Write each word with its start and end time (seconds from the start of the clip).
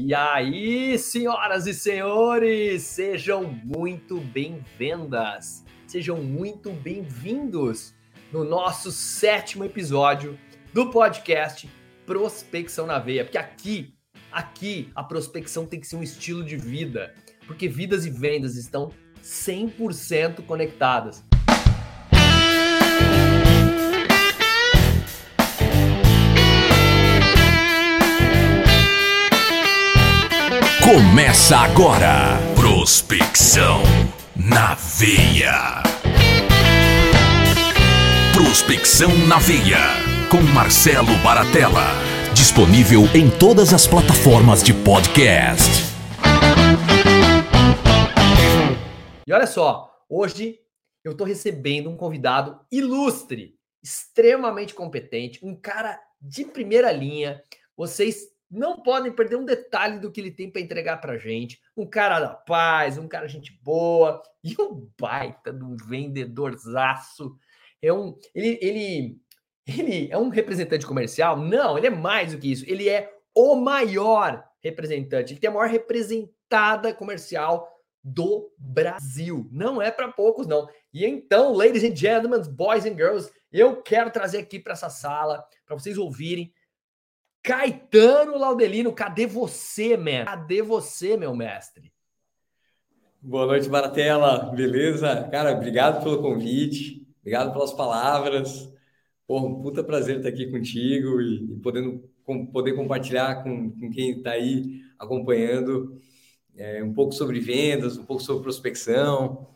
E 0.00 0.14
aí, 0.14 0.96
senhoras 0.96 1.66
e 1.66 1.74
senhores, 1.74 2.84
sejam 2.84 3.42
muito 3.42 4.20
bem-vindas, 4.20 5.64
sejam 5.88 6.22
muito 6.22 6.70
bem-vindos 6.70 7.96
no 8.32 8.44
nosso 8.44 8.92
sétimo 8.92 9.64
episódio 9.64 10.38
do 10.72 10.88
podcast 10.88 11.68
Prospecção 12.06 12.86
na 12.86 13.00
Veia, 13.00 13.24
porque 13.24 13.38
aqui, 13.38 13.92
aqui 14.30 14.88
a 14.94 15.02
prospecção 15.02 15.66
tem 15.66 15.80
que 15.80 15.88
ser 15.88 15.96
um 15.96 16.02
estilo 16.04 16.44
de 16.44 16.56
vida, 16.56 17.12
porque 17.48 17.66
vidas 17.66 18.06
e 18.06 18.10
vendas 18.10 18.54
estão 18.54 18.92
100% 19.20 20.46
conectadas. 20.46 21.27
Começa 30.88 31.54
agora. 31.54 32.38
Prospecção 32.56 33.82
na 34.34 34.74
veia. 34.74 35.82
Prospecção 38.32 39.10
na 39.28 39.38
veia. 39.38 39.76
Com 40.30 40.40
Marcelo 40.54 41.14
Baratella. 41.22 41.88
Disponível 42.34 43.02
em 43.14 43.28
todas 43.28 43.74
as 43.74 43.86
plataformas 43.86 44.62
de 44.62 44.72
podcast. 44.72 45.92
E 49.26 49.30
olha 49.30 49.46
só, 49.46 49.94
hoje 50.08 50.58
eu 51.04 51.12
estou 51.12 51.26
recebendo 51.26 51.90
um 51.90 51.98
convidado 51.98 52.58
ilustre, 52.72 53.58
extremamente 53.82 54.72
competente, 54.72 55.38
um 55.44 55.54
cara 55.54 56.00
de 56.18 56.46
primeira 56.46 56.90
linha. 56.90 57.42
Vocês 57.76 58.37
não 58.50 58.82
podem 58.82 59.12
perder 59.12 59.36
um 59.36 59.44
detalhe 59.44 59.98
do 59.98 60.10
que 60.10 60.20
ele 60.20 60.30
tem 60.30 60.50
para 60.50 60.60
entregar 60.60 60.98
para 60.98 61.18
gente. 61.18 61.60
Um 61.76 61.86
cara 61.86 62.18
da 62.18 62.30
paz, 62.30 62.96
um 62.96 63.08
cara 63.08 63.28
gente 63.28 63.52
boa 63.62 64.22
e 64.42 64.54
um 64.60 64.88
baita 64.98 65.52
de 65.52 65.62
um 65.62 65.76
vendedorzaço. 65.76 67.36
É 67.82 67.92
um, 67.92 68.16
ele, 68.34 68.58
ele, 68.60 69.20
ele 69.66 70.10
é 70.10 70.16
um 70.16 70.28
representante 70.28 70.86
comercial? 70.86 71.36
Não, 71.36 71.76
ele 71.76 71.88
é 71.88 71.90
mais 71.90 72.32
do 72.32 72.38
que 72.38 72.50
isso. 72.50 72.64
Ele 72.66 72.88
é 72.88 73.12
o 73.34 73.54
maior 73.54 74.44
representante. 74.62 75.32
Ele 75.32 75.40
tem 75.40 75.50
a 75.50 75.52
maior 75.52 75.68
representada 75.68 76.92
comercial 76.94 77.68
do 78.02 78.50
Brasil. 78.56 79.48
Não 79.52 79.82
é 79.82 79.90
para 79.90 80.10
poucos, 80.10 80.46
não. 80.46 80.68
E 80.92 81.04
então, 81.04 81.52
ladies 81.52 81.84
and 81.84 81.94
gentlemen, 81.94 82.42
boys 82.50 82.86
and 82.86 82.96
girls, 82.96 83.30
eu 83.52 83.82
quero 83.82 84.10
trazer 84.10 84.38
aqui 84.38 84.58
para 84.58 84.72
essa 84.72 84.88
sala 84.88 85.44
para 85.66 85.78
vocês 85.78 85.98
ouvirem 85.98 86.52
Caetano 87.42 88.36
Laudelino, 88.38 88.92
cadê 88.92 89.26
você, 89.26 89.96
man? 89.96 90.24
Cadê 90.24 90.62
você, 90.62 91.16
meu 91.16 91.34
mestre? 91.34 91.92
Boa 93.20 93.46
noite, 93.46 93.68
Baratela. 93.68 94.52
Beleza? 94.54 95.28
Cara, 95.30 95.52
obrigado 95.52 96.02
pelo 96.02 96.20
convite, 96.22 97.06
obrigado 97.20 97.52
pelas 97.52 97.72
palavras. 97.72 98.72
Porra, 99.26 99.46
um 99.46 99.60
puta 99.60 99.82
prazer 99.82 100.18
estar 100.18 100.28
aqui 100.28 100.50
contigo 100.50 101.20
e, 101.20 101.52
e 101.52 101.56
podendo 101.60 102.08
com, 102.24 102.46
poder 102.46 102.74
compartilhar 102.74 103.42
com, 103.42 103.70
com 103.70 103.90
quem 103.90 104.18
está 104.18 104.32
aí 104.32 104.82
acompanhando 104.98 105.98
é, 106.56 106.82
um 106.82 106.92
pouco 106.92 107.12
sobre 107.12 107.40
vendas, 107.40 107.96
um 107.96 108.04
pouco 108.04 108.22
sobre 108.22 108.42
prospecção. 108.42 109.48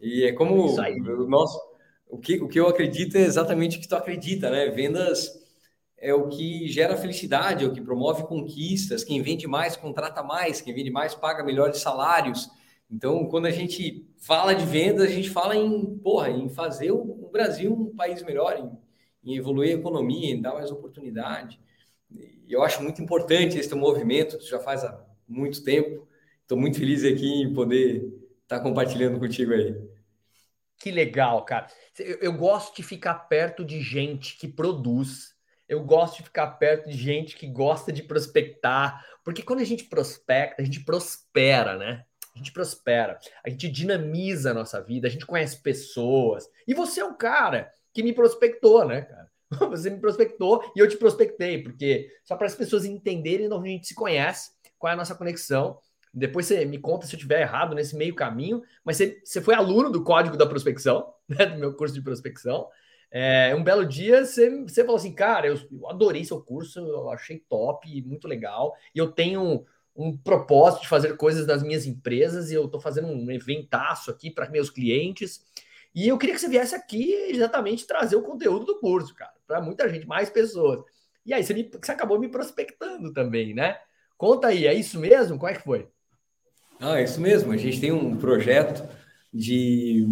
E 0.00 0.24
é 0.24 0.32
como 0.32 0.66
o 0.66 1.28
nosso, 1.28 1.58
o 2.08 2.18
que, 2.18 2.40
o 2.40 2.48
que 2.48 2.60
eu 2.60 2.68
acredito 2.68 3.16
é 3.16 3.22
exatamente 3.22 3.78
o 3.78 3.80
que 3.80 3.88
tu 3.88 3.94
acredita, 3.94 4.50
né? 4.50 4.68
Vendas 4.68 5.39
é 6.00 6.14
o 6.14 6.28
que 6.28 6.66
gera 6.66 6.96
felicidade, 6.96 7.64
é 7.64 7.68
o 7.68 7.72
que 7.72 7.80
promove 7.80 8.22
conquistas. 8.26 9.04
Quem 9.04 9.20
vende 9.20 9.46
mais 9.46 9.76
contrata 9.76 10.22
mais, 10.22 10.60
quem 10.60 10.74
vende 10.74 10.90
mais 10.90 11.14
paga 11.14 11.44
melhores 11.44 11.78
salários. 11.78 12.48
Então, 12.90 13.26
quando 13.26 13.46
a 13.46 13.50
gente 13.50 14.08
fala 14.16 14.54
de 14.54 14.64
vendas, 14.64 15.08
a 15.08 15.12
gente 15.12 15.28
fala 15.28 15.54
em, 15.54 15.98
porra, 15.98 16.30
em 16.30 16.48
fazer 16.48 16.90
o 16.90 17.28
Brasil 17.30 17.72
um 17.72 17.94
país 17.94 18.22
melhor, 18.22 18.58
em, 18.58 19.30
em 19.30 19.36
evoluir 19.36 19.76
a 19.76 19.78
economia, 19.78 20.34
em 20.34 20.40
dar 20.40 20.54
mais 20.54 20.70
oportunidade. 20.70 21.60
E 22.10 22.46
eu 22.48 22.62
acho 22.62 22.82
muito 22.82 23.02
importante 23.02 23.58
esse 23.58 23.74
movimento, 23.74 24.40
já 24.40 24.58
faz 24.58 24.82
há 24.82 25.06
muito 25.28 25.62
tempo. 25.62 26.08
Estou 26.42 26.58
muito 26.58 26.78
feliz 26.78 27.04
aqui 27.04 27.42
em 27.42 27.52
poder 27.52 28.06
estar 28.42 28.58
tá 28.58 28.60
compartilhando 28.60 29.20
contigo 29.20 29.52
aí. 29.52 29.76
Que 30.78 30.90
legal, 30.90 31.44
cara. 31.44 31.66
Eu, 31.98 32.16
eu 32.22 32.32
gosto 32.32 32.74
de 32.74 32.82
ficar 32.82 33.14
perto 33.14 33.64
de 33.64 33.80
gente 33.82 34.36
que 34.38 34.48
produz 34.48 35.38
eu 35.70 35.84
gosto 35.84 36.16
de 36.16 36.24
ficar 36.24 36.48
perto 36.48 36.90
de 36.90 36.96
gente 36.96 37.36
que 37.36 37.46
gosta 37.46 37.92
de 37.92 38.02
prospectar, 38.02 39.06
porque 39.24 39.40
quando 39.40 39.60
a 39.60 39.64
gente 39.64 39.84
prospecta, 39.84 40.60
a 40.60 40.64
gente 40.64 40.84
prospera, 40.84 41.78
né? 41.78 42.04
A 42.34 42.38
gente 42.38 42.52
prospera, 42.52 43.16
a 43.44 43.48
gente 43.48 43.68
dinamiza 43.68 44.50
a 44.50 44.54
nossa 44.54 44.82
vida, 44.82 45.06
a 45.06 45.10
gente 45.10 45.24
conhece 45.24 45.62
pessoas. 45.62 46.48
E 46.66 46.74
você 46.74 47.00
é 47.00 47.04
um 47.04 47.16
cara 47.16 47.72
que 47.94 48.02
me 48.02 48.12
prospectou, 48.12 48.84
né, 48.84 49.02
cara? 49.02 49.30
Você 49.70 49.90
me 49.90 49.98
prospectou 49.98 50.62
e 50.76 50.78
eu 50.78 50.88
te 50.88 50.96
prospectei, 50.96 51.60
porque 51.60 52.08
só 52.22 52.36
para 52.36 52.46
as 52.46 52.54
pessoas 52.54 52.84
entenderem 52.84 53.52
onde 53.52 53.68
a 53.68 53.72
gente 53.72 53.88
se 53.88 53.96
conhece, 53.96 54.52
qual 54.78 54.92
é 54.92 54.94
a 54.94 54.96
nossa 54.96 55.14
conexão. 55.14 55.76
Depois 56.14 56.46
você 56.46 56.64
me 56.64 56.78
conta 56.78 57.04
se 57.04 57.14
eu 57.14 57.16
estiver 57.16 57.40
errado 57.40 57.74
nesse 57.74 57.96
meio 57.96 58.14
caminho, 58.14 58.62
mas 58.84 58.96
você, 58.96 59.20
você 59.24 59.40
foi 59.40 59.56
aluno 59.56 59.90
do 59.90 60.04
código 60.04 60.36
da 60.36 60.46
prospecção, 60.46 61.12
né, 61.28 61.46
do 61.46 61.58
meu 61.58 61.74
curso 61.74 61.94
de 61.94 62.00
prospecção. 62.00 62.68
É, 63.10 63.54
um 63.56 63.64
belo 63.64 63.84
dia 63.84 64.24
você, 64.24 64.48
você 64.62 64.82
falou 64.84 64.96
assim, 64.96 65.12
cara, 65.12 65.48
eu, 65.48 65.58
eu, 65.72 65.88
adorei 65.88 66.24
seu 66.24 66.40
curso, 66.40 66.78
eu 66.78 67.10
achei 67.10 67.38
top, 67.48 68.02
muito 68.02 68.28
legal, 68.28 68.72
e 68.94 68.98
eu 68.98 69.10
tenho 69.10 69.64
um 69.96 70.16
propósito 70.16 70.82
de 70.82 70.88
fazer 70.88 71.16
coisas 71.16 71.46
nas 71.46 71.62
minhas 71.62 71.86
empresas, 71.86 72.50
e 72.50 72.54
eu 72.54 72.66
estou 72.66 72.80
fazendo 72.80 73.08
um 73.08 73.30
eventaço 73.30 74.10
aqui 74.10 74.30
para 74.30 74.48
meus 74.48 74.70
clientes, 74.70 75.44
e 75.92 76.06
eu 76.06 76.16
queria 76.16 76.34
que 76.34 76.40
você 76.40 76.48
viesse 76.48 76.74
aqui 76.74 77.12
exatamente 77.30 77.86
trazer 77.86 78.14
o 78.14 78.22
conteúdo 78.22 78.64
do 78.64 78.78
curso, 78.78 79.12
cara, 79.14 79.32
para 79.46 79.60
muita 79.60 79.88
gente, 79.88 80.06
mais 80.06 80.30
pessoas. 80.30 80.84
E 81.26 81.34
aí 81.34 81.42
você, 81.42 81.52
me, 81.52 81.68
você 81.68 81.92
acabou 81.92 82.18
me 82.18 82.28
prospectando 82.28 83.12
também, 83.12 83.52
né? 83.52 83.76
Conta 84.16 84.48
aí, 84.48 84.66
é 84.66 84.74
isso 84.74 85.00
mesmo? 85.00 85.36
Como 85.36 85.50
é 85.50 85.54
que 85.54 85.62
foi? 85.62 85.88
Ah, 86.78 86.98
é 86.98 87.04
isso 87.04 87.20
mesmo. 87.20 87.52
A 87.52 87.56
gente 87.56 87.80
tem 87.80 87.92
um 87.92 88.16
projeto 88.16 88.88
de 89.32 90.06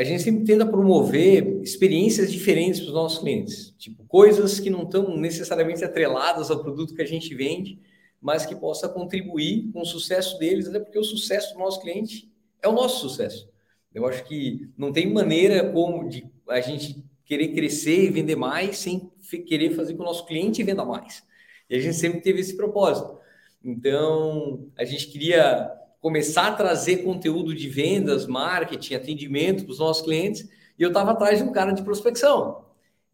a 0.00 0.04
gente 0.04 0.22
sempre 0.22 0.44
tenta 0.44 0.64
promover 0.64 1.60
experiências 1.62 2.32
diferentes 2.32 2.80
para 2.80 2.88
os 2.88 2.94
nossos 2.94 3.18
clientes, 3.18 3.74
tipo 3.76 4.02
coisas 4.06 4.58
que 4.58 4.70
não 4.70 4.84
estão 4.84 5.14
necessariamente 5.14 5.84
atreladas 5.84 6.50
ao 6.50 6.62
produto 6.62 6.94
que 6.94 7.02
a 7.02 7.06
gente 7.06 7.34
vende, 7.34 7.78
mas 8.18 8.46
que 8.46 8.56
possa 8.56 8.88
contribuir 8.88 9.70
com 9.70 9.82
o 9.82 9.84
sucesso 9.84 10.38
deles, 10.38 10.66
até 10.66 10.80
porque 10.80 10.98
o 10.98 11.04
sucesso 11.04 11.52
do 11.52 11.58
nosso 11.58 11.82
cliente 11.82 12.32
é 12.62 12.68
o 12.68 12.72
nosso 12.72 13.06
sucesso. 13.10 13.46
Eu 13.94 14.06
acho 14.06 14.24
que 14.24 14.70
não 14.74 14.90
tem 14.90 15.12
maneira 15.12 15.70
como 15.70 16.08
de 16.08 16.26
a 16.48 16.62
gente 16.62 17.04
querer 17.26 17.48
crescer 17.48 18.04
e 18.04 18.10
vender 18.10 18.36
mais 18.36 18.78
sem 18.78 19.12
querer 19.46 19.74
fazer 19.76 19.92
com 19.92 19.98
que 19.98 20.02
o 20.02 20.06
nosso 20.06 20.24
cliente 20.24 20.62
venda 20.62 20.82
mais. 20.82 21.22
E 21.68 21.76
a 21.76 21.78
gente 21.78 21.96
sempre 21.96 22.22
teve 22.22 22.40
esse 22.40 22.56
propósito. 22.56 23.18
Então, 23.62 24.66
a 24.78 24.84
gente 24.86 25.08
queria 25.08 25.70
começar 26.00 26.48
a 26.48 26.52
trazer 26.52 26.98
conteúdo 26.98 27.54
de 27.54 27.68
vendas, 27.68 28.26
marketing, 28.26 28.94
atendimento 28.94 29.64
para 29.64 29.72
os 29.72 29.78
nossos 29.78 30.02
clientes, 30.02 30.48
e 30.78 30.82
eu 30.82 30.88
estava 30.88 31.12
atrás 31.12 31.38
de 31.38 31.44
um 31.44 31.52
cara 31.52 31.72
de 31.72 31.82
prospecção. 31.82 32.64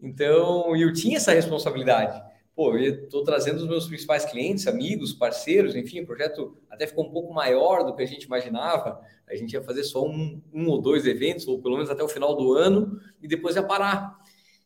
Então, 0.00 0.76
eu 0.76 0.92
tinha 0.92 1.16
essa 1.16 1.32
responsabilidade. 1.32 2.22
Pô, 2.54 2.74
eu 2.76 3.04
estou 3.04 3.22
trazendo 3.22 3.58
os 3.58 3.68
meus 3.68 3.86
principais 3.86 4.24
clientes, 4.24 4.66
amigos, 4.66 5.12
parceiros, 5.12 5.74
enfim, 5.74 6.00
o 6.00 6.06
projeto 6.06 6.56
até 6.70 6.86
ficou 6.86 7.04
um 7.04 7.10
pouco 7.10 7.34
maior 7.34 7.84
do 7.84 7.94
que 7.94 8.02
a 8.02 8.06
gente 8.06 8.22
imaginava. 8.22 9.00
A 9.28 9.34
gente 9.34 9.52
ia 9.52 9.62
fazer 9.62 9.84
só 9.84 10.06
um, 10.06 10.40
um 10.54 10.68
ou 10.68 10.80
dois 10.80 11.06
eventos, 11.06 11.46
ou 11.46 11.60
pelo 11.60 11.74
menos 11.74 11.90
até 11.90 12.02
o 12.02 12.08
final 12.08 12.34
do 12.34 12.54
ano, 12.54 12.98
e 13.20 13.28
depois 13.28 13.56
ia 13.56 13.62
parar. 13.62 14.16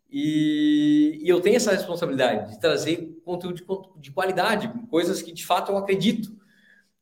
E, 0.09 1.21
e 1.23 1.29
eu 1.29 1.41
tenho 1.41 1.57
essa 1.57 1.73
responsabilidade 1.73 2.53
de 2.53 2.61
trazer 2.61 3.21
conteúdo 3.25 3.57
de, 3.57 3.65
de 4.01 4.13
qualidade, 4.13 4.71
coisas 4.89 5.23
que 5.23 5.33
de 5.33 5.45
fato 5.47 5.73
eu 5.73 5.77
acredito. 5.77 6.40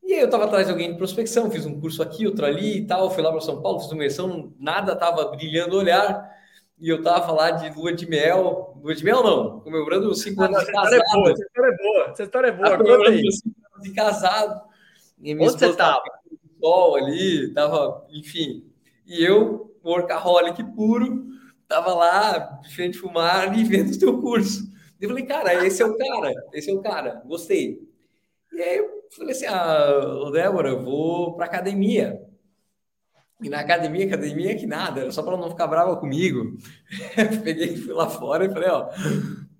E 0.08 0.14
aí 0.14 0.20
eu 0.20 0.24
estava 0.24 0.46
atrás 0.46 0.64
de 0.64 0.72
alguém 0.72 0.90
de 0.90 0.96
prospecção, 0.96 1.50
fiz 1.50 1.66
um 1.66 1.78
curso 1.78 2.02
aqui, 2.02 2.26
outro 2.26 2.46
ali 2.46 2.78
e 2.78 2.86
tal, 2.86 3.10
fui 3.10 3.22
lá 3.22 3.30
para 3.30 3.42
São 3.42 3.60
Paulo, 3.60 3.78
fiz 3.78 3.90
uma 3.90 3.96
imersão, 3.96 4.54
nada 4.58 4.94
estava 4.94 5.22
brilhando 5.26 5.76
o 5.76 5.78
olhar, 5.78 6.34
e 6.80 6.88
eu 6.88 6.96
estava 6.96 7.30
lá 7.30 7.50
de 7.50 7.68
lua 7.78 7.92
de 7.92 8.08
mel, 8.08 8.74
lua 8.82 8.94
de 8.94 9.04
mel 9.04 9.22
não, 9.22 9.60
comemorando 9.60 10.14
cinco 10.14 10.42
anos 10.42 10.64
de 10.64 10.72
casado. 10.72 10.94
É 10.94 11.32
essa 11.32 11.42
história 11.42 11.68
é 11.68 11.76
boa, 11.76 12.04
essa 12.10 12.22
história 12.22 12.46
é 12.48 12.52
boa, 12.52 12.78
comemorando 12.78 13.32
cinco 13.32 13.56
anos 13.74 13.82
de 13.82 13.94
casado. 13.94 14.62
E 15.20 15.34
Onde 15.34 15.44
você 15.44 15.66
estava? 15.66 16.02
sol 16.58 16.96
ali, 16.96 17.52
tava, 17.52 18.06
enfim. 18.10 18.64
E 19.06 19.22
eu, 19.22 19.76
workaholic 19.84 20.64
puro, 20.74 21.26
tava 21.68 21.92
lá, 21.92 22.38
de 22.62 22.74
frente 22.74 22.96
fumar 22.96 23.58
e 23.58 23.62
vendo 23.68 23.92
o 23.92 23.98
teu 23.98 24.18
curso. 24.22 24.72
Eu 24.98 25.10
falei, 25.10 25.26
cara, 25.26 25.66
esse 25.66 25.82
é 25.82 25.86
o 25.86 25.98
cara, 25.98 26.32
esse 26.54 26.70
é 26.70 26.72
o 26.72 26.80
cara, 26.80 27.22
gostei. 27.26 27.86
E 28.52 28.62
aí 28.62 28.78
eu 28.78 29.08
falei 29.10 29.32
assim: 29.32 29.46
ah, 29.46 30.30
Débora, 30.32 30.70
eu 30.70 30.82
vou 30.82 31.34
para 31.34 31.46
academia. 31.46 32.22
E 33.40 33.48
na 33.48 33.60
academia, 33.60 34.06
academia 34.06 34.56
que 34.56 34.66
nada, 34.66 35.00
era 35.00 35.12
só 35.12 35.22
para 35.22 35.36
não 35.36 35.50
ficar 35.50 35.68
brava 35.68 35.96
comigo. 35.96 36.56
Peguei, 37.44 37.76
fui 37.76 37.92
lá 37.92 38.08
fora 38.08 38.44
e 38.44 38.50
falei: 38.50 38.68
ó, 38.68 38.90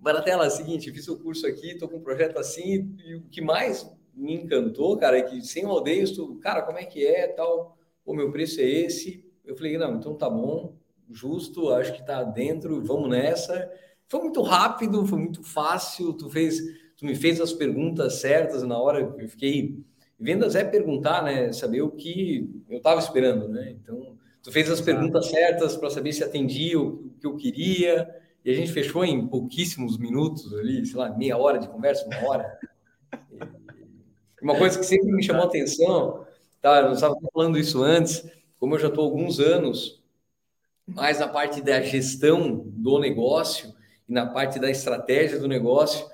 Baratela, 0.01 0.45
é 0.45 0.49
o 0.49 0.51
seguinte, 0.51 0.93
fiz 0.93 1.07
o 1.09 1.19
curso 1.19 1.47
aqui, 1.47 1.73
estou 1.73 1.89
com 1.89 1.97
um 1.97 2.03
projeto 2.03 2.39
assim, 2.39 2.97
e 3.05 3.15
o 3.17 3.23
que 3.23 3.41
mais 3.41 3.89
me 4.15 4.35
encantou, 4.35 4.97
cara, 4.97 5.19
é 5.19 5.23
que 5.23 5.43
sem 5.43 5.65
rodeios, 5.65 6.11
tu, 6.11 6.37
cara, 6.37 6.63
como 6.63 6.79
é 6.79 6.85
que 6.85 7.07
é, 7.07 7.29
tal, 7.29 7.77
o 8.05 8.15
meu 8.15 8.33
preço 8.33 8.61
é 8.61 8.65
esse. 8.65 9.25
Eu 9.45 9.57
falei, 9.57 9.79
não, 9.79 9.97
então 9.97 10.15
tá 10.15 10.29
bom, 10.29 10.77
justo, 11.11 11.71
acho 11.71 11.93
que 11.93 12.05
tá 12.05 12.23
dentro, 12.23 12.83
vamos 12.83 13.09
nessa. 13.09 13.71
Foi 14.09 14.21
muito 14.21 14.43
rápido, 14.43 15.07
foi 15.07 15.19
muito 15.19 15.43
fácil, 15.43 16.13
tu 16.13 16.29
fez, 16.29 16.61
tu 16.99 17.07
me 17.07 17.15
fez 17.15 17.41
as 17.41 17.53
perguntas 17.53 18.15
certas 18.15 18.63
na 18.65 18.77
hora, 18.77 19.15
eu 19.19 19.29
fiquei 19.29 19.79
vendas 20.19 20.57
é 20.57 20.65
perguntar, 20.65 21.23
né, 21.23 21.53
saber 21.53 21.81
o 21.81 21.91
que 21.91 22.51
eu 22.69 22.79
estava 22.79 23.01
esperando, 23.01 23.49
né? 23.49 23.71
Então, 23.71 24.17
tu 24.43 24.51
fez 24.51 24.69
as 24.69 24.81
perguntas 24.81 25.27
certas 25.27 25.77
para 25.77 25.89
saber 25.91 26.13
se 26.13 26.25
atendia 26.25 26.79
o, 26.79 27.09
que 27.21 27.27
eu 27.27 27.37
queria, 27.37 28.09
e 28.45 28.51
a 28.51 28.55
gente 28.55 28.73
fechou 28.73 29.05
em 29.05 29.29
pouquíssimos 29.29 29.97
minutos 29.97 30.53
ali, 30.55 30.85
sei 30.85 30.97
lá, 30.97 31.11
meia 31.17 31.39
hora 31.39 31.59
de 31.59 31.69
conversa, 31.69 32.05
uma 32.07 32.29
hora. 32.29 32.59
Uma 34.43 34.57
coisa 34.57 34.79
que 34.79 34.87
sempre 34.87 35.13
me 35.13 35.23
chamou 35.23 35.43
a 35.43 35.47
atenção, 35.47 36.27
tá? 36.61 36.81
Eu 36.81 36.93
estava 36.93 37.15
falando 37.33 37.59
isso 37.59 37.83
antes, 37.83 38.29
como 38.59 38.75
eu 38.75 38.79
já 38.79 38.89
estou 38.89 39.05
alguns 39.05 39.39
anos 39.39 40.03
mais 40.87 41.21
na 41.21 41.29
parte 41.29 41.61
da 41.61 41.81
gestão 41.81 42.65
do 42.67 42.99
negócio 42.99 43.75
e 44.09 44.13
na 44.13 44.27
parte 44.27 44.59
da 44.59 44.71
estratégia 44.71 45.39
do 45.39 45.47
negócio. 45.47 46.07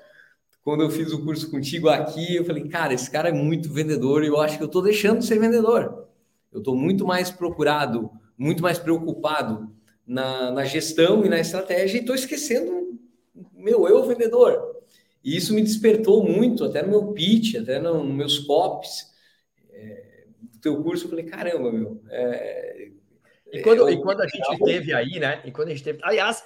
Quando 0.64 0.82
eu 0.82 0.90
fiz 0.90 1.12
o 1.12 1.22
curso 1.22 1.50
contigo 1.50 1.90
aqui, 1.90 2.36
eu 2.36 2.44
falei, 2.44 2.66
cara, 2.66 2.94
esse 2.94 3.10
cara 3.10 3.28
é 3.28 3.32
muito 3.32 3.70
vendedor 3.70 4.24
e 4.24 4.28
eu 4.28 4.40
acho 4.40 4.56
que 4.56 4.62
eu 4.62 4.66
estou 4.66 4.82
deixando 4.82 5.18
de 5.18 5.26
ser 5.26 5.38
vendedor. 5.38 6.08
Eu 6.50 6.58
estou 6.58 6.74
muito 6.74 7.06
mais 7.06 7.30
procurado, 7.30 8.10
muito 8.36 8.62
mais 8.62 8.78
preocupado 8.78 9.70
na, 10.06 10.50
na 10.50 10.64
gestão 10.64 11.24
e 11.24 11.28
na 11.28 11.38
estratégia 11.38 11.98
e 11.98 12.00
estou 12.00 12.14
esquecendo 12.14 12.98
meu 13.64 13.88
eu 13.88 14.06
vendedor. 14.06 14.82
E 15.22 15.36
isso 15.36 15.54
me 15.54 15.62
despertou 15.62 16.22
muito, 16.22 16.64
até 16.64 16.82
no 16.82 16.88
meu 16.88 17.12
pitch, 17.12 17.54
até 17.56 17.78
nos 17.78 17.96
no 17.96 18.12
meus 18.12 18.38
copies 18.40 19.10
é, 19.70 20.26
do 20.40 20.58
teu 20.58 20.82
curso. 20.82 21.06
Eu 21.06 21.10
falei, 21.10 21.24
caramba, 21.24 21.72
meu. 21.72 22.02
É, 22.10 22.90
e, 23.50 23.62
quando, 23.62 23.88
é, 23.88 23.92
e 23.92 24.02
quando 24.02 24.20
a 24.20 24.26
gente 24.26 24.52
esteve 24.52 24.92
aí, 24.92 25.18
né? 25.18 25.40
E 25.44 25.50
quando 25.50 25.68
a 25.68 25.70
gente 25.70 25.82
teve. 25.82 25.98
Aliás, 26.02 26.44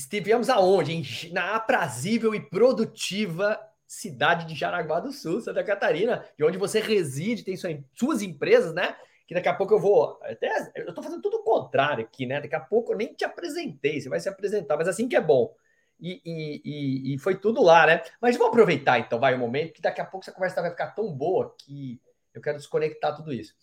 estivemos 0.00 0.48
aonde? 0.48 1.32
Na 1.32 1.54
aprazível 1.56 2.34
e 2.34 2.40
produtiva 2.40 3.60
cidade 3.86 4.46
de 4.46 4.54
Jaraguá 4.54 5.00
do 5.00 5.12
Sul, 5.12 5.40
Santa 5.40 5.64
Catarina, 5.64 6.24
de 6.38 6.44
onde 6.44 6.56
você 6.56 6.80
reside, 6.80 7.42
tem 7.42 7.56
sua, 7.56 7.70
suas 7.92 8.22
empresas, 8.22 8.72
né? 8.72 8.96
Que 9.26 9.34
daqui 9.34 9.48
a 9.48 9.54
pouco 9.54 9.74
eu 9.74 9.80
vou. 9.80 10.18
Até, 10.22 10.72
eu 10.76 10.94
tô 10.94 11.02
fazendo 11.02 11.20
tudo 11.20 11.38
o 11.38 11.42
contrário 11.42 12.04
aqui, 12.04 12.24
né? 12.24 12.40
Daqui 12.40 12.54
a 12.54 12.60
pouco 12.60 12.92
eu 12.92 12.96
nem 12.96 13.12
te 13.12 13.24
apresentei, 13.24 14.00
você 14.00 14.08
vai 14.08 14.20
se 14.20 14.28
apresentar, 14.28 14.76
mas 14.76 14.88
assim 14.88 15.08
que 15.08 15.16
é 15.16 15.20
bom. 15.20 15.54
E, 16.00 16.20
e, 16.24 17.14
e, 17.14 17.18
foi 17.18 17.36
tudo 17.36 17.62
lá, 17.62 17.84
né? 17.84 18.02
Mas 18.20 18.36
vamos 18.36 18.52
aproveitar 18.52 18.98
então, 18.98 19.18
vai 19.18 19.34
o 19.34 19.36
um 19.36 19.40
momento, 19.40 19.74
que 19.74 19.82
daqui 19.82 20.00
a 20.00 20.04
pouco 20.06 20.24
essa 20.24 20.32
conversa 20.32 20.62
vai 20.62 20.70
ficar 20.70 20.92
tão 20.92 21.12
boa 21.12 21.54
que 21.58 22.00
eu 22.32 22.40
quero 22.40 22.56
desconectar 22.56 23.14
tudo 23.14 23.32
isso. 23.32 23.54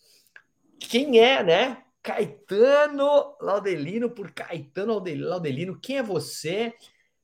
Quem 0.78 1.18
é, 1.18 1.42
né? 1.42 1.82
Caetano 2.08 3.36
Laudelino 3.38 4.08
por 4.08 4.32
Caetano 4.32 4.94
Laudelino. 4.94 5.78
Quem 5.78 5.98
é 5.98 6.02
você? 6.02 6.72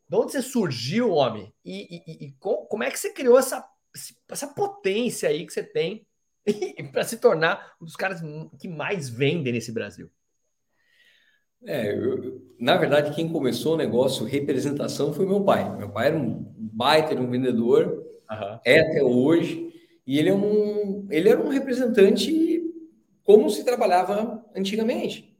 De 0.07 0.15
onde 0.15 0.33
você 0.33 0.43
surgiu, 0.43 1.11
homem? 1.11 1.51
E, 1.65 1.97
e, 2.07 2.27
e 2.27 2.35
como 2.39 2.83
é 2.83 2.91
que 2.91 2.99
você 2.99 3.11
criou 3.11 3.39
essa, 3.39 3.67
essa 4.29 4.47
potência 4.49 5.31
aí 5.31 5.47
que 5.47 5.55
você 5.55 5.63
tem 5.63 6.07
para 6.93 7.03
se 7.03 7.17
tornar 7.17 7.73
um 7.81 7.87
dos 7.87 7.97
caras 7.97 8.21
que 8.61 8.69
mais 8.69 9.09
vendem 9.09 9.55
nesse 9.55 9.73
Brasil? 9.73 10.11
É, 11.67 11.91
eu, 11.91 12.43
na 12.61 12.77
verdade, 12.77 13.15
quem 13.15 13.33
começou 13.33 13.73
o 13.73 13.79
negócio 13.79 14.27
representação 14.27 15.15
foi 15.15 15.25
meu 15.25 15.43
pai. 15.43 15.79
Meu 15.79 15.89
pai 15.89 16.09
era 16.09 16.19
um 16.19 16.45
baita 16.59 17.15
um 17.15 17.31
vendedor, 17.31 18.05
uhum. 18.31 18.59
é 18.67 18.81
até 18.81 19.03
hoje, 19.03 19.73
e 20.07 20.19
ele 20.19 20.29
é 20.29 20.35
um, 20.35 21.07
ele 21.11 21.31
era 21.31 21.41
um 21.41 21.49
representante 21.49 22.54
como 23.25 23.51
se 23.51 23.65
trabalhava 23.65 24.45
antigamente. 24.55 25.37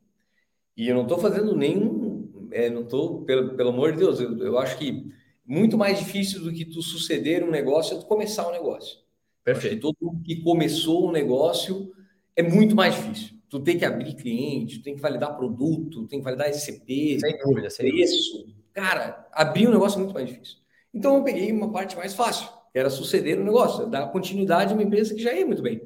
E 0.77 0.89
eu 0.89 0.95
não 0.97 1.03
estou 1.03 1.19
fazendo 1.19 1.57
nenhum, 1.57 2.49
é, 2.51 2.69
não 2.69 2.83
estou, 2.83 3.23
pelo, 3.23 3.55
pelo 3.55 3.69
amor 3.69 3.93
de 3.93 3.99
Deus, 3.99 4.19
eu, 4.19 4.37
eu 4.39 4.59
acho 4.59 4.77
que 4.77 5.07
muito 5.47 5.79
mais 5.79 5.99
difícil 5.99 6.43
do 6.43 6.53
que 6.53 6.65
tu 6.65 6.83
suceder 6.83 7.45
um 7.45 7.51
negócio 7.51 7.97
é 7.97 8.01
tu 8.01 8.07
começar 8.07 8.49
um 8.49 8.53
negócio. 8.53 8.99
Perfeito. 9.45 9.81
Todo 9.81 9.97
mundo 10.01 10.23
que 10.25 10.43
começou 10.43 11.09
um 11.09 11.13
negócio 11.13 11.93
é 12.35 12.43
muito 12.43 12.75
mais 12.75 12.97
difícil 12.97 13.35
tu 13.55 13.61
tem 13.61 13.79
que 13.79 13.85
abrir 13.85 14.15
cliente, 14.15 14.79
tu 14.79 14.83
tem 14.83 14.97
que 14.97 15.01
validar 15.01 15.37
produto, 15.37 16.03
tu 16.03 16.09
tem 16.09 16.19
que 16.19 16.25
validar 16.25 16.49
SCP, 16.49 17.21
sem 17.21 17.39
dúvida, 17.39 17.71
sem 17.71 17.89
preço. 17.89 18.39
Dúvida. 18.39 18.59
Cara, 18.73 19.29
abrir 19.31 19.69
um 19.69 19.71
negócio 19.71 19.97
é 19.97 20.03
muito 20.03 20.13
mais 20.13 20.29
difícil. 20.29 20.57
Então 20.93 21.17
eu 21.17 21.23
peguei 21.23 21.53
uma 21.53 21.71
parte 21.71 21.97
mais 21.97 22.15
fácil, 22.15 22.49
que 22.73 22.79
era 22.81 22.91
suceder 22.91 23.39
o 23.39 23.45
negócio, 23.45 23.87
dar 23.87 24.09
continuidade 24.09 24.73
a 24.73 24.77
uma 24.77 24.83
empresa 24.83 25.15
que 25.15 25.23
já 25.23 25.33
ia 25.33 25.47
muito 25.47 25.63
bem. 25.63 25.81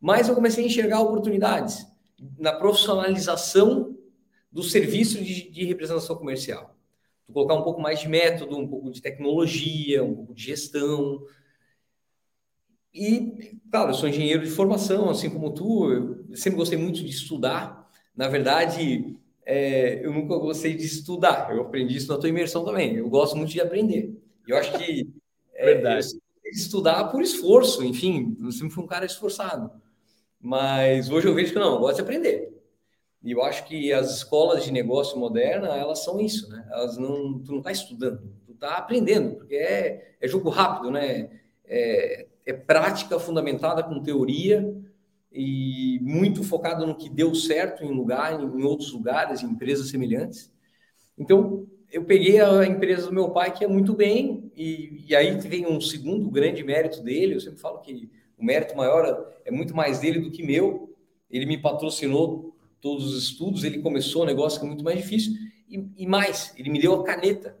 Mas 0.00 0.28
eu 0.28 0.34
comecei 0.34 0.64
a 0.64 0.66
enxergar 0.66 1.00
oportunidades 1.00 1.86
na 2.38 2.52
profissionalização 2.52 3.96
do 4.50 4.62
serviço 4.62 5.22
de, 5.22 5.50
de 5.50 5.64
representação 5.64 6.16
comercial. 6.16 6.74
Colocar 7.32 7.54
um 7.54 7.62
pouco 7.62 7.80
mais 7.80 8.00
de 8.00 8.08
método, 8.08 8.56
um 8.56 8.68
pouco 8.68 8.90
de 8.90 9.02
tecnologia, 9.02 10.04
um 10.04 10.14
pouco 10.14 10.34
de 10.34 10.44
gestão, 10.44 11.26
e, 12.96 13.60
claro, 13.70 13.90
eu 13.90 13.94
sou 13.94 14.08
engenheiro 14.08 14.42
de 14.42 14.50
formação, 14.50 15.10
assim 15.10 15.28
como 15.28 15.52
tu, 15.52 15.92
eu 15.92 16.34
sempre 16.34 16.56
gostei 16.56 16.78
muito 16.78 17.04
de 17.04 17.10
estudar. 17.10 17.90
Na 18.16 18.26
verdade, 18.26 19.14
é, 19.44 20.02
eu 20.02 20.10
nunca 20.14 20.38
gostei 20.38 20.74
de 20.74 20.86
estudar, 20.86 21.54
eu 21.54 21.60
aprendi 21.60 21.94
isso 21.94 22.08
na 22.10 22.16
tua 22.16 22.30
imersão 22.30 22.64
também. 22.64 22.96
Eu 22.96 23.10
gosto 23.10 23.36
muito 23.36 23.50
de 23.50 23.60
aprender. 23.60 24.18
Eu 24.48 24.56
acho 24.56 24.78
que 24.78 25.06
é, 25.54 25.64
verdade. 25.66 26.06
estudar 26.46 27.04
por 27.10 27.20
esforço, 27.20 27.84
enfim, 27.84 28.34
eu 28.40 28.50
sempre 28.50 28.70
fui 28.70 28.84
um 28.84 28.88
cara 28.88 29.04
esforçado. 29.04 29.70
Mas 30.40 31.10
hoje 31.10 31.26
eu 31.26 31.34
vejo 31.34 31.52
que 31.52 31.58
não, 31.58 31.74
eu 31.74 31.80
gosto 31.80 31.96
de 31.96 32.02
aprender. 32.02 32.56
E 33.22 33.32
eu 33.32 33.42
acho 33.42 33.64
que 33.66 33.92
as 33.92 34.16
escolas 34.16 34.64
de 34.64 34.70
negócio 34.70 35.18
moderna, 35.18 35.68
elas 35.76 36.04
são 36.04 36.20
isso, 36.20 36.48
né? 36.48 36.66
Elas 36.70 36.96
não, 36.96 37.40
tu 37.40 37.50
não 37.50 37.58
está 37.58 37.72
estudando, 37.72 38.32
tu 38.46 38.52
está 38.52 38.76
aprendendo, 38.76 39.36
porque 39.36 39.56
é, 39.56 40.16
é 40.20 40.28
jogo 40.28 40.48
rápido, 40.48 40.90
né? 40.90 41.30
É, 41.64 42.26
é 42.44 42.52
prática 42.52 43.18
fundamentada 43.18 43.82
com 43.82 44.02
teoria 44.02 44.72
e 45.32 45.98
muito 46.02 46.44
focado 46.44 46.86
no 46.86 46.96
que 46.96 47.10
deu 47.10 47.34
certo 47.34 47.84
em 47.84 47.90
lugar, 47.90 48.40
em 48.40 48.62
outros 48.62 48.92
lugares, 48.92 49.42
em 49.42 49.46
empresas 49.46 49.90
semelhantes. 49.90 50.52
Então, 51.18 51.66
eu 51.90 52.04
peguei 52.04 52.40
a 52.40 52.64
empresa 52.64 53.06
do 53.06 53.12
meu 53.12 53.30
pai, 53.30 53.52
que 53.52 53.64
é 53.64 53.68
muito 53.68 53.92
bem, 53.94 54.50
e, 54.56 55.04
e 55.08 55.16
aí 55.16 55.36
vem 55.40 55.66
um 55.66 55.80
segundo 55.80 56.30
grande 56.30 56.62
mérito 56.62 57.02
dele. 57.02 57.34
Eu 57.34 57.40
sempre 57.40 57.60
falo 57.60 57.80
que 57.80 58.10
o 58.38 58.44
mérito 58.44 58.76
maior 58.76 59.32
é 59.44 59.50
muito 59.50 59.74
mais 59.74 60.00
dele 60.00 60.20
do 60.20 60.30
que 60.30 60.42
meu. 60.42 60.94
Ele 61.30 61.46
me 61.46 61.58
patrocinou 61.58 62.56
todos 62.80 63.14
os 63.14 63.24
estudos, 63.24 63.64
ele 63.64 63.80
começou 63.80 64.22
o 64.22 64.26
negócio 64.26 64.60
que 64.60 64.66
é 64.66 64.68
muito 64.68 64.84
mais 64.84 64.98
difícil, 64.98 65.32
e, 65.68 65.84
e 65.96 66.06
mais, 66.06 66.54
ele 66.56 66.70
me 66.70 66.80
deu 66.80 66.94
a 66.94 67.04
caneta. 67.04 67.56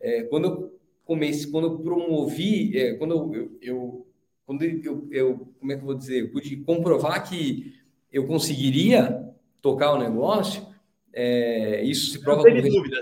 É, 0.00 0.22
quando 0.24 0.44
eu 0.44 0.80
comecei, 1.04 1.50
quando 1.50 1.66
eu 1.66 1.78
promovi, 1.78 2.76
é, 2.78 2.94
quando 2.94 3.12
eu, 3.12 3.34
eu, 3.34 3.58
eu 3.60 4.06
quando 4.46 4.62
eu, 4.62 5.08
eu, 5.10 5.54
como 5.60 5.72
é 5.72 5.76
que 5.76 5.82
eu 5.82 5.86
vou 5.86 5.94
dizer, 5.94 6.22
eu 6.22 6.32
pude 6.32 6.56
comprovar 6.58 7.28
que 7.28 7.72
eu 8.12 8.26
conseguiria 8.26 9.32
tocar 9.62 9.92
o 9.92 9.98
negócio, 9.98 10.66
é, 11.12 11.84
isso 11.84 12.10
se 12.10 12.20
prova... 12.20 12.42
Não 12.42 12.54
teve 12.54 12.68
dúvida, 12.68 12.96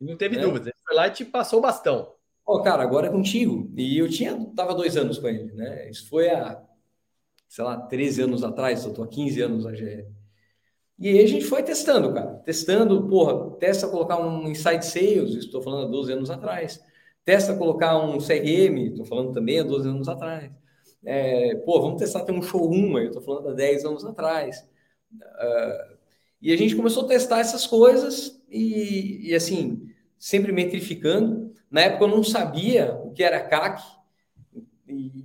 não 0.00 0.16
teve 0.16 0.36
é. 0.36 0.40
dúvida. 0.40 0.68
Ele 0.70 0.84
foi 0.86 0.96
lá 0.96 1.08
e 1.08 1.10
te 1.10 1.24
passou 1.24 1.58
o 1.58 1.62
bastão. 1.62 2.12
Ó, 2.46 2.56
oh, 2.56 2.62
cara, 2.62 2.82
agora 2.82 3.06
é 3.06 3.10
contigo. 3.10 3.70
E 3.76 3.98
eu 3.98 4.08
tinha, 4.08 4.36
tava 4.56 4.74
dois 4.74 4.96
anos 4.96 5.18
com 5.18 5.28
ele, 5.28 5.52
né? 5.52 5.88
Isso 5.88 6.08
foi 6.08 6.28
há, 6.30 6.62
sei 7.52 7.64
lá, 7.64 7.76
13 7.76 8.22
anos 8.22 8.42
atrás, 8.42 8.82
eu 8.82 8.94
tô 8.94 9.02
há 9.02 9.06
15 9.06 9.42
anos 9.42 9.64
na 9.66 9.74
GE. 9.74 10.06
E 10.98 11.08
aí 11.08 11.20
a 11.22 11.28
gente 11.28 11.44
foi 11.44 11.62
testando, 11.62 12.10
cara. 12.14 12.36
Testando, 12.46 13.06
porra, 13.06 13.58
testa 13.58 13.86
colocar 13.88 14.18
um 14.18 14.48
Inside 14.48 14.86
Sales, 14.86 15.34
estou 15.34 15.60
falando 15.60 15.86
há 15.86 15.90
12 15.90 16.12
anos 16.14 16.30
atrás. 16.30 16.82
Testa 17.26 17.54
colocar 17.54 17.98
um 17.98 18.18
CRM, 18.18 18.88
estou 18.88 19.04
falando 19.04 19.32
também 19.32 19.60
há 19.60 19.64
12 19.64 19.86
anos 19.86 20.08
atrás. 20.08 20.50
É, 21.04 21.56
pô, 21.56 21.78
vamos 21.82 22.00
testar 22.00 22.24
ter 22.24 22.32
um 22.32 22.40
showroom, 22.40 22.96
eu 22.98 23.08
estou 23.08 23.20
falando 23.20 23.50
há 23.50 23.52
10 23.52 23.84
anos 23.84 24.04
atrás. 24.06 24.66
Uh, 25.12 25.96
e 26.40 26.54
a 26.54 26.56
gente 26.56 26.74
começou 26.74 27.04
a 27.04 27.08
testar 27.08 27.40
essas 27.40 27.66
coisas 27.66 28.42
e, 28.48 29.28
e, 29.28 29.34
assim, 29.34 29.90
sempre 30.18 30.52
metrificando. 30.52 31.52
Na 31.70 31.82
época 31.82 32.04
eu 32.04 32.08
não 32.08 32.24
sabia 32.24 32.94
o 33.04 33.12
que 33.12 33.22
era 33.22 33.46
CAC, 33.46 33.82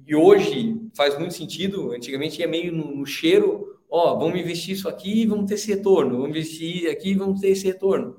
e, 0.05 0.15
hoje 0.15 0.79
faz 0.95 1.17
muito 1.17 1.33
sentido. 1.33 1.91
Antigamente 1.91 2.39
ia 2.39 2.47
meio 2.47 2.71
no, 2.71 2.95
no 2.95 3.05
cheiro, 3.05 3.79
ó, 3.89 4.15
vamos 4.15 4.39
investir 4.39 4.75
isso 4.75 4.87
aqui 4.87 5.21
e 5.21 5.25
vamos 5.25 5.47
ter 5.47 5.55
esse 5.55 5.67
retorno, 5.67 6.17
vamos 6.17 6.29
investir 6.29 6.89
aqui 6.89 7.09
e 7.09 7.15
vamos 7.15 7.39
ter 7.39 7.49
esse 7.49 7.65
retorno. 7.65 8.17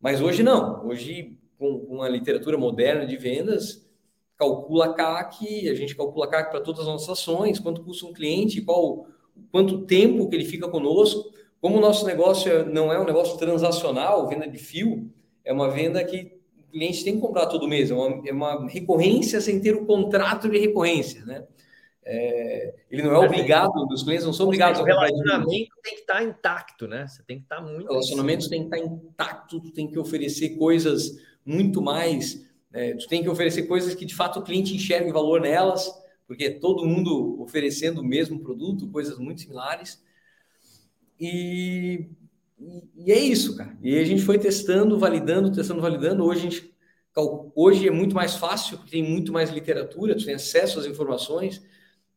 Mas 0.00 0.20
hoje 0.20 0.42
não. 0.42 0.86
Hoje, 0.86 1.38
com, 1.58 1.80
com 1.80 2.02
a 2.02 2.08
literatura 2.08 2.58
moderna 2.58 3.06
de 3.06 3.16
vendas, 3.16 3.88
calcula 4.36 4.94
CAC, 4.94 5.68
a 5.68 5.74
gente 5.74 5.94
calcula 5.94 6.28
CAC 6.28 6.50
para 6.50 6.60
todas 6.60 6.80
as 6.80 6.86
nossas 6.86 7.10
ações, 7.10 7.58
quanto 7.58 7.84
custa 7.84 8.06
um 8.06 8.12
cliente, 8.12 8.60
qual 8.60 9.06
quanto 9.50 9.86
tempo 9.86 10.28
que 10.28 10.36
ele 10.36 10.44
fica 10.44 10.68
conosco. 10.68 11.32
Como 11.60 11.78
o 11.78 11.80
nosso 11.80 12.04
negócio 12.04 12.50
é, 12.50 12.64
não 12.64 12.92
é 12.92 13.00
um 13.00 13.04
negócio 13.04 13.38
transacional, 13.38 14.28
venda 14.28 14.48
de 14.48 14.58
fio, 14.58 15.10
é 15.44 15.52
uma 15.52 15.70
venda 15.70 16.02
que 16.04 16.31
cliente 16.72 17.04
tem 17.04 17.14
que 17.14 17.20
comprar 17.20 17.46
todo 17.46 17.68
mês, 17.68 17.90
é 17.90 17.94
uma, 17.94 18.22
é 18.28 18.32
uma 18.32 18.68
recorrência 18.68 19.40
sem 19.40 19.60
ter 19.60 19.74
o 19.74 19.86
contrato 19.86 20.48
de 20.48 20.58
recorrência, 20.58 21.24
né? 21.24 21.44
É, 22.04 22.74
ele 22.90 23.02
não 23.02 23.12
é 23.12 23.18
obrigado, 23.18 23.70
os 23.88 24.02
clientes 24.02 24.26
não 24.26 24.32
são 24.32 24.46
obrigados 24.46 24.80
a 24.80 24.82
comprar. 24.82 24.96
O 24.96 25.00
relacionamento 25.04 25.70
tem 25.82 25.94
que 25.94 26.00
estar 26.00 26.14
tá 26.14 26.24
intacto, 26.24 26.88
né? 26.88 27.06
Você 27.06 27.22
tem 27.22 27.38
que 27.38 27.44
estar 27.44 27.56
tá 27.56 27.62
muito. 27.62 27.88
Relacionamentos 27.88 28.48
tem 28.48 28.68
que 28.68 28.74
estar 28.74 28.88
tá 28.88 28.94
intacto, 28.94 29.60
tu 29.60 29.70
tem 29.70 29.86
que 29.86 29.98
oferecer 29.98 30.56
coisas 30.56 31.16
muito 31.46 31.80
mais. 31.80 32.44
É, 32.72 32.94
tu 32.94 33.06
tem 33.06 33.22
que 33.22 33.28
oferecer 33.28 33.64
coisas 33.64 33.94
que 33.94 34.04
de 34.04 34.14
fato 34.14 34.40
o 34.40 34.42
cliente 34.42 34.74
enxergue 34.74 35.12
valor 35.12 35.40
nelas, 35.40 35.92
porque 36.26 36.50
todo 36.50 36.84
mundo 36.84 37.40
oferecendo 37.40 38.00
o 38.00 38.04
mesmo 38.04 38.40
produto, 38.40 38.88
coisas 38.88 39.18
muito 39.18 39.42
similares. 39.42 40.02
E, 41.20 42.08
e 42.94 43.12
é 43.12 43.18
isso, 43.18 43.56
cara. 43.56 43.76
E 43.82 43.98
a 43.98 44.04
gente 44.04 44.22
foi 44.22 44.38
testando, 44.38 44.98
validando, 44.98 45.52
testando, 45.52 45.80
validando. 45.80 46.24
Hoje 46.24 46.40
gente 46.42 46.72
hoje 47.54 47.86
é 47.86 47.90
muito 47.90 48.14
mais 48.14 48.34
fácil, 48.36 48.78
tem 48.90 49.02
muito 49.02 49.32
mais 49.32 49.50
literatura, 49.50 50.16
tu 50.16 50.24
tem 50.24 50.34
acesso 50.34 50.78
às 50.78 50.86
informações. 50.86 51.62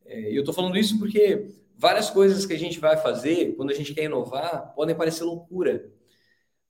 É, 0.04 0.34
eu 0.34 0.40
estou 0.40 0.54
falando 0.54 0.76
isso 0.78 0.98
porque 0.98 1.48
várias 1.76 2.08
coisas 2.08 2.46
que 2.46 2.54
a 2.54 2.58
gente 2.58 2.80
vai 2.80 2.96
fazer 2.96 3.54
quando 3.56 3.70
a 3.70 3.74
gente 3.74 3.92
quer 3.92 4.04
inovar 4.04 4.72
podem 4.74 4.96
parecer 4.96 5.24
loucura, 5.24 5.92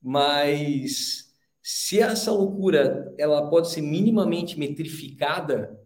mas 0.03 1.33
se 1.63 2.01
essa 2.01 2.33
loucura 2.33 3.15
ela 3.19 3.49
pode 3.49 3.71
ser 3.71 3.83
minimamente 3.83 4.59
metrificada 4.59 5.81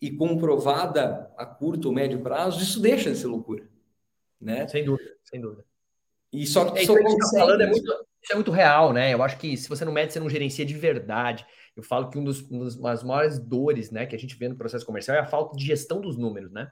e 0.00 0.10
comprovada 0.10 1.30
a 1.36 1.44
curto 1.44 1.88
ou 1.88 1.94
médio 1.94 2.22
prazo, 2.22 2.62
isso 2.62 2.80
deixa 2.80 3.10
de 3.10 3.18
ser 3.18 3.26
loucura, 3.26 3.68
né? 4.40 4.66
Sem 4.68 4.84
dúvida, 4.84 5.10
sem 5.24 5.40
dúvida. 5.40 5.69
E 6.32 6.46
só 6.46 6.70
que 6.70 6.78
é, 6.78 6.84
só 6.84 6.96
que 6.96 7.02
tá 7.02 7.30
falando 7.38 7.62
é 7.62 7.66
muito, 7.66 8.06
isso 8.22 8.32
é 8.32 8.34
muito 8.34 8.50
real, 8.50 8.92
né? 8.92 9.12
Eu 9.12 9.22
acho 9.22 9.38
que 9.38 9.56
se 9.56 9.68
você 9.68 9.84
não 9.84 9.92
mede, 9.92 10.12
você 10.12 10.20
não 10.20 10.30
gerencia 10.30 10.64
de 10.64 10.74
verdade. 10.74 11.46
Eu 11.76 11.82
falo 11.82 12.10
que 12.10 12.18
um 12.18 12.24
dos, 12.24 12.42
um 12.50 12.80
das 12.80 13.02
maiores 13.02 13.38
dores, 13.38 13.90
né, 13.90 14.06
que 14.06 14.14
a 14.14 14.18
gente 14.18 14.36
vê 14.36 14.48
no 14.48 14.56
processo 14.56 14.84
comercial 14.84 15.16
é 15.16 15.20
a 15.20 15.26
falta 15.26 15.56
de 15.56 15.64
gestão 15.64 16.00
dos 16.00 16.16
números, 16.16 16.52
né? 16.52 16.70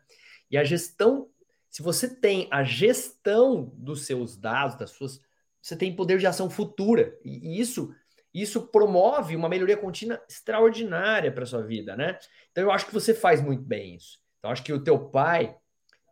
E 0.51 0.57
a 0.57 0.65
gestão, 0.65 1.29
se 1.71 1.83
você 1.83 2.09
tem 2.09 2.49
a 2.51 2.63
gestão 2.63 3.73
dos 3.77 4.07
seus 4.07 4.37
dados, 4.37 4.77
das 4.77 4.91
suas, 4.91 5.21
você 5.61 5.77
tem 5.77 5.95
poder 5.95 6.19
de 6.19 6.27
ação 6.27 6.49
futura. 6.49 7.19
E 7.25 7.61
isso, 7.61 7.95
isso 8.33 8.69
promove 8.69 9.37
uma 9.37 9.49
melhoria 9.49 9.77
contínua 9.77 10.23
extraordinária 10.29 11.33
para 11.33 11.47
sua 11.47 11.63
vida, 11.63 11.97
né? 11.97 12.19
Então 12.53 12.65
eu 12.65 12.71
acho 12.71 12.87
que 12.87 12.95
você 12.95 13.15
faz 13.15 13.41
muito 13.41 13.63
bem 13.63 13.97
isso. 13.97 14.19
Então 14.39 14.51
acho 14.51 14.63
que 14.63 14.73
o 14.73 14.83
teu 14.83 14.99
pai, 14.99 15.57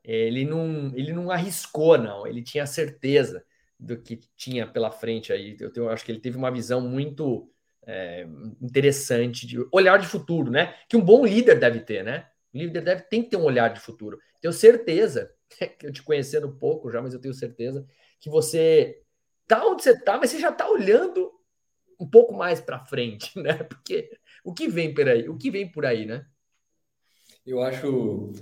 ele 0.07 0.45
não, 0.45 0.93
ele 0.95 1.13
não 1.13 1.31
arriscou, 1.31 1.99
não. 1.99 2.27
Ele 2.27 2.43
tinha 2.43 2.65
certeza 2.65 3.45
do 3.79 4.01
que 4.01 4.21
tinha 4.37 4.67
pela 4.67 4.91
frente 4.91 5.33
aí. 5.33 5.57
Eu, 5.59 5.73
eu 5.75 5.91
acho 5.91 6.05
que 6.05 6.13
ele 6.13 6.21
teve 6.21 6.37
uma 6.37 6.51
visão 6.51 6.81
muito 6.81 7.51
é, 7.85 8.27
interessante, 8.63 9.47
de 9.47 9.59
olhar 9.73 9.99
de 9.99 10.07
futuro, 10.07 10.51
né? 10.51 10.75
Que 10.89 10.97
um 10.97 11.05
bom 11.05 11.27
líder 11.27 11.59
deve 11.59 11.81
ter, 11.81 12.05
né? 12.05 12.29
O 12.55 12.59
líder 12.59 12.83
deve 12.83 13.03
tem 13.03 13.23
que 13.23 13.31
ter 13.31 13.37
um 13.37 13.45
olhar 13.45 13.69
de 13.73 13.81
futuro. 13.81 14.19
Tenho 14.41 14.53
certeza, 14.53 15.33
eu 15.83 15.93
te 15.93 16.03
conhecendo 16.03 16.57
pouco 16.57 16.91
já, 16.91 17.03
mas 17.03 17.13
eu 17.13 17.21
tenho 17.21 17.35
certeza 17.35 17.85
que 18.21 18.31
você 18.31 19.03
tá 19.47 19.65
onde 19.67 19.83
você 19.83 20.01
tá, 20.01 20.19
mas 20.19 20.31
você 20.31 20.39
já 20.39 20.53
tá 20.53 20.69
olhando 20.69 21.33
um 21.99 22.09
pouco 22.09 22.33
mais 22.33 22.61
para 22.61 22.85
frente, 22.85 23.37
né? 23.41 23.55
Porque 23.65 24.11
o 24.45 24.55
que 24.55 24.69
vem 24.69 24.95
por 24.95 25.09
aí, 25.09 25.29
o 25.29 25.37
que 25.37 25.51
vem 25.51 25.71
por 25.71 25.85
aí, 25.85 26.07
né? 26.07 26.25
Eu 27.45 27.63
acho 27.63 28.33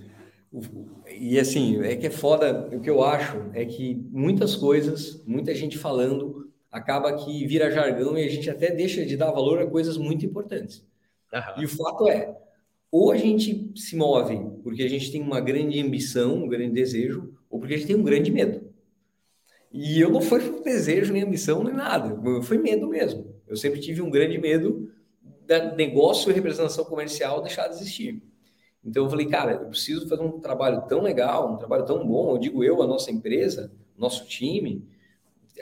e 1.11 1.39
assim, 1.39 1.83
é 1.83 1.97
que 1.97 2.07
é 2.07 2.11
foda, 2.11 2.69
o 2.73 2.81
que 2.81 2.89
eu 2.89 3.03
acho 3.03 3.51
é 3.53 3.65
que 3.65 3.95
muitas 4.11 4.55
coisas, 4.55 5.23
muita 5.27 5.55
gente 5.55 5.77
falando, 5.77 6.51
acaba 6.71 7.13
que 7.25 7.47
vira 7.47 7.71
jargão 7.71 8.17
e 8.17 8.25
a 8.25 8.29
gente 8.29 8.49
até 8.49 8.71
deixa 8.71 9.05
de 9.05 9.17
dar 9.17 9.31
valor 9.31 9.61
a 9.61 9.67
coisas 9.67 9.97
muito 9.97 10.25
importantes. 10.25 10.85
Uhum. 11.33 11.63
E 11.63 11.65
o 11.65 11.69
fato 11.69 12.09
é, 12.09 12.37
ou 12.91 13.11
a 13.11 13.17
gente 13.17 13.73
se 13.75 13.97
move 13.97 14.39
porque 14.63 14.83
a 14.83 14.89
gente 14.89 15.11
tem 15.11 15.21
uma 15.21 15.41
grande 15.41 15.81
ambição, 15.81 16.45
um 16.45 16.49
grande 16.49 16.73
desejo, 16.73 17.35
ou 17.51 17.59
porque 17.59 17.75
a 17.75 17.77
gente 17.77 17.89
tem 17.89 17.97
um 17.97 18.05
grande 18.05 18.31
medo. 18.31 18.73
E 19.73 20.01
eu 20.01 20.11
não 20.11 20.21
foi 20.21 20.41
desejo, 20.63 21.13
nem 21.13 21.23
ambição, 21.23 21.65
nem 21.65 21.75
nada. 21.75 22.17
Foi 22.43 22.59
medo 22.59 22.89
mesmo. 22.89 23.35
Eu 23.49 23.57
sempre 23.57 23.81
tive 23.81 24.01
um 24.01 24.11
grande 24.11 24.39
medo 24.39 24.93
da 25.45 25.75
negócio 25.75 26.31
e 26.31 26.35
representação 26.35 26.85
comercial 26.85 27.43
deixar 27.43 27.67
de 27.67 27.75
existir. 27.75 28.23
Então 28.85 29.05
eu 29.05 29.11
falei, 29.11 29.27
cara, 29.27 29.53
eu 29.53 29.69
preciso 29.69 30.09
fazer 30.09 30.23
um 30.23 30.39
trabalho 30.41 30.83
tão 30.87 31.01
legal, 31.03 31.55
um 31.55 31.57
trabalho 31.57 31.85
tão 31.85 32.07
bom, 32.07 32.33
eu 32.33 32.39
digo 32.39 32.63
eu, 32.63 32.83
a 32.83 32.87
nossa 32.87 33.11
empresa, 33.11 33.73
nosso 33.97 34.27
time, 34.27 34.87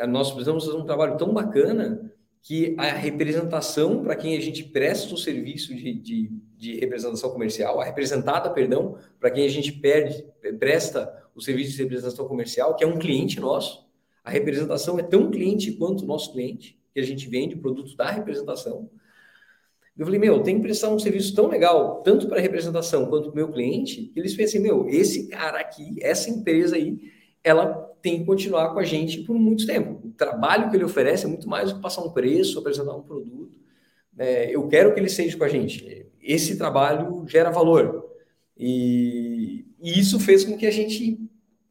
nós 0.09 0.31
precisamos 0.31 0.65
fazer 0.65 0.77
um 0.77 0.85
trabalho 0.85 1.17
tão 1.17 1.33
bacana 1.33 2.13
que 2.43 2.75
a 2.77 2.91
representação 2.93 4.03
para 4.03 4.17
quem 4.17 4.37
a 4.37 4.41
gente 4.41 4.65
presta 4.65 5.15
o 5.15 5.19
serviço 5.19 5.73
de, 5.73 5.95
de, 5.95 6.31
de, 6.57 6.81
representação 6.81 7.31
comercial, 7.31 7.81
a 7.81 7.85
representada, 7.85 8.51
perdão, 8.51 8.97
para 9.21 9.31
quem 9.31 9.45
a 9.45 9.49
gente 9.49 9.73
perde, 9.73 10.25
presta 10.59 11.23
o 11.37 11.41
serviço 11.41 11.77
de 11.77 11.83
representação 11.83 12.27
comercial, 12.27 12.75
que 12.75 12.83
é 12.83 12.87
um 12.87 12.99
cliente 12.99 13.39
nosso, 13.39 13.87
a 14.25 14.31
representação 14.31 14.99
é 14.99 15.03
tão 15.03 15.31
cliente 15.31 15.73
quanto 15.73 16.03
o 16.03 16.07
nosso 16.07 16.33
cliente, 16.33 16.77
que 16.93 16.99
a 16.99 17.05
gente 17.05 17.29
vende 17.29 17.55
o 17.55 17.59
produto 17.59 17.97
da 17.97 18.11
representação. 18.11 18.91
Eu 19.97 20.07
falei, 20.07 20.19
meu, 20.19 20.43
tem 20.43 20.57
que 20.57 20.63
prestar 20.63 20.89
um 20.89 20.99
serviço 20.99 21.35
tão 21.35 21.49
legal, 21.49 22.03
tanto 22.03 22.27
para 22.27 22.39
a 22.39 22.41
representação 22.41 23.07
quanto 23.07 23.25
para 23.25 23.33
o 23.33 23.35
meu 23.35 23.53
cliente, 23.53 24.11
que 24.13 24.19
eles 24.19 24.35
pensem, 24.35 24.61
meu, 24.61 24.89
esse 24.89 25.29
cara 25.29 25.61
aqui, 25.61 25.97
essa 26.01 26.31
empresa 26.31 26.77
aí, 26.77 26.99
ela 27.45 27.75
tem 28.01 28.21
que 28.21 28.25
continuar 28.25 28.73
com 28.73 28.79
a 28.79 28.85
gente 28.85 29.21
por 29.23 29.35
muito 29.35 29.67
tempo. 29.67 30.07
O 30.07 30.11
trabalho 30.13 30.71
que 30.71 30.77
ele 30.77 30.85
oferece 30.85 31.27
é 31.27 31.29
muito 31.29 31.49
mais 31.49 31.71
do 31.71 31.77
que 31.77 31.83
passar 31.83 32.03
um 32.03 32.11
preço, 32.11 32.59
apresentar 32.59 32.95
um 32.95 33.03
produto. 33.03 33.59
É, 34.19 34.55
eu 34.55 34.67
quero 34.69 34.95
que 34.95 35.01
ele 35.01 35.09
seja 35.09 35.37
com 35.37 35.45
a 35.45 35.49
gente. 35.49 36.07
Esse 36.21 36.57
trabalho 36.57 37.25
gera 37.29 37.51
valor. 37.51 38.09
E, 38.57 39.65
e 39.81 39.99
isso 39.99 40.19
fez 40.21 40.45
com 40.45 40.57
que 40.57 40.67
a 40.67 40.71
gente 40.71 41.19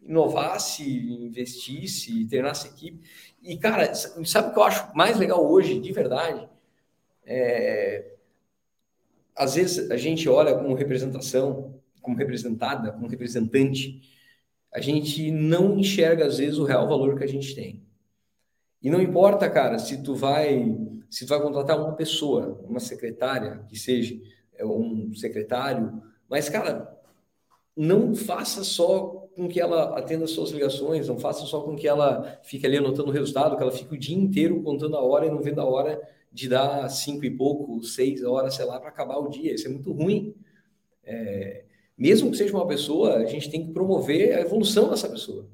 inovasse, 0.01 0.84
investisse, 0.84 2.25
treinasse 2.25 2.68
equipe. 2.68 3.01
E, 3.42 3.58
cara, 3.58 3.94
sabe 3.94 4.50
o 4.50 4.54
que 4.54 4.60
eu 4.60 4.63
acho 4.63 4.96
mais 4.96 5.18
legal 5.18 5.50
hoje, 5.50 5.80
de 5.80 5.92
verdade? 5.92 6.48
É, 7.34 8.16
às 9.36 9.56
vezes 9.56 9.90
a 9.90 9.98
gente 9.98 10.28
olha 10.28 10.54
como 10.56 10.76
representação, 10.76 11.80
como 12.02 12.18
representada, 12.18 12.92
como 12.92 13.08
representante, 13.08 14.02
a 14.74 14.82
gente 14.82 15.32
não 15.32 15.78
enxerga 15.80 16.26
às 16.26 16.38
vezes 16.38 16.58
o 16.58 16.64
real 16.64 16.88
valor 16.88 17.18
que 17.18 17.24
a 17.24 17.28
gente 17.28 17.56
tem. 17.56 17.82
E 18.82 18.90
não 18.90 19.02
importa, 19.02 19.50
cara, 19.50 19.78
se 19.80 20.02
tu 20.04 20.16
vai, 20.16 20.78
se 21.10 21.26
tu 21.26 21.30
vai 21.30 21.42
contratar 21.42 21.80
uma 21.80 21.94
pessoa, 21.94 22.60
uma 22.68 22.80
secretária, 22.80 23.64
que 23.70 23.78
seja 23.78 24.20
é, 24.56 24.66
um 24.66 25.14
secretário, 25.14 26.02
mas 26.30 26.50
cara, 26.50 26.98
não 27.76 28.14
faça 28.16 28.64
só 28.64 29.30
com 29.36 29.48
que 29.48 29.62
ela 29.62 29.98
atenda 29.98 30.26
as 30.26 30.32
suas 30.32 30.50
ligações, 30.50 31.08
não 31.08 31.20
faça 31.20 31.46
só 31.46 31.62
com 31.62 31.76
que 31.76 31.88
ela 31.88 32.40
fique 32.44 32.66
ali 32.66 32.78
anotando 32.78 33.10
o 33.10 33.14
resultado, 33.14 33.56
que 33.56 33.64
ela 33.64 33.72
fique 33.72 33.94
o 33.94 33.98
dia 33.98 34.18
inteiro 34.18 34.62
contando 34.62 34.98
a 34.98 35.02
hora 35.02 35.26
e 35.26 35.30
não 35.30 35.42
vendo 35.42 35.62
a 35.62 35.66
hora 35.66 36.02
de 36.32 36.48
dar 36.48 36.88
cinco 36.90 37.26
e 37.26 37.32
pouco, 37.32 37.84
seis 37.84 38.24
horas, 38.24 38.56
sei 38.56 38.66
lá, 38.66 38.80
para 38.80 38.90
acabar 38.90 39.18
o 39.18 39.30
dia. 39.30 39.54
Isso 39.54 39.68
é 39.68 39.70
muito 39.70 39.92
ruim. 39.92 40.34
É, 41.04 41.66
mesmo 41.98 42.32
que 42.32 42.38
seja 42.38 42.56
uma 42.56 42.68
pessoa, 42.68 43.18
a 43.18 43.26
gente 43.26 43.50
tem 43.50 43.66
que 43.66 43.74
promover 43.74 44.36
a 44.36 44.42
evolução 44.42 44.90
dessa 44.90 45.10
pessoa. 45.10 45.48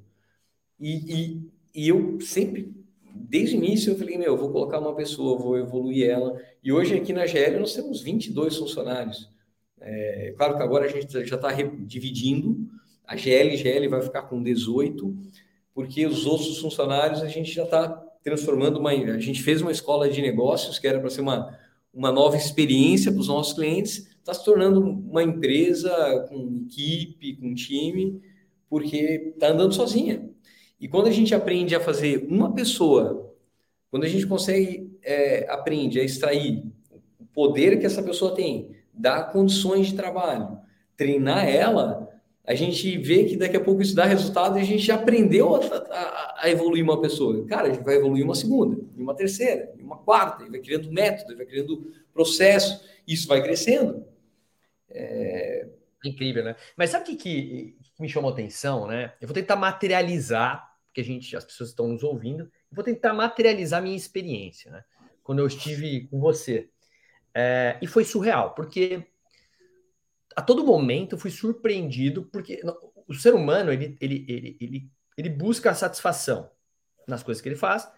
E, 0.80 0.92
e, 0.94 1.52
e 1.74 1.90
eu 1.90 2.22
sempre, 2.22 2.74
desde 3.14 3.56
o 3.56 3.64
início, 3.64 3.92
eu 3.92 3.98
falei, 3.98 4.18
meu, 4.18 4.28
eu 4.28 4.38
vou 4.38 4.52
colocar 4.52 4.80
uma 4.80 4.96
pessoa, 4.96 5.38
vou 5.38 5.58
evoluir 5.58 6.08
ela. 6.08 6.40
E 6.64 6.72
hoje 6.72 6.96
aqui 6.96 7.12
na 7.12 7.26
GL 7.26 7.60
nós 7.60 7.74
temos 7.74 8.02
22 8.02 8.56
funcionários. 8.56 9.30
É, 9.80 10.34
claro 10.38 10.58
que 10.58 10.64
agora 10.64 10.86
a 10.86 10.88
gente 10.88 11.12
já 11.26 11.36
está 11.36 11.52
dividindo, 11.52 12.68
a 13.06 13.16
GL, 13.16 13.56
GL 13.58 13.88
vai 13.88 14.02
ficar 14.02 14.24
com 14.24 14.42
18, 14.42 15.16
porque 15.74 16.06
os 16.06 16.26
outros 16.26 16.58
funcionários 16.60 17.22
a 17.22 17.28
gente 17.28 17.52
já 17.52 17.64
está 17.64 18.07
transformando 18.28 18.78
uma. 18.78 18.90
A 18.90 19.20
gente 19.20 19.42
fez 19.42 19.62
uma 19.62 19.72
escola 19.72 20.10
de 20.10 20.22
negócios 20.22 20.78
que 20.78 20.86
era 20.86 21.00
para 21.00 21.10
ser 21.10 21.22
uma, 21.22 21.58
uma 21.94 22.12
nova 22.12 22.36
experiência 22.36 23.10
para 23.10 23.22
os 23.22 23.30
nossos 23.30 23.54
clientes, 23.54 24.06
está 24.20 24.34
se 24.34 24.44
tornando 24.44 24.82
uma 24.82 25.24
empresa 25.24 26.28
com 26.28 26.66
equipe, 26.66 27.38
com 27.38 27.54
time, 27.54 28.22
porque 28.70 29.32
está 29.34 29.48
andando 29.48 29.74
sozinha. 29.74 30.30
E 30.78 30.90
quando 30.90 31.08
a 31.08 31.12
gente 31.12 31.34
aprende 31.34 31.74
a 31.74 31.80
fazer 31.80 32.28
uma 32.30 32.54
pessoa, 32.54 33.34
quando 33.90 34.04
a 34.04 34.10
gente 34.10 34.28
consegue, 34.28 34.92
é, 35.02 35.50
aprende 35.50 35.98
a 35.98 36.04
extrair 36.04 36.66
o 37.18 37.26
poder 37.28 37.80
que 37.80 37.86
essa 37.86 38.04
pessoa 38.04 38.36
tem, 38.36 38.72
dar 38.94 39.32
condições 39.32 39.88
de 39.88 39.96
trabalho, 39.96 40.60
treinar 40.98 41.48
ela, 41.48 42.07
a 42.48 42.56
gente 42.56 42.98
vê 42.98 43.26
que 43.26 43.36
daqui 43.36 43.58
a 43.58 43.60
pouco 43.60 43.82
isso 43.82 43.94
dá 43.94 44.06
resultado 44.06 44.58
e 44.58 44.62
a 44.62 44.64
gente 44.64 44.82
já 44.82 44.96
aprendeu 44.96 45.56
a, 45.56 45.60
a, 45.60 46.36
a, 46.44 46.50
evoluir 46.50 46.82
uma 46.82 47.02
pessoa. 47.02 47.46
Cara, 47.46 47.68
a 47.68 47.74
gente 47.74 47.84
vai 47.84 47.96
evoluir 47.96 48.24
uma 48.24 48.36
segunda, 48.36 48.82
uma 48.96 49.14
terceira, 49.14 49.74
uma 49.78 49.98
quarta, 49.98 50.46
e 50.46 50.50
vai 50.50 50.62
criando 50.62 50.90
método, 50.90 51.36
vai 51.36 51.46
criando 51.46 51.92
processo, 52.14 52.82
e 53.06 53.14
isso 53.14 53.28
vai 53.28 53.44
crescendo. 53.44 54.06
É... 54.90 55.68
Incrível, 56.06 56.46
né? 56.46 56.56
Mas 56.78 56.92
sabe 56.92 57.04
o 57.04 57.08
que, 57.08 57.16
que, 57.18 57.78
que, 57.84 58.02
me 58.02 58.08
chamou 58.08 58.32
atenção, 58.32 58.88
né? 58.88 59.14
Eu 59.20 59.28
vou 59.28 59.36
tentar 59.36 59.58
materializar, 59.58 60.72
porque 60.86 61.02
a 61.02 61.04
gente, 61.04 61.36
as 61.36 61.44
pessoas 61.44 61.72
estão 61.72 61.90
nos 61.90 62.02
ouvindo, 62.02 62.44
eu 62.44 62.76
vou 62.76 62.84
tentar 62.84 63.14
materializar 63.14 63.84
minha 63.84 63.98
experiência, 63.98 64.72
né? 64.72 64.86
Quando 65.22 65.40
eu 65.40 65.48
estive 65.48 66.08
com 66.08 66.18
você. 66.18 66.70
É, 67.34 67.78
e 67.82 67.88
foi 67.88 68.06
surreal, 68.06 68.54
porque 68.54 69.06
a 70.38 70.42
todo 70.44 70.64
momento 70.64 71.16
eu 71.16 71.20
fui 71.20 71.32
surpreendido, 71.32 72.30
porque 72.32 72.62
o 73.08 73.14
ser 73.16 73.34
humano 73.34 73.74
ele, 73.74 73.98
ele, 74.00 74.24
ele, 74.30 74.58
ele, 74.62 74.92
ele 75.18 75.30
busca 75.30 75.72
a 75.72 75.74
satisfação 75.74 76.52
nas 77.08 77.24
coisas 77.24 77.42
que 77.42 77.50
ele 77.50 77.56
faz. 77.56 77.92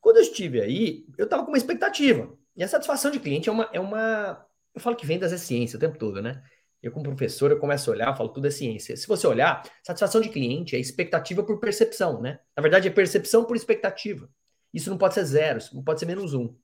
Quando 0.00 0.16
eu 0.16 0.22
estive 0.22 0.60
aí, 0.60 1.06
eu 1.16 1.26
estava 1.26 1.44
com 1.44 1.52
uma 1.52 1.56
expectativa. 1.56 2.36
E 2.56 2.64
a 2.64 2.68
satisfação 2.68 3.12
de 3.12 3.20
cliente 3.20 3.48
é 3.48 3.52
uma, 3.52 3.70
é 3.72 3.78
uma. 3.78 4.44
Eu 4.74 4.80
falo 4.80 4.96
que 4.96 5.06
vendas 5.06 5.32
é 5.32 5.38
ciência 5.38 5.76
o 5.76 5.80
tempo 5.80 5.96
todo, 5.96 6.20
né? 6.20 6.42
Eu, 6.82 6.90
como 6.90 7.04
professor, 7.04 7.52
eu 7.52 7.60
começo 7.60 7.88
a 7.88 7.94
olhar, 7.94 8.08
eu 8.08 8.16
falo, 8.16 8.30
tudo 8.30 8.48
é 8.48 8.50
ciência. 8.50 8.96
Se 8.96 9.06
você 9.06 9.28
olhar, 9.28 9.62
satisfação 9.84 10.20
de 10.20 10.30
cliente 10.30 10.74
é 10.74 10.80
expectativa 10.80 11.44
por 11.44 11.60
percepção, 11.60 12.20
né? 12.20 12.40
Na 12.56 12.60
verdade, 12.60 12.88
é 12.88 12.90
percepção 12.90 13.44
por 13.44 13.54
expectativa. 13.54 14.28
Isso 14.74 14.90
não 14.90 14.98
pode 14.98 15.14
ser 15.14 15.24
zero, 15.24 15.58
isso 15.58 15.76
não 15.76 15.84
pode 15.84 16.00
ser 16.00 16.06
menos 16.06 16.34
um. 16.34 16.56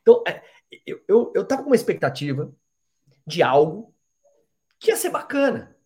Então, 0.00 0.22
é, 0.28 0.40
eu, 0.86 1.00
eu, 1.08 1.32
eu 1.34 1.44
com 1.44 1.64
uma 1.64 1.74
expectativa 1.74 2.54
de 3.26 3.42
algo 3.42 3.95
que 4.78 4.90
ia 4.90 4.96
ser 4.96 5.10
bacana, 5.10 5.76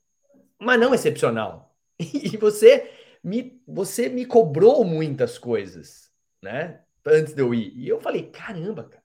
mas 0.58 0.80
não 0.80 0.94
excepcional. 0.94 1.74
E 2.00 2.36
você 2.38 2.90
me, 3.22 3.62
você 3.66 4.08
me 4.08 4.24
cobrou 4.24 4.84
muitas 4.84 5.36
coisas, 5.36 6.10
né? 6.42 6.80
Antes 7.06 7.34
de 7.34 7.42
eu 7.42 7.52
ir. 7.52 7.76
E 7.76 7.86
eu 7.86 8.00
falei, 8.00 8.30
caramba, 8.30 8.84
cara 8.84 9.00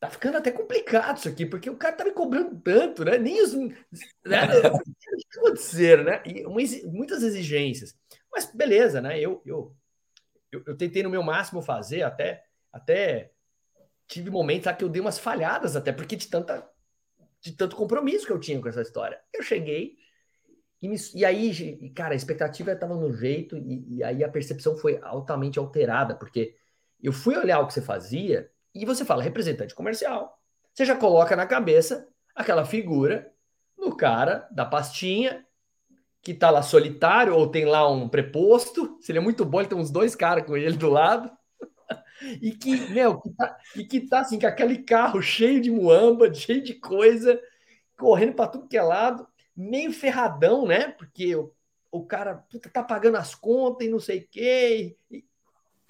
tá 0.00 0.08
ficando 0.08 0.38
até 0.38 0.50
complicado 0.50 1.18
isso 1.18 1.28
aqui, 1.28 1.44
porque 1.44 1.68
o 1.68 1.76
cara 1.76 1.94
tá 1.94 2.04
me 2.04 2.12
cobrando 2.12 2.58
tanto, 2.58 3.04
né? 3.04 3.18
Nem 3.18 3.42
os. 3.42 3.52
Né? 3.52 3.76
acontecer, 5.36 6.02
né? 6.02 6.22
E 6.24 6.42
muitas 6.86 7.22
exigências. 7.22 7.94
Mas 8.32 8.46
beleza, 8.46 9.02
né? 9.02 9.20
Eu, 9.20 9.42
eu, 9.44 9.76
eu, 10.50 10.62
eu, 10.66 10.76
tentei 10.76 11.02
no 11.02 11.10
meu 11.10 11.22
máximo 11.22 11.60
fazer, 11.60 12.02
até, 12.02 12.42
até 12.72 13.30
tive 14.08 14.30
momentos 14.30 14.66
lá 14.66 14.72
que 14.72 14.82
eu 14.82 14.88
dei 14.88 15.02
umas 15.02 15.18
falhadas, 15.18 15.76
até 15.76 15.92
porque 15.92 16.16
de, 16.16 16.28
tanta, 16.28 16.66
de 17.40 17.52
tanto 17.52 17.76
compromisso 17.76 18.26
que 18.26 18.32
eu 18.32 18.38
tinha 18.38 18.60
com 18.60 18.68
essa 18.68 18.82
história. 18.82 19.18
Eu 19.32 19.42
cheguei. 19.42 19.96
E, 20.82 20.88
me, 20.88 20.96
e 21.14 21.24
aí, 21.24 21.90
cara, 21.90 22.14
a 22.14 22.16
expectativa 22.16 22.72
estava 22.72 22.94
no 22.94 23.12
jeito, 23.12 23.56
e, 23.56 23.96
e 23.96 24.02
aí 24.02 24.24
a 24.24 24.28
percepção 24.28 24.76
foi 24.76 24.98
altamente 25.02 25.58
alterada, 25.58 26.14
porque 26.14 26.54
eu 27.02 27.12
fui 27.12 27.36
olhar 27.36 27.60
o 27.60 27.66
que 27.66 27.74
você 27.74 27.82
fazia 27.82 28.50
e 28.74 28.84
você 28.84 29.04
fala 29.04 29.22
representante 29.22 29.74
comercial. 29.74 30.38
Você 30.72 30.84
já 30.84 30.96
coloca 30.96 31.34
na 31.36 31.46
cabeça 31.46 32.08
aquela 32.34 32.64
figura 32.64 33.30
do 33.76 33.94
cara 33.96 34.48
da 34.50 34.64
pastinha 34.64 35.44
que 36.22 36.34
tá 36.34 36.50
lá 36.50 36.62
solitário 36.62 37.34
ou 37.34 37.48
tem 37.48 37.64
lá 37.64 37.90
um 37.90 38.08
preposto. 38.08 38.98
Se 39.00 39.10
ele 39.10 39.18
é 39.18 39.22
muito 39.22 39.44
bom, 39.44 39.60
ele 39.60 39.68
tem 39.68 39.78
uns 39.78 39.90
dois 39.90 40.14
caras 40.14 40.44
com 40.44 40.56
ele 40.56 40.76
do 40.76 40.88
lado. 40.88 41.30
E 42.40 42.52
que, 42.52 42.76
meu, 42.90 43.20
que 43.20 43.30
tá, 43.30 43.58
e 43.76 43.84
que 43.84 44.00
tá 44.00 44.20
assim, 44.20 44.38
com 44.38 44.46
aquele 44.46 44.78
carro 44.82 45.22
cheio 45.22 45.60
de 45.60 45.70
muamba, 45.70 46.32
cheio 46.34 46.62
de 46.62 46.74
coisa, 46.74 47.40
correndo 47.96 48.34
para 48.34 48.50
tudo 48.50 48.68
que 48.68 48.76
é 48.76 48.82
lado, 48.82 49.26
meio 49.56 49.92
ferradão, 49.92 50.66
né? 50.66 50.88
Porque 50.88 51.34
o, 51.34 51.52
o 51.90 52.04
cara 52.04 52.36
puta, 52.36 52.68
tá 52.68 52.82
pagando 52.82 53.16
as 53.16 53.34
contas 53.34 53.86
e 53.86 53.90
não 53.90 54.00
sei 54.00 54.20
o 54.20 54.28
quê. 54.30 54.96
E, 55.10 55.24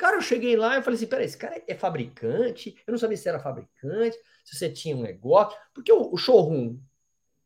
Cara, 0.01 0.17
eu 0.17 0.23
cheguei 0.23 0.57
lá 0.57 0.79
e 0.79 0.83
falei 0.83 0.97
assim: 0.97 1.07
peraí, 1.07 1.27
esse 1.27 1.37
cara 1.37 1.63
é 1.69 1.75
fabricante? 1.75 2.75
Eu 2.87 2.93
não 2.93 2.99
sabia 2.99 3.19
se 3.19 3.29
era 3.29 3.39
fabricante, 3.39 4.17
se 4.43 4.57
você 4.57 4.71
tinha 4.71 4.97
um 4.97 5.03
negócio. 5.03 5.59
Porque 5.75 5.93
o, 5.93 6.11
o 6.11 6.17
showroom 6.17 6.81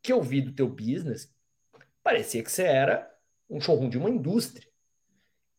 que 0.01 0.13
eu 0.13 0.23
vi 0.23 0.41
do 0.41 0.53
teu 0.53 0.69
business 0.69 1.35
parecia 2.01 2.45
que 2.45 2.53
você 2.53 2.63
era 2.63 3.13
um 3.51 3.61
showroom 3.61 3.89
de 3.89 3.99
uma 3.99 4.09
indústria. 4.09 4.69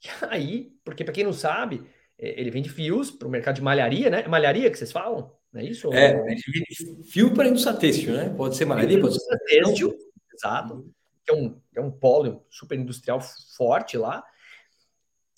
E 0.06 0.26
aí, 0.30 0.78
porque 0.84 1.04
para 1.04 1.14
quem 1.14 1.24
não 1.24 1.34
sabe, 1.34 1.90
ele 2.18 2.52
vende 2.52 2.70
fios 2.70 3.12
para 3.12 3.28
o 3.28 3.32
mercado 3.32 3.56
de 3.56 3.62
malharia, 3.62 4.10
né? 4.10 4.22
É 4.22 4.28
malharia 4.28 4.72
que 4.72 4.78
vocês 4.78 4.92
falam? 4.92 5.32
Não 5.52 5.62
é 5.62 5.66
isso? 5.66 5.92
É, 5.94 6.22
a 6.22 6.30
gente 6.30 6.52
vende 6.52 7.04
fio 7.12 7.34
para 7.34 7.48
indústria 7.48 7.76
têxtil, 7.76 8.14
né? 8.14 8.30
Pode 8.30 8.56
ser 8.56 8.66
malharia, 8.66 9.00
pode 9.00 9.22
ser 9.22 9.38
têxtil, 9.40 9.96
exato. 10.34 10.90
Que 11.26 11.32
é 11.32 11.36
um, 11.36 11.62
é 11.76 11.82
um 11.82 11.92
polo 11.92 12.46
super 12.50 12.78
industrial 12.78 13.20
forte 13.58 13.98
lá. 13.98 14.24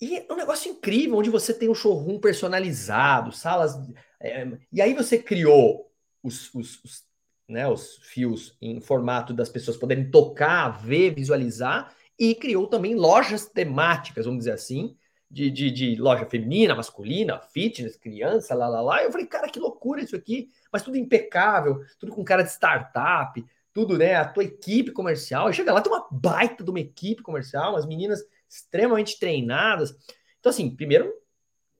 E 0.00 0.18
é 0.18 0.32
um 0.32 0.36
negócio 0.36 0.70
incrível, 0.70 1.16
onde 1.16 1.30
você 1.30 1.52
tem 1.52 1.68
um 1.68 1.74
showroom 1.74 2.20
personalizado, 2.20 3.32
salas. 3.32 3.74
É, 4.20 4.46
e 4.72 4.80
aí 4.80 4.94
você 4.94 5.18
criou 5.18 5.90
os, 6.22 6.54
os, 6.54 6.82
os, 6.84 7.04
né, 7.48 7.66
os 7.66 7.98
fios 8.02 8.56
em 8.60 8.80
formato 8.80 9.32
das 9.32 9.48
pessoas 9.48 9.76
poderem 9.76 10.10
tocar, 10.10 10.68
ver, 10.68 11.14
visualizar, 11.14 11.92
e 12.18 12.34
criou 12.34 12.66
também 12.66 12.94
lojas 12.94 13.46
temáticas, 13.46 14.24
vamos 14.24 14.40
dizer 14.40 14.52
assim, 14.52 14.96
de, 15.30 15.50
de, 15.50 15.70
de, 15.70 15.96
loja 15.96 16.24
feminina, 16.26 16.74
masculina, 16.74 17.38
fitness, 17.38 17.96
criança, 17.96 18.54
lá, 18.54 18.66
lá, 18.68 18.80
lá. 18.80 19.02
Eu 19.02 19.12
falei, 19.12 19.26
cara, 19.26 19.48
que 19.48 19.60
loucura 19.60 20.00
isso 20.00 20.16
aqui, 20.16 20.48
mas 20.72 20.82
tudo 20.82 20.96
impecável, 20.96 21.84
tudo 21.98 22.12
com 22.12 22.24
cara 22.24 22.42
de 22.42 22.50
startup, 22.50 23.44
tudo, 23.72 23.98
né? 23.98 24.14
A 24.14 24.26
tua 24.26 24.44
equipe 24.44 24.90
comercial. 24.90 25.52
Chega 25.52 25.72
lá, 25.72 25.80
tem 25.80 25.92
uma 25.92 26.08
baita 26.10 26.64
de 26.64 26.70
uma 26.70 26.80
equipe 26.80 27.22
comercial, 27.22 27.76
as 27.76 27.86
meninas 27.86 28.24
extremamente 28.48 29.18
treinadas. 29.18 29.94
Então, 30.40 30.50
assim, 30.50 30.74
primeiro, 30.74 31.12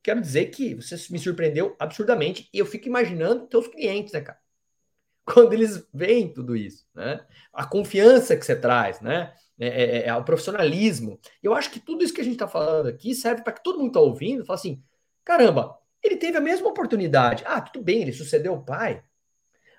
quero 0.03 0.21
dizer 0.21 0.47
que 0.47 0.75
você 0.75 0.97
me 1.11 1.19
surpreendeu 1.19 1.75
absurdamente 1.79 2.49
e 2.53 2.59
eu 2.59 2.67
fico 2.67 2.87
imaginando 2.87 3.47
teus 3.47 3.67
clientes, 3.67 4.13
né, 4.13 4.21
cara? 4.21 4.39
Quando 5.25 5.53
eles 5.53 5.87
veem 5.93 6.33
tudo 6.33 6.57
isso, 6.57 6.87
né? 6.95 7.27
A 7.53 7.67
confiança 7.67 8.37
que 8.37 8.45
você 8.45 8.57
traz, 8.57 9.01
né? 9.01 9.33
É, 9.59 9.67
é, 9.67 10.07
é 10.07 10.15
o 10.15 10.25
profissionalismo. 10.25 11.19
Eu 11.43 11.53
acho 11.53 11.71
que 11.71 11.81
tudo 11.81 12.05
isso 12.05 12.15
que 12.15 12.21
a 12.21 12.25
gente 12.25 12.35
está 12.35 12.47
falando 12.47 12.87
aqui 12.89 13.15
serve 13.15 13.43
para 13.43 13.53
que 13.53 13.63
todo 13.63 13.79
mundo 13.79 13.89
está 13.89 14.01
ouvindo 14.01 14.45
fala 14.45 14.59
assim: 14.59 14.83
caramba, 15.25 15.77
ele 16.03 16.17
teve 16.17 16.39
a 16.39 16.41
mesma 16.41 16.69
oportunidade. 16.69 17.43
Ah, 17.47 17.61
tudo 17.61 17.83
bem, 17.83 18.03
ele 18.03 18.13
sucedeu 18.13 18.55
o 18.55 18.65
pai. 18.65 19.03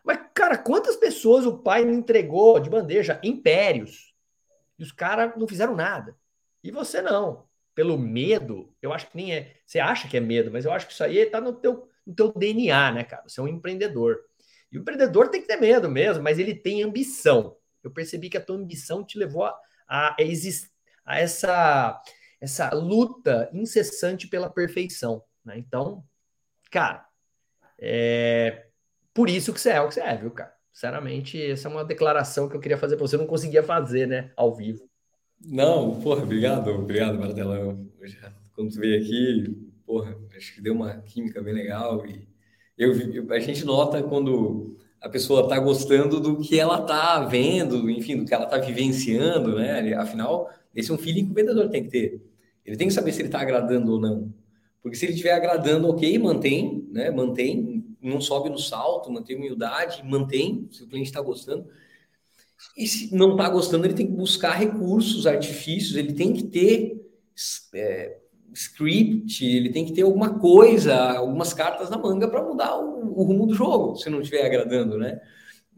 Mas, 0.03 0.19
cara, 0.33 0.57
quantas 0.57 0.95
pessoas 0.95 1.45
o 1.45 1.59
pai 1.59 1.85
me 1.85 1.93
entregou 1.93 2.59
de 2.59 2.69
bandeja? 2.69 3.19
Impérios. 3.23 4.13
E 4.77 4.83
os 4.83 4.91
caras 4.91 5.33
não 5.37 5.47
fizeram 5.47 5.75
nada. 5.75 6.15
E 6.63 6.71
você 6.71 7.01
não. 7.01 7.47
Pelo 7.73 7.97
medo, 7.97 8.73
eu 8.81 8.91
acho 8.91 9.09
que 9.09 9.15
nem 9.15 9.33
é. 9.33 9.55
Você 9.65 9.79
acha 9.79 10.07
que 10.07 10.17
é 10.17 10.19
medo, 10.19 10.51
mas 10.51 10.65
eu 10.65 10.71
acho 10.71 10.87
que 10.87 10.93
isso 10.93 11.03
aí 11.03 11.17
está 11.17 11.39
no 11.39 11.53
teu, 11.53 11.87
no 12.05 12.13
teu 12.13 12.33
DNA, 12.33 12.91
né, 12.91 13.03
cara? 13.03 13.23
Você 13.27 13.39
é 13.39 13.43
um 13.43 13.47
empreendedor. 13.47 14.19
E 14.71 14.77
o 14.77 14.81
empreendedor 14.81 15.29
tem 15.29 15.41
que 15.41 15.47
ter 15.47 15.57
medo 15.57 15.89
mesmo, 15.89 16.23
mas 16.23 16.39
ele 16.39 16.53
tem 16.53 16.83
ambição. 16.83 17.55
Eu 17.83 17.91
percebi 17.91 18.29
que 18.29 18.37
a 18.37 18.41
tua 18.41 18.57
ambição 18.57 19.03
te 19.03 19.17
levou 19.17 19.45
a, 19.45 19.57
a, 19.89 20.15
a 21.05 21.19
essa, 21.19 22.01
essa 22.39 22.69
luta 22.73 23.49
incessante 23.51 24.27
pela 24.27 24.49
perfeição. 24.49 25.23
Né? 25.43 25.57
Então, 25.57 26.03
cara, 26.71 27.05
é 27.77 28.67
por 29.13 29.29
isso 29.29 29.51
que 29.53 29.59
você 29.59 29.71
é 29.71 29.81
o 29.81 29.87
que 29.87 29.95
você 29.95 30.01
é, 30.01 30.15
viu, 30.15 30.31
cara? 30.31 30.53
Sinceramente, 30.71 31.41
essa 31.51 31.67
é 31.67 31.71
uma 31.71 31.83
declaração 31.83 32.47
que 32.47 32.55
eu 32.55 32.59
queria 32.59 32.77
fazer 32.77 32.95
para 32.95 33.05
você, 33.05 33.15
eu 33.15 33.19
não 33.19 33.27
conseguia 33.27 33.63
fazer, 33.63 34.07
né, 34.07 34.31
ao 34.37 34.55
vivo. 34.55 34.89
Não, 35.41 35.99
porra, 35.99 36.23
obrigado, 36.23 36.69
obrigado, 36.69 37.19
Martela. 37.19 37.77
Quando 38.53 38.71
tu 38.71 38.79
veio 38.79 39.01
aqui, 39.01 39.71
porra, 39.85 40.17
acho 40.35 40.53
que 40.53 40.61
deu 40.61 40.73
uma 40.73 41.01
química 41.01 41.41
bem 41.41 41.53
legal 41.53 42.05
e 42.05 42.27
eu 42.77 42.93
a 43.31 43.39
gente 43.39 43.65
nota 43.65 44.01
quando 44.01 44.77
a 45.01 45.09
pessoa 45.09 45.43
está 45.43 45.57
gostando 45.59 46.19
do 46.19 46.39
que 46.39 46.59
ela 46.59 46.81
está 46.81 47.23
vendo, 47.25 47.89
enfim, 47.89 48.17
do 48.17 48.25
que 48.25 48.33
ela 48.33 48.45
está 48.45 48.57
vivenciando, 48.57 49.55
né? 49.55 49.93
Afinal, 49.93 50.49
esse 50.75 50.91
é 50.91 50.93
um 50.93 50.97
feeling 50.97 51.25
que 51.25 51.31
o 51.31 51.35
vendedor 51.35 51.69
tem 51.69 51.83
que 51.83 51.89
ter. 51.89 52.21
Ele 52.65 52.75
tem 52.75 52.87
que 52.87 52.93
saber 52.93 53.11
se 53.11 53.21
ele 53.21 53.29
está 53.29 53.39
agradando 53.41 53.93
ou 53.93 53.99
não. 53.99 54.33
Porque 54.81 54.97
se 54.97 55.05
ele 55.05 55.13
estiver 55.13 55.33
agradando, 55.33 55.87
ok, 55.89 56.17
mantém, 56.19 56.87
né? 56.91 57.09
Mantém, 57.11 57.85
não 58.01 58.21
sobe 58.21 58.49
no 58.49 58.57
salto, 58.57 59.11
mantém 59.11 59.35
humildade, 59.35 60.03
mantém, 60.03 60.67
se 60.71 60.83
o 60.83 60.87
cliente 60.87 61.09
está 61.09 61.21
gostando. 61.21 61.65
E 62.77 62.87
se 62.87 63.15
não 63.15 63.31
está 63.31 63.49
gostando, 63.49 63.85
ele 63.85 63.93
tem 63.93 64.07
que 64.07 64.13
buscar 64.13 64.51
recursos, 64.51 65.25
artifícios, 65.25 65.95
ele 65.95 66.13
tem 66.13 66.33
que 66.33 66.43
ter 66.43 67.01
é, 67.73 68.17
script, 68.53 69.45
ele 69.45 69.69
tem 69.69 69.85
que 69.85 69.93
ter 69.93 70.01
alguma 70.01 70.39
coisa, 70.39 70.95
algumas 70.95 71.53
cartas 71.53 71.89
na 71.89 71.97
manga 71.97 72.27
para 72.27 72.43
mudar 72.43 72.77
o, 72.77 73.19
o, 73.19 73.23
rumo 73.23 73.45
do 73.45 73.53
jogo, 73.53 73.95
se 73.95 74.09
não 74.09 74.21
estiver 74.21 74.45
agradando, 74.45 74.97
né? 74.97 75.19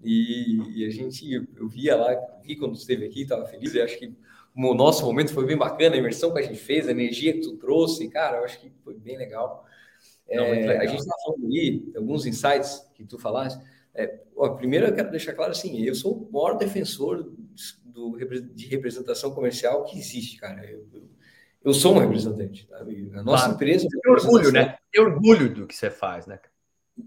E, 0.03 0.59
e, 0.75 0.85
a 0.85 0.89
gente, 0.89 1.31
eu 1.55 1.67
via 1.67 1.95
lá, 1.95 2.15
vi 2.43 2.55
quando 2.55 2.75
esteve 2.75 3.05
aqui, 3.05 3.21
estava 3.21 3.45
feliz, 3.45 3.73
e 3.73 3.81
acho 3.81 3.99
que 3.99 4.15
o 4.55 4.73
nosso 4.73 5.05
momento 5.05 5.33
foi 5.33 5.45
bem 5.45 5.57
bacana, 5.57 5.95
a 5.95 5.99
imersão 5.99 6.33
que 6.33 6.39
a 6.39 6.43
gente 6.43 6.59
fez, 6.59 6.87
a 6.87 6.91
energia 6.91 7.33
que 7.33 7.41
tu 7.41 7.57
trouxe, 7.57 8.09
cara, 8.09 8.37
eu 8.37 8.45
acho 8.45 8.59
que 8.59 8.71
foi 8.83 8.95
bem 8.95 9.17
legal. 9.17 9.65
Não, 10.29 10.45
é, 10.45 10.67
legal. 10.67 10.77
A 10.77 10.87
gente 10.87 10.99
estava 10.99 11.21
falando 11.23 11.45
ali, 11.45 11.91
alguns 11.95 12.25
insights 12.25 12.89
que 12.95 13.05
tu 13.05 13.19
falaste, 13.19 13.63
é, 13.93 14.21
ó, 14.35 14.49
primeiro, 14.49 14.87
eu 14.87 14.95
quero 14.95 15.11
deixar 15.11 15.33
claro 15.33 15.51
assim: 15.51 15.81
eu 15.83 15.93
sou 15.93 16.13
o 16.13 16.31
maior 16.31 16.57
defensor 16.57 17.31
do, 17.83 18.17
de 18.53 18.67
representação 18.67 19.33
comercial 19.33 19.83
que 19.83 19.97
existe, 19.97 20.37
cara. 20.37 20.65
Eu, 20.65 20.87
eu, 20.93 21.09
eu 21.63 21.73
sou 21.73 21.95
um 21.95 21.99
representante. 21.99 22.67
Sabe? 22.69 23.11
A 23.13 23.23
nossa 23.23 23.43
claro. 23.43 23.53
empresa. 23.53 23.87
Tem 23.89 24.11
orgulho, 24.11 24.51
né? 24.51 24.77
Tem 24.91 25.01
orgulho 25.01 25.53
do 25.53 25.67
que 25.67 25.75
você 25.75 25.89
faz, 25.89 26.25
né? 26.25 26.39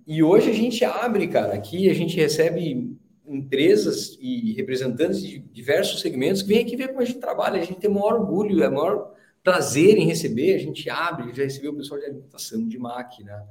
E 0.06 0.22
hoje 0.22 0.50
a 0.50 0.54
gente 0.54 0.84
abre, 0.84 1.28
cara. 1.28 1.54
Aqui 1.54 1.90
a 1.90 1.94
gente 1.94 2.16
recebe 2.16 2.96
empresas 3.26 4.16
e 4.20 4.52
representantes 4.52 5.22
de 5.22 5.38
diversos 5.38 6.00
segmentos 6.00 6.42
que 6.42 6.48
vêm 6.48 6.60
aqui 6.60 6.76
ver 6.76 6.88
como 6.88 7.00
a 7.00 7.04
gente 7.04 7.20
trabalha. 7.20 7.60
A 7.60 7.64
gente 7.64 7.80
tem 7.80 7.90
o 7.90 7.94
maior 7.94 8.20
orgulho, 8.20 8.62
é 8.62 8.68
o 8.68 8.74
maior 8.74 9.14
prazer 9.42 9.96
em 9.96 10.06
receber. 10.06 10.54
A 10.54 10.58
gente 10.58 10.88
abre, 10.88 11.34
já 11.34 11.42
recebeu 11.42 11.72
o 11.72 11.76
pessoal 11.76 12.00
de 12.00 12.06
alimentação, 12.06 12.66
de 12.66 12.78
máquina. 12.78 13.46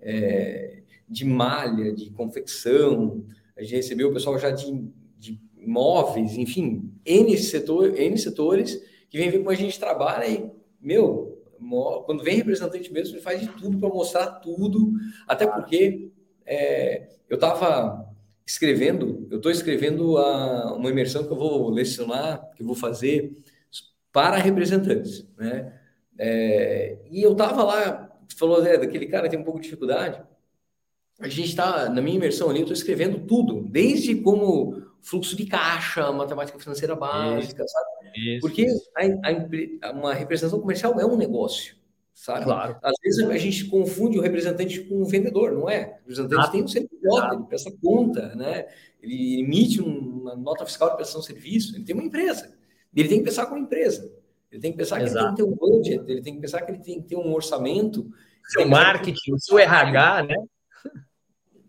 É, 0.00 0.82
de 1.08 1.24
malha, 1.24 1.92
de 1.92 2.10
confecção. 2.10 3.24
A 3.56 3.62
gente 3.62 3.76
recebeu 3.76 4.10
o 4.10 4.12
pessoal 4.12 4.38
já 4.38 4.50
de, 4.50 4.84
de 5.18 5.40
móveis, 5.66 6.36
enfim, 6.36 6.92
N, 7.04 7.36
setor, 7.38 7.98
N 7.98 8.16
setores 8.18 8.80
que 9.10 9.18
vem 9.18 9.30
ver 9.30 9.38
como 9.38 9.50
a 9.50 9.54
gente 9.54 9.78
trabalha 9.78 10.26
e, 10.26 10.50
meu, 10.80 11.38
quando 12.06 12.22
vem 12.22 12.36
representante 12.36 12.92
mesmo, 12.92 13.14
ele 13.14 13.22
faz 13.22 13.40
de 13.40 13.48
tudo 13.48 13.78
para 13.78 13.88
mostrar 13.88 14.26
tudo, 14.40 14.92
até 15.26 15.46
porque 15.46 16.10
é, 16.46 17.08
eu 17.28 17.34
estava 17.34 18.06
escrevendo, 18.46 19.26
eu 19.30 19.36
estou 19.36 19.52
escrevendo 19.52 20.16
a, 20.16 20.74
uma 20.74 20.90
imersão 20.90 21.24
que 21.24 21.32
eu 21.32 21.36
vou 21.36 21.68
lecionar, 21.68 22.50
que 22.54 22.62
eu 22.62 22.66
vou 22.66 22.74
fazer 22.74 23.36
para 24.12 24.36
representantes, 24.36 25.28
né? 25.36 25.78
É, 26.18 26.98
e 27.10 27.22
eu 27.22 27.32
estava 27.32 27.62
lá, 27.62 28.18
falou, 28.36 28.64
é, 28.64 28.78
daquele 28.78 29.06
cara 29.06 29.28
tem 29.28 29.38
um 29.38 29.44
pouco 29.44 29.60
de 29.60 29.64
dificuldade. 29.64 30.22
A 31.20 31.28
gente 31.28 31.50
está, 31.50 31.88
na 31.88 32.00
minha 32.00 32.16
imersão 32.16 32.48
ali, 32.48 32.60
eu 32.60 32.62
estou 32.62 32.76
escrevendo 32.76 33.26
tudo, 33.26 33.68
desde 33.68 34.16
como 34.16 34.82
fluxo 35.02 35.36
de 35.36 35.46
caixa, 35.46 36.10
matemática 36.12 36.58
financeira 36.58 36.94
básica, 36.94 37.64
isso, 37.64 37.72
sabe? 37.72 37.88
Isso, 38.16 38.40
Porque 38.40 38.66
a, 38.96 39.88
a, 39.88 39.92
uma 39.92 40.14
representação 40.14 40.60
comercial 40.60 40.98
é 41.00 41.06
um 41.06 41.16
negócio, 41.16 41.76
sabe? 42.14 42.44
Claro. 42.44 42.76
Às 42.82 42.94
vezes 43.02 43.28
a 43.28 43.38
gente 43.38 43.64
confunde 43.66 44.18
o 44.18 44.22
representante 44.22 44.80
com 44.80 45.02
o 45.02 45.06
vendedor, 45.06 45.52
não 45.52 45.68
é? 45.68 45.98
O 46.04 46.08
representante 46.08 46.46
ah, 46.46 46.50
tem 46.50 46.62
um 46.62 46.68
CNPJ, 46.68 47.34
ele 47.34 47.44
presta 47.44 47.72
conta, 47.82 48.34
né? 48.34 48.66
Ele 49.02 49.40
emite 49.40 49.80
uma 49.80 50.34
nota 50.34 50.66
fiscal 50.66 50.90
de 50.90 50.96
prestação 50.96 51.20
de 51.20 51.26
serviço, 51.26 51.76
ele 51.76 51.84
tem 51.84 51.94
uma 51.94 52.04
empresa. 52.04 52.56
Ele 52.94 53.08
tem 53.08 53.18
que 53.18 53.24
pensar 53.24 53.46
como 53.46 53.60
empresa. 53.60 54.12
Ele 54.50 54.60
tem 54.60 54.72
que 54.72 54.78
pensar 54.78 55.00
Exato. 55.02 55.12
que 55.12 55.18
ele 55.18 55.26
tem 55.26 55.34
que 55.34 55.42
ter 55.42 55.48
um 55.48 55.56
budget, 55.56 56.10
ele 56.10 56.22
tem 56.22 56.34
que 56.34 56.40
pensar 56.40 56.62
que 56.62 56.72
ele 56.72 56.82
tem 56.82 57.02
que 57.02 57.08
ter 57.08 57.16
um 57.16 57.32
orçamento. 57.32 58.10
Seu 58.48 58.66
marketing, 58.66 59.34
o 59.34 59.38
seu 59.38 59.58
RH, 59.58 60.22
né? 60.22 60.34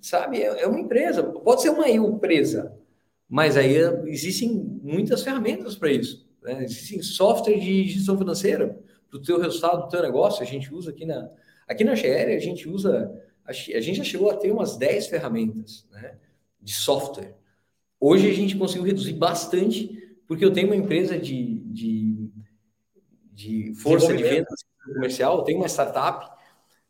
Sabe, 0.02 0.42
é, 0.42 0.62
é 0.62 0.68
uma 0.68 0.80
empresa. 0.80 1.22
Pode 1.24 1.62
ser 1.62 1.70
uma 1.70 1.90
empresa, 1.90 2.79
mas 3.30 3.56
aí 3.56 3.76
existem 4.08 4.50
muitas 4.82 5.22
ferramentas 5.22 5.76
para 5.76 5.92
isso. 5.92 6.28
Né? 6.42 6.64
Existem 6.64 7.02
software 7.04 7.60
de 7.60 7.88
gestão 7.88 8.18
financeira 8.18 8.76
para 9.08 9.20
o 9.20 9.22
teu 9.22 9.40
resultado 9.40 9.84
do 9.84 9.90
teu 9.90 10.02
negócio. 10.02 10.42
A 10.42 10.46
gente 10.46 10.74
usa 10.74 10.90
aqui 10.90 11.06
na, 11.06 11.30
aqui 11.68 11.84
na 11.84 11.94
GL, 11.94 12.34
a 12.34 12.40
gente 12.40 12.68
usa, 12.68 13.14
a, 13.46 13.54
gente 13.54 13.96
já 13.96 14.04
chegou 14.04 14.32
a 14.32 14.36
ter 14.36 14.52
umas 14.52 14.78
10 14.78 15.08
ferramentas 15.08 15.86
né, 15.92 16.18
de 16.60 16.74
software. 16.74 17.36
Hoje 18.00 18.28
a 18.28 18.34
gente 18.34 18.58
conseguiu 18.58 18.86
reduzir 18.86 19.14
bastante, 19.14 20.18
porque 20.28 20.44
eu 20.44 20.52
tenho 20.52 20.68
uma 20.68 20.76
empresa 20.76 21.18
de, 21.20 21.60
de, 21.66 22.32
de 23.32 23.74
força 23.76 24.16
de 24.16 24.24
venda 24.24 24.48
comercial, 24.86 25.38
eu 25.38 25.44
tenho 25.44 25.60
uma 25.60 25.68
startup 25.68 26.32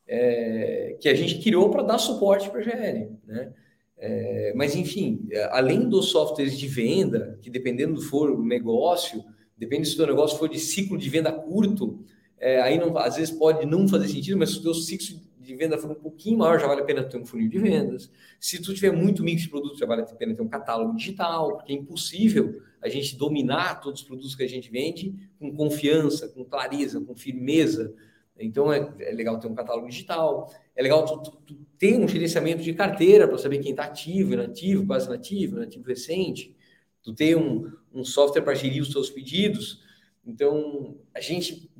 é, 0.07 0.95
que 1.01 1.09
a 1.09 1.13
gente 1.13 1.39
criou 1.39 1.69
para 1.69 1.83
dar 1.83 1.97
suporte 1.97 2.49
para 2.49 2.61
a 2.61 2.63
GL. 2.63 3.11
Né? 3.25 3.53
É, 4.01 4.53
mas, 4.55 4.75
enfim, 4.75 5.27
além 5.51 5.89
dos 5.89 6.09
softwares 6.09 6.57
de 6.57 6.67
venda, 6.67 7.37
que 7.41 7.49
dependendo 7.49 7.95
do 7.95 8.01
for 8.01 8.31
o 8.31 8.43
negócio, 8.43 9.23
depende 9.57 9.87
se 9.87 9.95
o 9.95 9.97
teu 9.97 10.07
negócio 10.07 10.37
for 10.37 10.47
de 10.47 10.57
ciclo 10.57 10.97
de 10.97 11.09
venda 11.09 11.31
curto, 11.31 11.99
é, 12.39 12.61
aí 12.61 12.79
não, 12.79 12.97
às 12.97 13.17
vezes 13.17 13.31
pode 13.31 13.65
não 13.65 13.87
fazer 13.87 14.07
sentido, 14.07 14.37
mas 14.37 14.51
se 14.51 14.59
o 14.59 14.61
teu 14.61 14.73
ciclo 14.73 15.19
de 15.37 15.55
venda 15.55 15.77
for 15.77 15.91
um 15.91 15.95
pouquinho 15.95 16.37
maior, 16.37 16.59
já 16.59 16.67
vale 16.67 16.81
a 16.81 16.85
pena 16.85 17.03
ter 17.03 17.17
um 17.17 17.25
funil 17.25 17.49
de 17.49 17.59
vendas. 17.59 18.09
Se 18.39 18.61
tu 18.61 18.73
tiver 18.73 18.91
muito 18.91 19.23
mix 19.23 19.41
de 19.41 19.49
produtos, 19.49 19.79
já 19.79 19.85
vale 19.85 20.03
a 20.03 20.05
pena 20.05 20.33
ter 20.33 20.41
um 20.41 20.47
catálogo 20.47 20.95
digital, 20.95 21.57
porque 21.57 21.73
é 21.73 21.75
impossível 21.75 22.61
a 22.81 22.87
gente 22.87 23.17
dominar 23.17 23.81
todos 23.81 24.01
os 24.01 24.07
produtos 24.07 24.35
que 24.35 24.43
a 24.43 24.47
gente 24.47 24.71
vende 24.71 25.13
com 25.37 25.53
confiança, 25.53 26.29
com 26.29 26.45
clareza, 26.45 27.01
com 27.01 27.15
firmeza. 27.15 27.93
Então 28.39 28.71
é, 28.71 28.93
é 28.99 29.11
legal 29.11 29.39
ter 29.39 29.47
um 29.47 29.55
catálogo 29.55 29.87
digital, 29.87 30.51
é 30.75 30.81
legal 30.81 31.05
tu, 31.05 31.31
tu, 31.31 31.37
tu 31.45 31.55
ter 31.77 31.97
um 31.97 32.07
gerenciamento 32.07 32.61
de 32.61 32.73
carteira 32.73 33.27
para 33.27 33.37
saber 33.37 33.59
quem 33.59 33.71
está 33.71 33.83
ativo, 33.85 34.33
inativo, 34.33 34.85
quase 34.85 35.07
inativo, 35.07 35.57
inativo 35.57 35.85
recente. 35.85 36.55
Tu 37.01 37.13
ter 37.13 37.37
um, 37.37 37.71
um 37.93 38.03
software 38.03 38.41
para 38.41 38.53
gerir 38.53 38.81
os 38.81 38.91
seus 38.91 39.09
pedidos. 39.09 39.81
Então, 40.25 40.97
a 41.13 41.21
gente, 41.21 41.71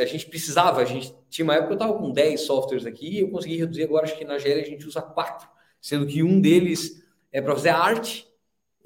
a 0.00 0.04
gente 0.04 0.26
precisava, 0.26 0.80
a 0.80 0.84
gente 0.84 1.12
tinha 1.28 1.44
uma 1.44 1.54
época 1.54 1.68
que 1.68 1.72
eu 1.72 1.86
estava 1.86 1.98
com 1.98 2.10
10 2.10 2.40
softwares 2.40 2.86
aqui, 2.86 3.18
eu 3.18 3.30
consegui 3.30 3.56
reduzir 3.56 3.82
agora, 3.82 4.04
acho 4.06 4.16
que 4.16 4.24
na 4.24 4.38
GL 4.38 4.60
a 4.60 4.64
gente 4.64 4.86
usa 4.86 5.02
quatro, 5.02 5.48
sendo 5.80 6.06
que 6.06 6.22
um 6.22 6.40
deles 6.40 7.04
é 7.30 7.42
para 7.42 7.54
fazer 7.54 7.70
arte, 7.70 8.26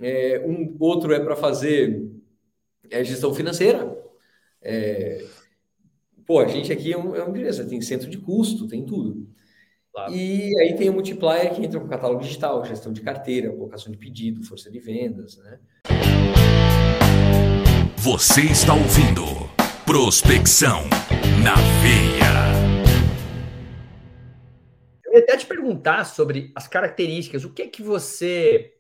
é, 0.01 0.43
um 0.45 0.75
outro 0.81 1.13
é 1.13 1.21
para 1.21 1.37
fazer 1.37 2.11
é, 2.91 3.05
gestão 3.05 3.33
financeira. 3.35 3.97
É, 4.61 5.25
pô, 6.33 6.41
a 6.41 6.47
gente 6.47 6.73
aqui 6.73 6.91
é, 6.91 6.97
um, 6.97 7.15
é 7.15 7.23
uma 7.23 7.29
empresa, 7.29 7.69
tem 7.69 7.79
centro 7.83 8.09
de 8.09 8.17
custo, 8.17 8.67
tem 8.67 8.87
tudo. 8.87 9.29
Claro. 9.93 10.15
E 10.15 10.51
aí 10.61 10.75
tem 10.75 10.89
o 10.89 10.93
multiplier 10.95 11.55
que 11.55 11.63
entra 11.63 11.79
com 11.79 11.87
catálogo 11.87 12.23
digital, 12.23 12.65
gestão 12.65 12.91
de 12.91 13.03
carteira, 13.03 13.51
colocação 13.51 13.93
de 13.93 13.99
pedido, 13.99 14.43
força 14.43 14.71
de 14.71 14.81
vendas, 14.81 15.37
né? 15.37 15.61
Você 17.99 18.41
está 18.41 18.73
ouvindo 18.73 19.23
Prospecção 19.85 20.85
na 21.45 21.55
Veia. 21.83 22.33
Eu 25.05 25.13
ia 25.13 25.19
até 25.19 25.37
te 25.37 25.45
perguntar 25.45 26.05
sobre 26.05 26.51
as 26.57 26.67
características, 26.67 27.45
o 27.45 27.53
que 27.53 27.61
é 27.61 27.69
que 27.69 27.83
você, 27.83 28.73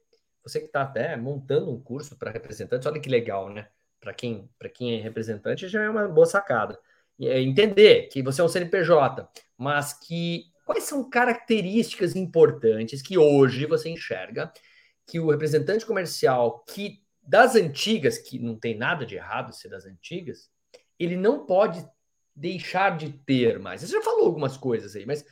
você 0.42 0.58
que 0.58 0.66
está 0.66 0.80
até 0.80 1.18
montando 1.18 1.70
um 1.70 1.78
curso 1.78 2.16
para 2.16 2.30
representantes, 2.30 2.86
olha 2.86 2.98
que 2.98 3.10
legal, 3.10 3.50
né? 3.50 3.68
Para 4.00 4.14
quem, 4.14 4.48
quem 4.72 4.98
é 4.98 5.02
representante 5.02 5.68
já 5.68 5.82
é 5.82 5.90
uma 5.90 6.08
boa 6.08 6.24
sacada. 6.24 6.78
É 7.28 7.40
entender 7.40 8.08
que 8.08 8.22
você 8.22 8.40
é 8.40 8.44
um 8.44 8.48
CNPJ, 8.48 9.28
mas 9.58 9.92
que 9.92 10.52
Quais 10.64 10.84
são 10.84 11.08
características 11.08 12.14
importantes 12.14 13.02
que 13.02 13.18
hoje 13.18 13.66
você 13.66 13.88
enxerga 13.88 14.52
que 15.06 15.18
o 15.18 15.30
representante 15.30 15.84
comercial 15.84 16.64
que 16.68 17.02
das 17.20 17.54
antigas, 17.56 18.18
que 18.18 18.38
não 18.38 18.56
tem 18.56 18.76
nada 18.76 19.04
de 19.04 19.16
errado 19.16 19.54
ser 19.54 19.68
das 19.68 19.84
antigas, 19.84 20.50
ele 20.98 21.16
não 21.16 21.44
pode 21.44 21.84
deixar 22.34 22.96
de 22.96 23.10
ter 23.10 23.58
mais. 23.58 23.80
Você 23.80 23.88
já 23.88 24.02
falou 24.02 24.26
algumas 24.26 24.56
coisas 24.56 24.94
aí, 24.94 25.04
mas 25.04 25.24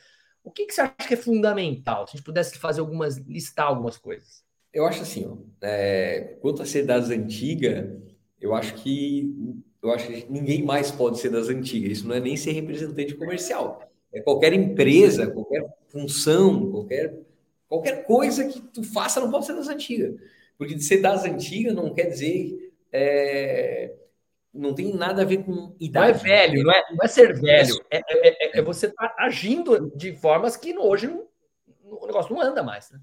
o 0.43 0.51
que, 0.51 0.65
que 0.65 0.73
você 0.73 0.81
acha 0.81 1.07
que 1.07 1.13
é 1.13 1.17
fundamental? 1.17 2.05
Se 2.05 2.11
a 2.13 2.17
gente 2.17 2.25
pudesse 2.25 2.57
fazer 2.57 2.81
algumas, 2.81 3.17
listar 3.17 3.67
algumas 3.67 3.97
coisas. 3.97 4.43
Eu 4.73 4.85
acho 4.85 5.01
assim, 5.01 5.25
ó, 5.25 5.37
é, 5.65 6.37
quanto 6.41 6.61
a 6.61 6.65
ser 6.65 6.85
das 6.85 7.09
antigas, 7.09 7.89
eu 8.39 8.53
acho 8.53 8.73
que 8.75 9.33
eu 9.81 9.91
acho 9.91 10.07
que 10.07 10.27
ninguém 10.29 10.63
mais 10.63 10.91
pode 10.91 11.19
ser 11.19 11.29
das 11.29 11.49
antigas. 11.49 11.99
Isso 11.99 12.07
não 12.07 12.15
é 12.15 12.19
nem 12.19 12.37
ser 12.37 12.51
representante 12.51 13.15
comercial. 13.15 13.89
É 14.13 14.21
qualquer 14.21 14.53
empresa, 14.53 15.31
qualquer 15.31 15.65
função, 15.87 16.71
qualquer, 16.71 17.17
qualquer 17.67 18.05
coisa 18.05 18.45
que 18.47 18.61
tu 18.61 18.83
faça 18.83 19.19
não 19.19 19.31
pode 19.31 19.45
ser 19.45 19.55
das 19.55 19.67
antigas. 19.67 20.15
Porque 20.57 20.75
de 20.75 20.83
ser 20.83 21.01
das 21.01 21.23
antigas 21.23 21.73
não 21.73 21.93
quer 21.93 22.05
dizer. 22.05 22.71
É, 22.91 23.95
não 24.53 24.75
tem 24.75 24.93
nada 24.93 25.21
a 25.21 25.25
ver 25.25 25.43
com 25.43 25.73
idade. 25.79 26.23
Não 26.23 26.31
é 26.33 26.47
velho, 26.47 26.63
não 26.63 26.71
é, 26.71 26.83
não 26.91 26.97
é 27.01 27.07
ser 27.07 27.39
velho. 27.39 27.73
É, 27.89 27.97
é, 27.97 28.57
é, 28.57 28.59
é 28.59 28.61
você 28.61 28.87
estar 28.87 29.09
tá 29.09 29.23
agindo 29.23 29.91
de 29.95 30.13
formas 30.13 30.57
que 30.57 30.77
hoje 30.77 31.07
não, 31.07 31.25
o 31.83 32.05
negócio 32.05 32.35
não 32.35 32.41
anda 32.41 32.61
mais. 32.61 32.91
Né? 32.91 32.99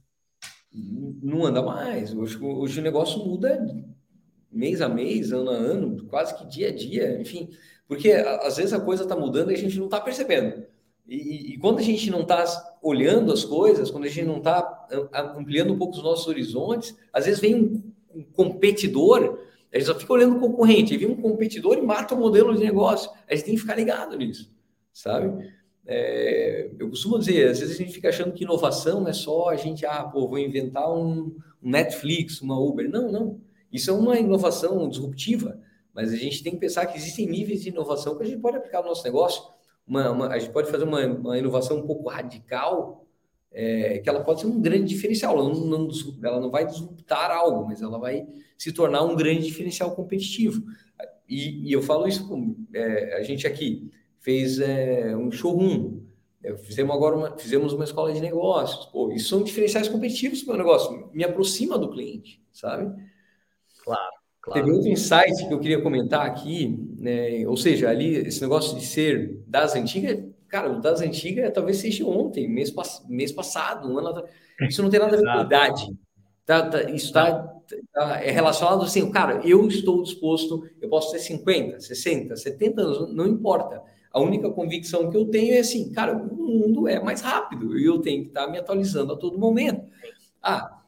Não 1.23 1.47
anda 1.47 1.63
mais. 1.63 2.15
Hoje, 2.15 2.39
hoje 2.41 2.81
o 2.81 2.83
negócio 2.83 3.25
muda 3.25 3.67
mês 4.51 4.81
a 4.81 4.89
mês, 4.89 5.33
ano 5.33 5.51
a 5.51 5.55
ano, 5.55 6.05
quase 6.07 6.37
que 6.37 6.47
dia 6.47 6.69
a 6.69 6.75
dia, 6.75 7.21
enfim. 7.21 7.51
Porque 7.87 8.13
às 8.13 8.57
vezes 8.57 8.73
a 8.73 8.81
coisa 8.81 9.03
está 9.03 9.17
mudando 9.17 9.51
e 9.51 9.55
a 9.55 9.59
gente 9.59 9.79
não 9.79 9.87
está 9.87 10.01
percebendo. 10.01 10.65
E, 11.07 11.55
e, 11.55 11.59
quando 11.59 11.79
a 11.79 11.83
gente 11.83 12.11
não 12.11 12.21
está 12.21 12.45
olhando 12.83 13.33
as 13.33 13.43
coisas, 13.43 13.91
quando 13.91 14.05
a 14.05 14.09
gente 14.09 14.27
não 14.27 14.37
está 14.37 14.87
ampliando 15.35 15.73
um 15.73 15.79
pouco 15.79 15.97
os 15.97 16.03
nossos 16.03 16.27
horizontes, 16.27 16.95
às 17.11 17.25
vezes 17.25 17.41
vem 17.41 17.55
um, 17.55 17.83
um 18.15 18.23
competidor, 18.23 19.39
a 19.73 19.79
gente 19.79 19.87
só 19.87 19.99
fica 19.99 20.13
olhando 20.13 20.37
o 20.37 20.41
concorrente, 20.41 20.97
vem 20.99 21.09
um 21.09 21.17
competidor 21.17 21.79
e 21.79 21.83
mata 21.83 22.15
o 22.15 22.19
modelo 22.19 22.55
de 22.55 22.63
negócio. 22.63 23.11
A 23.27 23.35
gente 23.35 23.45
tem 23.47 23.55
que 23.55 23.61
ficar 23.63 23.75
ligado 23.75 24.19
nisso, 24.19 24.55
sabe? 24.93 25.51
É, 25.87 26.71
eu 26.79 26.91
costumo 26.91 27.19
dizer, 27.19 27.49
às 27.49 27.61
vezes 27.61 27.75
a 27.75 27.79
gente 27.79 27.95
fica 27.95 28.11
achando 28.11 28.33
que 28.33 28.45
inovação 28.45 29.09
é 29.09 29.13
só 29.15 29.49
a 29.49 29.57
gente, 29.57 29.87
ah, 29.87 30.05
pô, 30.05 30.29
vou 30.29 30.39
inventar 30.39 30.93
um, 30.93 31.35
um 31.63 31.71
Netflix, 31.71 32.43
uma 32.43 32.61
Uber. 32.61 32.87
Não, 32.91 33.11
não. 33.11 33.41
Isso 33.73 33.91
é 33.91 33.93
uma 33.93 34.19
inovação 34.19 34.89
disruptiva, 34.89 35.61
mas 35.95 36.13
a 36.13 36.17
gente 36.17 36.43
tem 36.43 36.53
que 36.53 36.59
pensar 36.59 36.87
que 36.87 36.97
existem 36.97 37.27
níveis 37.27 37.63
de 37.63 37.69
inovação 37.69 38.17
que 38.17 38.23
a 38.23 38.27
gente 38.27 38.41
pode 38.41 38.57
aplicar 38.57 38.83
no 38.83 38.89
nosso 38.89 39.05
negócio 39.05 39.43
uma, 39.89 40.11
uma, 40.11 40.29
a 40.29 40.39
gente 40.39 40.53
pode 40.53 40.71
fazer 40.71 40.85
uma, 40.85 41.05
uma 41.07 41.39
inovação 41.39 41.79
um 41.79 41.87
pouco 41.87 42.09
radical, 42.11 43.07
é, 43.51 43.99
que 43.99 44.09
ela 44.09 44.23
pode 44.23 44.43
ser 44.43 44.47
um 44.47 44.61
grande 44.61 44.85
diferencial. 44.85 45.39
Ela 45.39 45.49
não, 45.49 45.67
não, 45.67 45.89
ela 46.23 46.41
não 46.41 46.51
vai 46.51 46.67
disruptar 46.67 47.31
algo, 47.31 47.67
mas 47.67 47.81
ela 47.81 47.99
vai 47.99 48.27
se 48.59 48.71
tornar 48.71 49.03
um 49.03 49.17
grande 49.17 49.47
diferencial 49.47 49.93
competitivo. 49.93 50.63
E, 51.27 51.69
e 51.69 51.73
eu 51.73 51.83
falo 51.83 52.07
isso, 52.07 52.29
com, 52.29 52.55
é, 52.75 53.17
a 53.17 53.23
gente 53.23 53.47
aqui 53.47 53.91
fez 54.21 54.61
é, 54.61 55.17
um 55.17 55.31
showroom, 55.31 56.01
é, 56.43 56.55
fizemos 56.59 56.95
agora 56.95 57.17
uma, 57.17 57.39
fizemos 57.39 57.73
uma 57.73 57.85
escola 57.85 58.13
de 58.13 58.21
negócios. 58.21 58.87
Pô, 58.87 59.11
isso 59.13 59.29
são 59.29 59.43
diferenciais 59.43 59.89
competitivos 59.89 60.43
para 60.43 60.53
o 60.53 60.57
meu 60.57 60.67
negócio, 60.67 61.11
me 61.15 61.25
aproxima 61.25 61.79
do 61.79 61.91
cliente, 61.91 62.43
sabe? 62.53 62.95
Claro. 63.89 64.19
Claro. 64.41 64.61
Teve 64.61 64.77
outro 64.77 64.89
insight 64.91 65.47
que 65.47 65.53
eu 65.53 65.61
queria 65.61 65.83
comentar 65.83 66.25
aqui, 66.27 66.79
né? 66.99 67.47
ou 67.47 67.57
seja, 67.57 67.91
ali 67.91 68.17
esse 68.17 68.41
negócio 68.41 68.79
de 68.79 68.87
ser 68.87 69.43
das 69.47 69.75
antigas, 69.75 70.25
cara, 70.49 70.71
o 70.71 70.81
das 70.81 71.01
antigas 71.01 71.53
talvez 71.53 71.79
seja 71.79 72.07
ontem, 72.07 72.49
mês, 72.49 72.73
mês 73.09 73.33
passado, 73.33 73.93
um 73.93 73.99
ano 73.99 74.09
atrás. 74.09 74.31
Isso 74.63 74.83
não 74.83 74.91
tem 74.91 75.01
nada 75.01 75.17
a 75.17 75.21
ver 75.21 75.27
com 75.27 75.41
idade. 75.45 75.97
Tá, 76.47 76.67
tá, 76.67 76.83
isso 76.91 77.13
tá, 77.13 77.47
tá, 77.93 78.23
é 78.23 78.31
relacionado 78.31 78.83
assim, 78.83 79.11
cara, 79.11 79.43
eu 79.45 79.69
estou 79.69 80.03
disposto, 80.03 80.67
eu 80.81 80.89
posso 80.89 81.13
ter 81.13 81.19
50, 81.19 81.81
60, 81.81 82.37
70 82.37 82.81
anos, 82.81 83.15
não 83.15 83.27
importa. 83.27 83.83
A 84.11 84.21
única 84.21 84.51
convicção 84.51 85.11
que 85.11 85.17
eu 85.17 85.27
tenho 85.27 85.55
é 85.55 85.59
assim, 85.59 85.93
cara, 85.93 86.17
o 86.17 86.49
mundo 86.49 86.89
é 86.89 86.99
mais 86.99 87.21
rápido 87.21 87.79
e 87.79 87.85
eu 87.85 87.99
tenho 88.01 88.23
que 88.23 88.29
estar 88.29 88.47
tá 88.47 88.51
me 88.51 88.57
atualizando 88.57 89.13
a 89.13 89.17
todo 89.17 89.39
momento. 89.39 89.85
Ah, 90.43 90.81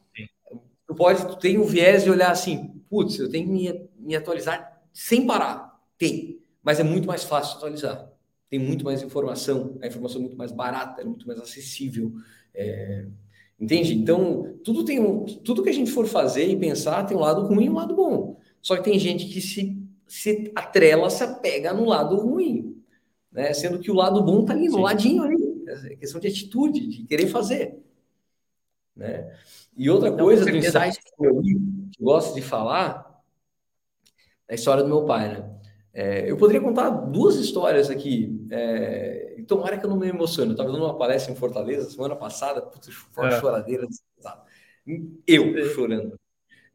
tu 0.87 0.95
pode, 0.95 1.27
tu 1.27 1.37
tem 1.37 1.59
o 1.59 1.65
viés 1.65 2.05
de 2.05 2.11
olhar 2.11 2.31
assim, 2.31 2.80
putz, 2.91 3.19
eu 3.19 3.31
tenho 3.31 3.47
que 3.47 3.53
me, 3.53 3.89
me 3.99 4.17
atualizar 4.17 4.83
sem 4.93 5.27
parar. 5.27 5.81
Tem, 5.97 6.41
mas 6.63 6.81
é 6.81 6.83
muito 6.83 7.07
mais 7.07 7.25
fácil 7.25 7.57
atualizar. 7.57 8.11
Tem 8.51 8.59
muito 8.59 8.85
mais 8.85 9.03
informação, 9.03 9.79
a 9.81 9.87
informação 9.87 10.19
é 10.19 10.25
muito 10.25 10.37
mais 10.37 10.51
barata, 10.51 11.01
é 11.01 11.05
muito 11.05 11.27
mais 11.27 11.39
acessível. 11.39 12.13
É, 12.53 13.07
Entende? 13.61 13.95
Então, 13.95 14.57
tudo 14.65 14.87
tem 14.87 14.99
um, 14.99 15.27
tudo 15.27 15.63
que 15.63 15.69
a 15.69 15.73
gente 15.73 15.91
for 15.91 16.07
fazer 16.07 16.49
e 16.49 16.57
pensar 16.57 17.05
tem 17.05 17.15
um 17.15 17.21
lado 17.21 17.47
ruim 17.47 17.67
e 17.67 17.71
um 17.71 17.75
lado 17.75 17.95
bom. 17.95 18.39
Só 18.63 18.75
que 18.75 18.85
tem 18.85 18.99
gente 18.99 19.27
que 19.27 19.41
se, 19.43 19.77
se 20.07 20.51
atrela, 20.55 21.11
se 21.11 21.23
apega 21.23 21.75
no 21.75 21.85
lado 21.85 22.17
ruim, 22.17 22.83
né? 23.31 23.53
Sendo 23.53 23.79
que 23.79 23.91
o 23.91 23.95
lado 23.95 24.23
bom 24.23 24.47
tá 24.47 24.55
ali 24.55 24.67
no 24.67 24.77
Sim. 24.77 24.83
ladinho 24.83 25.23
ali. 25.23 25.63
É 25.69 25.97
questão 25.97 26.19
de 26.19 26.29
atitude, 26.29 26.87
de 26.87 27.05
querer 27.05 27.27
fazer, 27.27 27.79
né? 28.97 29.31
E 29.81 29.89
outra 29.89 30.11
então, 30.11 30.27
coisa 30.27 30.45
do 30.45 30.55
insight 30.55 30.99
que 31.03 31.27
eu 31.27 31.43
gosto 31.99 32.35
de 32.35 32.43
falar 32.43 33.19
é 34.47 34.53
a 34.53 34.55
história 34.55 34.83
do 34.83 34.89
meu 34.91 35.07
pai, 35.07 35.29
né? 35.31 35.51
É, 35.95 36.31
eu 36.31 36.37
poderia 36.37 36.61
contar 36.61 36.91
duas 36.91 37.37
histórias 37.37 37.89
aqui. 37.89 38.47
É, 38.51 39.37
e 39.39 39.43
tomara 39.43 39.79
que 39.79 39.87
eu 39.87 39.89
não 39.89 39.97
me 39.97 40.07
emocione. 40.07 40.51
Eu 40.51 40.53
estava 40.53 40.71
dando 40.71 40.85
uma 40.85 40.99
palestra 40.99 41.33
em 41.33 41.35
Fortaleza 41.37 41.89
semana 41.89 42.15
passada, 42.15 42.61
putz, 42.61 42.91
uma 43.17 43.29
é. 43.29 43.41
choradeira. 43.41 43.87
Eu 45.27 45.45
Sim. 45.45 45.75
chorando. 45.75 46.21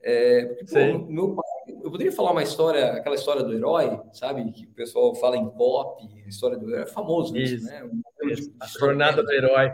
É, 0.02 0.46
porque, 0.46 0.66
pô, 0.66 1.06
meu 1.08 1.36
pai, 1.36 1.76
eu 1.84 1.92
poderia 1.92 2.12
falar 2.12 2.32
uma 2.32 2.42
história, 2.42 2.94
aquela 2.94 3.16
história 3.16 3.44
do 3.44 3.54
herói, 3.54 4.02
sabe? 4.14 4.52
Que 4.52 4.66
o 4.66 4.74
pessoal 4.74 5.14
fala 5.14 5.38
em 5.38 5.48
pop, 5.48 6.04
história 6.28 6.58
do 6.58 6.68
herói, 6.72 6.82
é 6.82 6.88
famoso 6.88 7.38
isso, 7.38 7.54
isso 7.54 7.66
né? 7.68 7.88
Isso. 8.24 8.52
A 8.60 8.66
jornada 8.66 9.22
do 9.22 9.32
herói. 9.32 9.72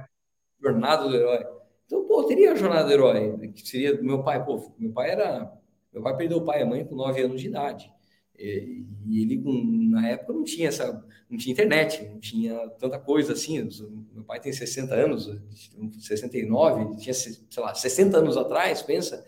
Jornada 0.62 1.08
do 1.08 1.16
herói. 1.16 1.61
Então, 1.92 2.06
pô, 2.06 2.24
teria 2.24 2.54
a 2.54 2.56
jornada 2.56 2.86
do 2.86 2.94
herói, 2.94 3.50
que 3.50 3.68
seria 3.68 4.02
meu 4.02 4.24
pai, 4.24 4.42
pô, 4.46 4.74
meu 4.80 4.94
pai 4.94 5.12
era. 5.12 5.52
Meu 5.92 6.02
pai 6.02 6.16
perdeu 6.16 6.38
o 6.38 6.46
pai 6.46 6.62
e 6.62 6.64
a 6.64 6.66
mãe 6.66 6.86
com 6.86 6.96
9 6.96 7.22
anos 7.22 7.42
de 7.42 7.48
idade. 7.48 7.92
E, 8.40 8.86
ele, 9.10 9.44
na 9.90 10.08
época, 10.08 10.32
não 10.32 10.46
tinha 10.46 10.70
essa, 10.70 11.06
não 11.30 11.38
tinha 11.38 11.52
internet, 11.52 12.02
não 12.10 12.18
tinha 12.18 12.58
tanta 12.80 12.98
coisa 12.98 13.34
assim. 13.34 13.68
Meu 14.14 14.24
pai 14.24 14.40
tem 14.40 14.54
60 14.54 14.96
anos, 14.96 15.30
69, 16.00 16.96
tinha, 16.96 17.14
sei 17.14 17.36
lá, 17.58 17.76
60 17.76 18.20
anos 18.20 18.38
atrás, 18.38 18.82
pensa. 18.82 19.26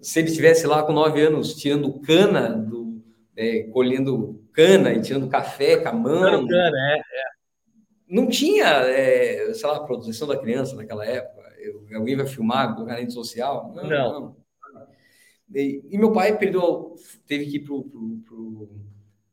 Se 0.00 0.20
ele 0.20 0.28
estivesse 0.28 0.66
lá 0.66 0.82
com 0.82 0.94
9 0.94 1.20
anos 1.20 1.56
tirando 1.56 2.00
cana, 2.00 2.56
do, 2.56 3.02
é, 3.36 3.64
colhendo 3.64 4.42
cana 4.50 4.94
e 4.94 5.02
tirando 5.02 5.28
café 5.28 5.76
com 5.76 5.88
a 5.90 5.92
mão. 5.92 6.46
Cana, 6.46 6.94
é, 6.94 6.98
é. 7.00 7.24
Não 8.08 8.26
tinha, 8.26 8.64
é, 8.64 9.52
sei 9.52 9.68
lá, 9.68 9.80
produção 9.80 10.26
da 10.26 10.38
criança 10.38 10.74
naquela 10.74 11.04
época. 11.04 11.37
Eu, 11.60 11.86
alguém 11.94 12.16
vai 12.16 12.26
filmar, 12.26 12.78
na 12.84 12.94
rede 12.94 13.12
social? 13.12 13.72
Não, 13.74 13.88
não. 13.88 14.20
não. 14.20 14.36
E, 15.54 15.82
e, 15.90 15.98
meu 15.98 16.12
pai 16.12 16.36
perdeu, 16.38 16.94
teve 17.26 17.46
que 17.46 17.56
ir 17.56 17.60
para 17.60 17.74
o 17.74 18.68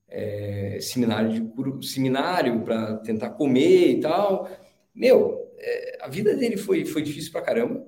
é, 0.07 0.79
seminário 0.81 1.51
seminário 1.81 2.61
para 2.61 2.97
tentar 2.97 3.31
comer 3.31 3.97
e 3.97 3.99
tal. 3.99 4.49
Meu, 4.93 5.51
é, 5.57 5.99
a 6.01 6.07
vida 6.07 6.35
dele 6.35 6.57
foi, 6.57 6.85
foi 6.85 7.01
difícil 7.01 7.31
para 7.31 7.41
caramba. 7.41 7.85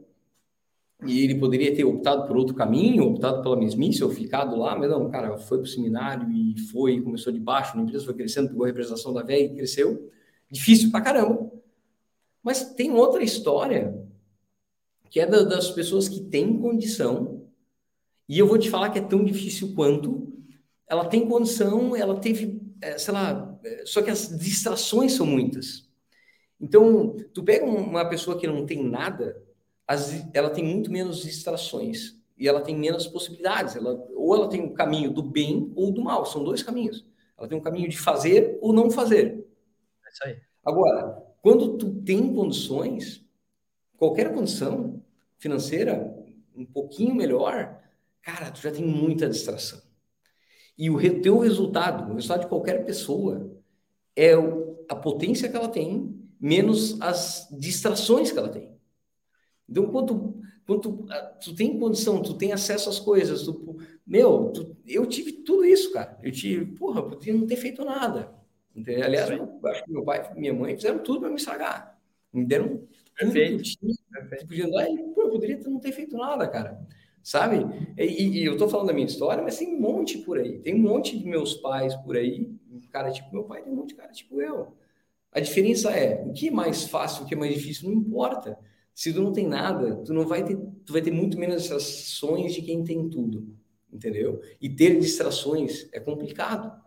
E 1.06 1.24
ele 1.24 1.36
poderia 1.36 1.74
ter 1.76 1.84
optado 1.84 2.28
por 2.28 2.36
outro 2.36 2.56
caminho, 2.56 3.04
optado 3.04 3.44
pela 3.44 3.56
mesmice, 3.56 4.04
ou 4.04 4.10
ficado 4.10 4.56
lá, 4.56 4.76
mas 4.76 4.90
não, 4.90 5.08
cara, 5.12 5.38
foi 5.38 5.60
para 5.60 5.66
o 5.66 5.70
seminário 5.70 6.28
e 6.32 6.60
foi, 6.72 7.00
começou 7.00 7.32
de 7.32 7.40
baixo, 7.40 7.78
na 7.78 7.84
empresa 7.84 8.04
foi 8.04 8.16
crescendo, 8.16 8.50
pegou 8.50 8.64
a 8.64 8.68
representação 8.68 9.14
da 9.14 9.22
velha 9.22 9.44
e 9.44 9.56
cresceu. 9.56 10.10
Difícil 10.50 10.90
para 10.90 11.02
caramba. 11.02 11.52
Mas 12.42 12.74
tem 12.74 12.92
outra 12.92 13.24
história, 13.24 13.96
que 15.10 15.20
é 15.20 15.26
da, 15.26 15.44
das 15.44 15.72
pessoas 15.72 16.08
que 16.10 16.22
têm 16.22 16.58
condição 16.58 17.38
e 18.28 18.38
eu 18.38 18.48
vou 18.48 18.58
te 18.58 18.70
falar 18.70 18.90
que 18.90 19.00
é 19.00 19.02
tão 19.02 19.24
difícil 19.24 19.74
quanto. 19.74 20.34
Ela 20.88 21.06
tem 21.06 21.28
condição, 21.28 21.96
ela 21.96 22.20
teve, 22.20 22.62
é, 22.82 22.98
sei 22.98 23.14
lá, 23.14 23.58
é, 23.64 23.86
só 23.86 24.02
que 24.02 24.10
as 24.10 24.38
distrações 24.38 25.14
são 25.14 25.26
muitas. 25.26 25.88
Então, 26.60 27.16
tu 27.34 27.44
pega 27.44 27.66
uma 27.66 28.06
pessoa 28.10 28.38
que 28.38 28.48
não 28.48 28.66
tem 28.66 28.84
nada, 28.84 29.42
ela 30.34 30.50
tem 30.50 30.64
muito 30.64 30.92
menos 30.92 31.22
distrações 31.22 32.18
e 32.38 32.48
ela 32.48 32.62
tem 32.62 32.76
menos 32.76 33.08
possibilidades. 33.08 33.76
Ela, 33.76 33.94
ou 34.14 34.36
ela 34.36 34.50
tem 34.50 34.62
o 34.62 34.66
um 34.66 34.74
caminho 34.74 35.12
do 35.12 35.24
bem 35.24 35.72
ou 35.76 35.92
do 35.92 36.04
mal, 36.04 36.26
são 36.26 36.44
dois 36.44 36.62
caminhos. 36.62 37.06
Ela 37.38 37.48
tem 37.48 37.58
um 37.58 37.62
caminho 37.62 37.88
de 37.88 37.98
fazer 37.98 38.58
ou 38.62 38.74
não 38.74 38.90
fazer. 38.90 39.46
É 40.06 40.10
isso 40.12 40.24
aí. 40.26 40.38
Agora, 40.66 41.24
quando 41.42 41.78
tu 41.78 42.02
tem 42.02 42.34
condições, 42.34 43.26
qualquer 43.98 44.34
condição 44.34 45.04
financeira 45.38 46.16
um 46.56 46.66
pouquinho 46.66 47.14
melhor, 47.14 47.82
cara, 48.22 48.52
tu 48.52 48.62
já 48.62 48.72
tem 48.72 48.86
muita 48.86 49.30
distração. 49.30 49.82
E 50.78 50.90
o 50.90 51.22
teu 51.22 51.40
resultado, 51.40 52.12
o 52.12 52.16
resultado 52.16 52.42
de 52.42 52.48
qualquer 52.48 52.86
pessoa, 52.86 53.52
é 54.16 54.34
a 54.90 54.96
potência 54.96 55.50
que 55.50 55.56
ela 55.56 55.70
tem, 55.70 56.16
menos 56.40 57.00
as 57.02 57.48
distrações 57.52 58.32
que 58.32 58.38
ela 58.38 58.50
tem. 58.50 58.78
Então, 59.68 59.88
quando 59.92 60.42
tu, 60.82 61.06
ah, 61.10 61.22
tu 61.44 61.56
tem 61.56 61.80
condição, 61.80 62.22
tu 62.22 62.36
tem 62.36 62.54
acesso 62.54 62.90
às 62.90 63.00
coisas, 63.00 63.44
tu, 63.44 63.78
meu, 64.06 64.52
tu, 64.52 64.78
eu 64.86 65.06
tive 65.06 65.32
tudo 65.32 65.66
isso, 65.66 65.92
cara. 65.92 66.18
Eu 66.22 66.32
tive, 66.32 66.66
porra, 66.78 67.02
eu 67.02 67.10
podia 67.10 67.34
não 67.34 67.48
ter 67.48 67.56
feito 67.56 67.84
nada. 67.84 68.34
Entendeu? 68.76 69.06
Aliás, 69.06 69.30
eu 69.30 69.60
acho 69.66 69.84
que 69.84 69.92
meu 69.92 70.04
pai 70.04 70.32
e 70.36 70.40
minha 70.40 70.54
mãe 70.54 70.76
fizeram 70.76 71.00
tudo 71.00 71.22
para 71.22 71.30
me 71.30 71.36
estragar. 71.36 72.00
Me 72.32 72.46
deram 72.46 72.88
Perfeito. 73.18 73.64
tinha. 73.64 73.94
Perfeito. 74.12 74.48
Podia 74.48 74.66
e, 74.66 75.04
pô, 75.14 75.22
eu 75.24 75.30
poderia 75.30 75.60
não 75.66 75.80
ter 75.80 75.92
feito 75.92 76.16
nada, 76.16 76.48
cara 76.48 76.80
sabe? 77.28 77.58
E, 77.98 78.40
e 78.40 78.46
eu 78.46 78.54
estou 78.54 78.70
falando 78.70 78.88
da 78.88 78.94
minha 78.94 79.06
história, 79.06 79.44
mas 79.44 79.58
tem 79.58 79.76
um 79.76 79.82
monte 79.82 80.18
por 80.20 80.38
aí. 80.38 80.60
Tem 80.60 80.74
um 80.74 80.80
monte 80.80 81.20
de 81.20 81.26
meus 81.26 81.56
pais 81.56 81.94
por 81.94 82.16
aí, 82.16 82.50
um 82.72 82.80
cara 82.90 83.12
tipo 83.12 83.34
meu 83.34 83.44
pai, 83.44 83.62
tem 83.62 83.74
um 83.74 83.76
monte 83.76 83.90
de 83.90 83.96
cara 83.96 84.14
tipo 84.14 84.42
eu. 84.42 84.74
A 85.30 85.42
diferença 85.42 85.92
é, 85.92 86.24
o 86.24 86.32
que 86.32 86.48
é 86.48 86.52
mais 86.52 86.86
fácil, 86.86 87.26
o 87.26 87.28
que 87.28 87.34
é 87.34 87.38
mais 87.38 87.54
difícil, 87.54 87.90
não 87.90 87.98
importa. 87.98 88.58
Se 88.96 89.12
tu 89.12 89.22
não 89.22 89.34
tem 89.34 89.46
nada, 89.46 89.98
tu 89.98 90.14
não 90.14 90.26
vai 90.26 90.42
ter, 90.42 90.58
tu 90.86 90.94
vai 90.94 91.02
ter 91.02 91.12
muito 91.12 91.38
menos 91.38 91.64
distrações 91.64 92.54
de 92.54 92.62
quem 92.62 92.82
tem 92.86 93.10
tudo, 93.10 93.54
entendeu? 93.92 94.42
E 94.62 94.70
ter 94.70 94.98
distrações 94.98 95.90
é 95.92 96.00
complicado, 96.00 96.82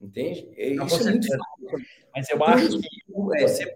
entende? 0.00 0.48
É, 0.56 0.74
não, 0.74 0.86
isso 0.86 1.08
é 1.08 1.10
muito 1.10 1.26
fácil. 1.26 1.86
Mas 2.14 2.30
eu 2.30 2.44
acho 2.44 2.78
que 2.78 2.88
é, 3.36 3.48
você 3.48 3.74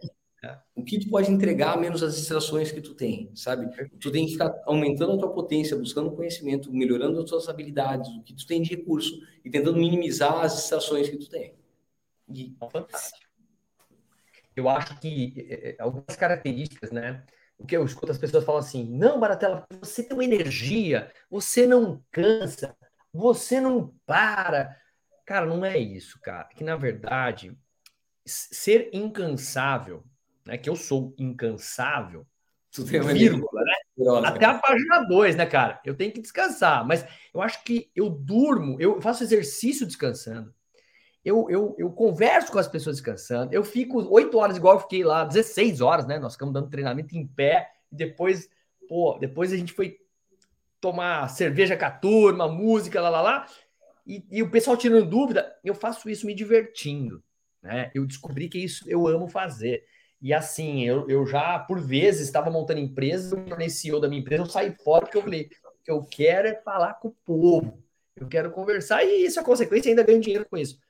o 0.75 0.85
que 0.85 1.01
tu 1.01 1.09
pode 1.09 1.31
entregar 1.31 1.79
menos 1.79 2.03
as 2.03 2.17
distrações 2.17 2.71
que 2.71 2.81
tu 2.81 2.95
tem, 2.95 3.31
sabe? 3.35 3.69
Tu 3.99 4.11
tem 4.11 4.27
que 4.27 4.33
ficar 4.33 4.55
aumentando 4.65 5.13
a 5.13 5.19
tua 5.19 5.33
potência, 5.33 5.77
buscando 5.77 6.13
conhecimento, 6.13 6.73
melhorando 6.73 7.21
as 7.21 7.29
tuas 7.29 7.49
habilidades, 7.49 8.11
o 8.11 8.23
que 8.23 8.35
tu 8.35 8.47
tem 8.47 8.63
de 8.63 8.71
recurso 8.71 9.21
e 9.45 9.51
tentando 9.51 9.79
minimizar 9.79 10.45
as 10.45 10.57
distrações 10.57 11.09
que 11.09 11.17
tu 11.17 11.29
tem. 11.29 11.55
E... 12.29 12.55
Fantástico. 12.71 13.27
Eu 14.55 14.69
acho 14.69 14.99
que 15.01 15.47
é, 15.51 15.71
é, 15.71 15.77
algumas 15.79 16.17
características, 16.17 16.91
né? 16.91 17.25
O 17.59 17.67
que 17.67 17.77
eu 17.77 17.85
escuto 17.85 18.13
as 18.13 18.19
pessoas 18.19 18.45
falam 18.45 18.61
assim: 18.61 18.85
não, 18.85 19.21
Baratela, 19.21 19.67
você 19.81 20.03
tem 20.03 20.17
uma 20.17 20.25
energia, 20.25 21.13
você 21.31 21.67
não 21.67 22.03
cansa, 22.11 22.77
você 23.13 23.61
não 23.61 23.95
para. 24.07 24.77
Cara, 25.25 25.47
não 25.47 25.65
é 25.65 25.79
isso, 25.79 26.19
cara. 26.21 26.49
Que 26.55 26.65
na 26.65 26.77
verdade, 26.77 27.57
ser 28.25 28.91
incansável 28.93 30.05
né, 30.47 30.57
que 30.57 30.71
eu 30.71 30.77
sou 30.77 31.15
incansável, 31.19 32.27
vírgula, 32.85 33.63
né? 33.63 33.73
Até 34.27 34.45
a 34.45 34.59
página 34.59 35.01
2, 35.01 35.37
né, 35.37 35.47
cara? 35.47 35.81
Eu 35.85 35.95
tenho 35.95 36.13
que 36.13 36.21
descansar, 36.21 36.87
mas 36.87 37.07
eu 37.33 37.41
acho 37.41 37.65
que 37.65 37.91
eu 37.97 38.11
durmo, 38.11 38.77
eu 38.81 39.01
faço 39.01 39.25
exercício 39.25 39.87
descansando. 39.87 40.55
Eu, 41.25 41.51
eu, 41.51 41.75
eu 41.79 41.91
converso 41.91 42.53
com 42.53 42.59
as 42.59 42.69
pessoas 42.69 42.97
descansando. 42.97 43.53
Eu 43.53 43.65
fico 43.65 44.01
8 44.09 44.39
horas, 44.39 44.57
igual 44.57 44.75
eu 44.75 44.81
fiquei 44.81 45.03
lá, 45.03 45.25
16 45.25 45.81
horas, 45.81 46.07
né? 46.07 46.19
Nós 46.19 46.35
ficamos 46.35 46.55
dando 46.55 46.71
treinamento 46.71 47.17
em 47.17 47.27
pé. 47.27 47.69
E 47.91 47.97
depois, 47.97 48.49
pô, 48.89 49.19
depois 49.19 49.53
a 49.53 49.57
gente 49.57 49.73
foi 49.73 49.99
tomar 50.81 51.29
cerveja 51.29 51.77
com 51.77 51.85
a 51.85 51.91
turma, 51.91 52.47
música, 52.47 53.01
lá, 53.01 53.11
lá, 53.11 53.23
lá. 53.23 53.47
E, 54.07 54.25
e 54.31 54.43
o 54.43 54.51
pessoal 54.51 54.77
tirando 54.77 55.11
dúvida, 55.11 55.53
eu 55.65 55.75
faço 55.75 56.09
isso 56.09 56.27
me 56.27 56.35
divertindo. 56.35 57.21
Né? 57.61 57.91
Eu 57.93 58.07
descobri 58.07 58.49
que 58.49 58.59
isso 58.59 58.85
eu 58.89 59.09
amo 59.09 59.27
fazer. 59.27 59.85
E 60.27 60.35
assim, 60.35 60.83
eu, 60.83 61.09
eu 61.09 61.25
já, 61.25 61.57
por 61.57 61.79
vezes, 61.79 62.23
estava 62.23 62.51
montando 62.51 62.81
empresa, 62.81 63.37
eu 63.37 63.45
tornei 63.45 63.71
CEO 63.71 64.01
da 64.01 64.09
minha 64.09 64.21
empresa, 64.21 64.43
eu 64.43 64.47
saí 64.47 64.75
fora 64.83 65.05
porque 65.05 65.19
eu 65.19 65.23
falei, 65.23 65.49
o 65.65 65.85
que 65.85 65.91
eu 65.93 66.03
quero 66.03 66.49
é 66.49 66.55
falar 66.63 66.95
com 66.95 67.07
o 67.07 67.17
povo, 67.25 67.81
eu 68.17 68.27
quero 68.27 68.51
conversar, 68.51 69.05
e 69.05 69.25
isso 69.25 69.39
é 69.39 69.45
consequência, 69.45 69.89
ainda 69.89 70.03
ganho 70.03 70.21
dinheiro 70.21 70.45
com 70.51 70.57
isso. 70.57 70.81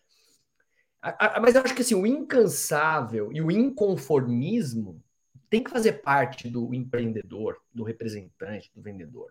A, 1.03 1.37
a, 1.37 1.41
mas 1.41 1.55
eu 1.55 1.61
acho 1.61 1.75
que 1.75 1.83
assim, 1.83 1.95
o 1.95 2.07
incansável 2.07 3.31
e 3.31 3.43
o 3.43 3.51
inconformismo 3.51 5.05
tem 5.51 5.63
que 5.63 5.71
fazer 5.71 6.01
parte 6.01 6.49
do 6.49 6.73
empreendedor, 6.73 7.59
do 7.75 7.85
representante, 7.85 8.71
do 8.75 8.81
vendedor. 8.81 9.31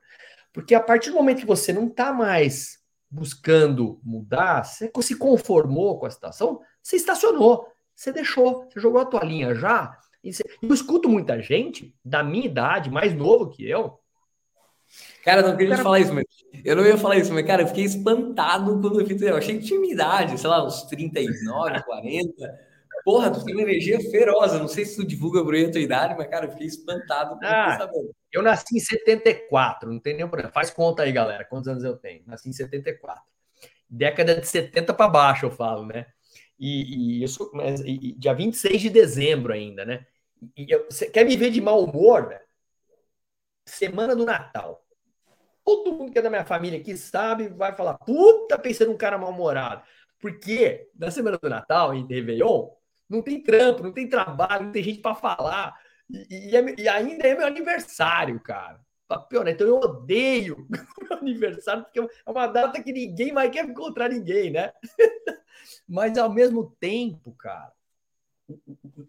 Porque 0.54 0.76
a 0.76 0.80
partir 0.80 1.10
do 1.10 1.15
momento 1.15 1.39
que 1.39 1.48
você 1.48 1.74
não 1.74 1.88
está 1.88 2.13
mais 2.13 2.78
buscando 3.10 4.00
mudar, 4.04 4.65
você 4.65 4.91
se 5.02 5.18
conformou 5.18 5.98
com 5.98 6.06
a 6.06 6.12
situação, 6.12 6.62
você 6.80 6.96
estacionou, 6.96 7.68
você 7.95 8.12
deixou, 8.12 8.67
você 8.69 8.79
jogou 8.79 9.01
a 9.01 9.05
tua 9.05 9.23
linha 9.23 9.55
já. 9.55 9.97
Eu 10.62 10.73
escuto 10.73 11.08
muita 11.08 11.41
gente 11.41 11.95
da 12.03 12.23
minha 12.23 12.45
idade, 12.45 12.89
mais 12.89 13.13
novo 13.13 13.49
que 13.49 13.67
eu. 13.67 13.99
Cara, 15.23 15.41
não 15.41 15.55
queria 15.55 15.71
cara... 15.71 15.84
falar 15.84 15.99
isso, 15.99 16.13
mas 16.13 16.25
eu 16.63 16.75
não 16.75 16.86
ia 16.86 16.97
falar 16.97 17.17
isso, 17.17 17.34
mas, 17.34 17.45
cara, 17.45 17.63
eu 17.63 17.67
fiquei 17.67 17.84
espantado 17.84 18.79
quando 18.79 18.99
eu 18.99 19.05
fiz. 19.05 19.21
Eu 19.21 19.38
achei 19.38 19.58
que 19.58 19.65
tinha 19.65 19.79
minha 19.79 19.93
idade, 19.93 20.39
sei 20.39 20.49
lá, 20.49 20.65
uns 20.65 20.84
39, 20.84 21.84
40. 21.84 22.60
Porra, 23.03 23.31
tu 23.31 23.43
tem 23.43 23.53
uma 23.53 23.62
energia 23.62 23.99
feroz. 24.10 24.53
não 24.53 24.67
sei 24.67 24.84
se 24.86 24.95
tu 24.95 25.05
divulga 25.05 25.43
por 25.43 25.53
aí 25.53 25.65
a 25.65 25.71
tua 25.71 25.81
idade, 25.81 26.15
mas, 26.17 26.27
cara, 26.27 26.45
eu 26.45 26.51
fiquei 26.51 26.67
espantado 26.67 27.38
ah, 27.43 27.88
Eu 28.31 28.41
nasci 28.41 28.77
em 28.77 28.79
74, 28.79 29.91
não 29.91 29.99
tem 29.99 30.15
nenhum 30.15 30.27
problema. 30.27 30.51
Faz 30.51 30.71
conta 30.71 31.03
aí, 31.03 31.12
galera, 31.12 31.45
quantos 31.45 31.67
anos 31.67 31.84
eu 31.84 31.95
tenho. 31.97 32.23
Nasci 32.25 32.49
em 32.49 32.53
74. 32.53 33.21
Década 33.88 34.39
de 34.39 34.47
70 34.47 34.93
para 34.93 35.08
baixo, 35.08 35.45
eu 35.45 35.51
falo, 35.51 35.86
né? 35.86 36.08
E, 36.60 37.24
e 37.24 37.28
sou, 37.28 37.52
mas, 37.54 37.82
e, 37.82 38.13
dia 38.13 38.34
26 38.34 38.82
de 38.82 38.89
dezembro 38.89 39.54
ainda, 39.54 39.86
né? 39.86 40.06
E 40.56 40.72
eu, 40.72 40.86
você 40.86 41.10
quer 41.10 41.26
me 41.26 41.36
ver 41.36 41.52
de 41.52 41.62
mau 41.62 41.84
humor, 41.84 42.28
né? 42.30 42.39
Semana 43.65 44.15
do 44.15 44.26
Natal. 44.26 44.86
Todo 45.63 45.94
mundo 45.94 46.12
que 46.12 46.20
é 46.20 46.22
da 46.22 46.30
minha 46.30 46.46
família 46.46 46.80
aqui 46.80 46.96
sabe, 46.96 47.50
vai 47.50 47.76
falar, 47.76 47.96
puta, 47.96 48.58
pensando 48.60 48.91
num 48.91 48.98
cara 48.98 49.18
mal-humorado. 49.18 49.84
Porque 50.20 50.89
na 50.96 51.10
semana 51.10 51.38
do 51.38 51.50
Natal, 51.50 51.94
em 51.94 52.06
Réveillon, 52.06 52.70
não 53.10 53.22
tem 53.22 53.41
trampo, 53.41 53.84
não 53.84 53.91
tem 53.91 54.08
trabalho, 54.08 54.65
não 54.65 54.72
tem 54.72 54.84
gente 54.84 55.02
para 55.02 55.15
falar. 55.15 55.76
E, 56.10 56.52
e, 56.52 56.56
é, 56.56 56.76
e, 56.78 56.88
ainda 56.88 57.28
é 57.28 57.36
meu 57.36 57.48
aniversário, 57.48 58.39
cara. 58.39 58.80
Pior, 59.30 59.46
né? 59.46 59.52
Então 59.52 59.68
eu 59.68 59.78
odeio 59.78 60.68
meu 61.02 61.18
aniversário, 61.18 61.84
porque 61.84 62.00
é 62.00 62.32
uma 62.32 62.48
data 62.48 62.82
que 62.82 62.91
ninguém 62.91 63.32
mais 63.32 63.52
quer 63.52 63.65
encontrar 63.65 64.10
ninguém, 64.10 64.52
né? 64.52 64.72
Mas 65.88 66.18
ao 66.18 66.32
mesmo 66.32 66.76
tempo, 66.80 67.32
cara, 67.34 67.72
o, 68.48 68.60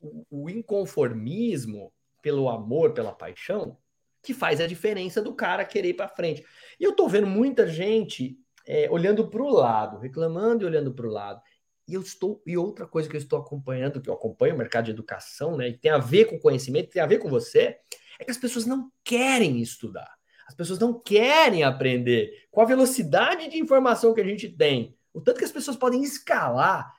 o, 0.02 0.26
o 0.30 0.50
inconformismo 0.50 1.92
pelo 2.22 2.48
amor, 2.48 2.92
pela 2.92 3.12
paixão, 3.12 3.78
que 4.22 4.34
faz 4.34 4.60
a 4.60 4.66
diferença 4.66 5.22
do 5.22 5.32
cara 5.34 5.64
querer 5.64 5.90
ir 5.90 5.94
para 5.94 6.08
frente. 6.08 6.44
E 6.78 6.84
eu 6.84 6.94
tô 6.94 7.08
vendo 7.08 7.26
muita 7.26 7.66
gente 7.68 8.36
é, 8.66 8.90
olhando 8.90 9.28
para 9.28 9.40
o 9.40 9.48
lado, 9.48 9.98
reclamando 9.98 10.64
e 10.64 10.66
olhando 10.66 10.92
para 10.92 11.06
o 11.06 11.10
lado. 11.10 11.40
E 11.88 11.94
eu 11.94 12.00
estou 12.00 12.42
e 12.44 12.56
outra 12.56 12.86
coisa 12.86 13.08
que 13.08 13.14
eu 13.14 13.20
estou 13.20 13.38
acompanhando, 13.38 14.00
que 14.00 14.10
eu 14.10 14.14
acompanho 14.14 14.56
o 14.56 14.58
mercado 14.58 14.86
de 14.86 14.90
educação, 14.90 15.56
né, 15.56 15.68
e 15.68 15.78
tem 15.78 15.92
a 15.92 15.98
ver 15.98 16.24
com 16.24 16.40
conhecimento, 16.40 16.90
tem 16.90 17.00
a 17.00 17.06
ver 17.06 17.18
com 17.18 17.28
você, 17.28 17.78
é 18.18 18.24
que 18.24 18.30
as 18.30 18.38
pessoas 18.38 18.66
não 18.66 18.90
querem 19.04 19.60
estudar. 19.60 20.10
As 20.46 20.54
pessoas 20.54 20.78
não 20.78 20.98
querem 20.98 21.64
aprender. 21.64 22.46
Com 22.50 22.60
a 22.60 22.66
velocidade 22.66 23.48
de 23.48 23.58
informação 23.58 24.14
que 24.14 24.20
a 24.20 24.24
gente 24.24 24.48
tem, 24.48 24.96
o 25.12 25.20
tanto 25.20 25.38
que 25.38 25.44
as 25.44 25.52
pessoas 25.52 25.76
podem 25.76 26.02
escalar, 26.02 26.92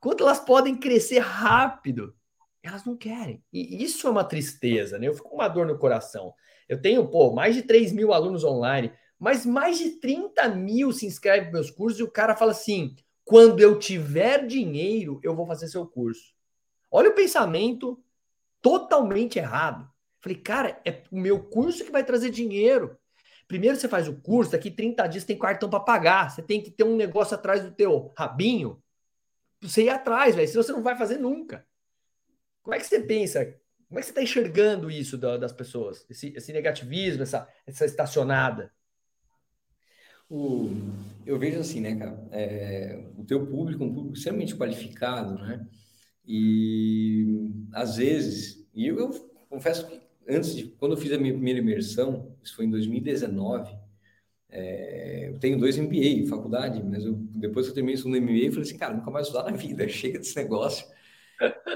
quanto 0.00 0.22
elas 0.22 0.38
podem 0.38 0.76
crescer 0.76 1.18
rápido, 1.18 2.14
elas 2.62 2.84
não 2.84 2.96
querem. 2.96 3.42
E 3.52 3.82
isso 3.82 4.06
é 4.06 4.10
uma 4.10 4.24
tristeza, 4.24 4.98
né? 4.98 5.08
Eu 5.08 5.14
fico 5.14 5.30
com 5.30 5.36
uma 5.36 5.48
dor 5.48 5.66
no 5.66 5.78
coração. 5.78 6.32
Eu 6.68 6.80
tenho, 6.80 7.08
pô, 7.08 7.32
mais 7.32 7.54
de 7.54 7.62
3 7.62 7.92
mil 7.92 8.12
alunos 8.12 8.44
online, 8.44 8.92
mas 9.18 9.44
mais 9.44 9.78
de 9.78 9.92
30 9.98 10.48
mil 10.50 10.92
se 10.92 11.06
inscrevem 11.06 11.44
nos 11.44 11.52
meus 11.52 11.70
cursos 11.70 11.98
e 11.98 12.02
o 12.02 12.10
cara 12.10 12.36
fala 12.36 12.52
assim: 12.52 12.94
quando 13.24 13.60
eu 13.60 13.78
tiver 13.78 14.46
dinheiro, 14.46 15.20
eu 15.22 15.34
vou 15.34 15.46
fazer 15.46 15.68
seu 15.68 15.86
curso. 15.86 16.34
Olha 16.90 17.10
o 17.10 17.14
pensamento 17.14 18.02
totalmente 18.60 19.38
errado. 19.38 19.88
Falei, 20.28 20.42
cara, 20.42 20.80
é 20.84 21.02
o 21.10 21.18
meu 21.18 21.42
curso 21.42 21.82
que 21.82 21.90
vai 21.90 22.04
trazer 22.04 22.28
dinheiro. 22.28 22.98
Primeiro 23.46 23.76
você 23.76 23.88
faz 23.88 24.06
o 24.06 24.20
curso, 24.20 24.52
daqui 24.52 24.70
30 24.70 25.06
dias 25.06 25.24
tem 25.24 25.38
cartão 25.38 25.70
para 25.70 25.80
pagar. 25.80 26.30
Você 26.30 26.42
tem 26.42 26.62
que 26.62 26.70
ter 26.70 26.84
um 26.84 26.96
negócio 26.96 27.34
atrás 27.34 27.62
do 27.62 27.70
teu 27.70 28.12
rabinho. 28.14 28.82
Você 29.62 29.84
ir 29.84 29.88
atrás, 29.88 30.34
velho, 30.36 30.46
senão 30.46 30.62
você 30.62 30.72
não 30.72 30.82
vai 30.82 30.98
fazer 30.98 31.16
nunca. 31.16 31.66
Como 32.62 32.74
é 32.74 32.78
que 32.78 32.84
você 32.84 33.00
pensa? 33.00 33.42
Como 33.88 33.98
é 33.98 34.00
que 34.00 34.06
você 34.06 34.10
está 34.10 34.22
enxergando 34.22 34.90
isso 34.90 35.16
das 35.16 35.52
pessoas? 35.52 36.04
Esse, 36.10 36.34
esse 36.36 36.52
negativismo, 36.52 37.22
essa, 37.22 37.48
essa 37.66 37.86
estacionada? 37.86 38.70
O, 40.28 40.68
eu 41.24 41.38
vejo 41.38 41.58
assim, 41.58 41.80
né, 41.80 41.96
cara? 41.96 42.28
É, 42.32 43.02
o 43.16 43.24
teu 43.24 43.46
público 43.46 43.82
é 43.82 43.86
um 43.86 43.94
público 43.94 44.14
extremamente 44.14 44.54
qualificado, 44.54 45.36
né? 45.36 45.66
E 46.26 47.50
às 47.72 47.96
vezes, 47.96 48.68
e 48.74 48.86
eu, 48.86 48.98
eu, 48.98 49.28
confesso 49.48 49.86
que 49.86 50.07
antes 50.28 50.54
de 50.54 50.64
quando 50.64 50.92
eu 50.92 50.98
fiz 50.98 51.12
a 51.12 51.18
minha 51.18 51.32
primeira 51.32 51.58
imersão, 51.58 52.36
isso 52.42 52.54
foi 52.54 52.66
em 52.66 52.70
2019. 52.70 53.74
É, 54.50 55.28
eu 55.28 55.38
tenho 55.38 55.58
dois 55.58 55.76
MBA 55.76 55.96
em 55.96 56.26
faculdade, 56.26 56.82
mas 56.82 57.04
eu, 57.04 57.14
depois 57.14 57.66
que 57.66 57.70
eu 57.70 57.74
terminei 57.74 57.94
o 57.94 57.98
segundo 57.98 58.20
MBA, 58.20 58.46
eu 58.46 58.52
falei 58.52 58.68
assim, 58.68 58.78
cara, 58.78 58.94
nunca 58.94 59.10
mais 59.10 59.28
usar 59.28 59.44
na 59.44 59.52
vida, 59.52 59.86
chega 59.88 60.18
desse 60.18 60.36
negócio. 60.36 60.86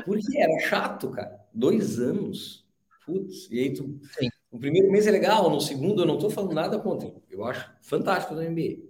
Porque 0.05 0.39
era 0.39 0.69
chato, 0.69 1.11
cara. 1.11 1.41
Dois 1.53 1.99
anos. 1.99 2.67
Putz, 3.05 3.49
e 3.51 3.59
aí 3.59 3.73
tu. 3.73 3.99
Sim. 4.19 4.29
No 4.51 4.59
primeiro 4.59 4.91
mês 4.93 5.07
é 5.07 5.11
legal, 5.11 5.49
no 5.49 5.61
segundo 5.61 6.03
eu 6.03 6.07
não 6.07 6.17
estou 6.17 6.29
falando 6.31 6.53
nada 6.53 6.79
contra. 6.79 7.13
Eu 7.31 7.45
acho 7.45 7.73
fantástico 7.81 8.35
o 8.35 8.43
MBA. 8.43 8.83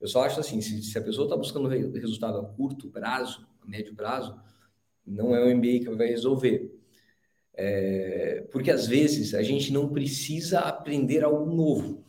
Eu 0.00 0.08
só 0.08 0.24
acho 0.24 0.40
assim, 0.40 0.62
se, 0.62 0.82
se 0.82 0.96
a 0.96 1.02
pessoa 1.02 1.26
está 1.26 1.36
buscando 1.36 1.68
resultado 1.68 2.38
a 2.38 2.44
curto 2.44 2.88
prazo, 2.88 3.46
a 3.60 3.68
médio 3.68 3.94
prazo, 3.94 4.40
não 5.06 5.34
é 5.34 5.44
o 5.44 5.54
MBA 5.54 5.80
que 5.80 5.90
vai 5.90 6.06
resolver. 6.06 6.79
É, 7.54 8.46
porque 8.50 8.70
às 8.70 8.86
vezes 8.86 9.34
a 9.34 9.42
gente 9.42 9.72
não 9.72 9.88
precisa 9.88 10.60
aprender 10.60 11.24
algo 11.24 11.52
novo, 11.52 12.04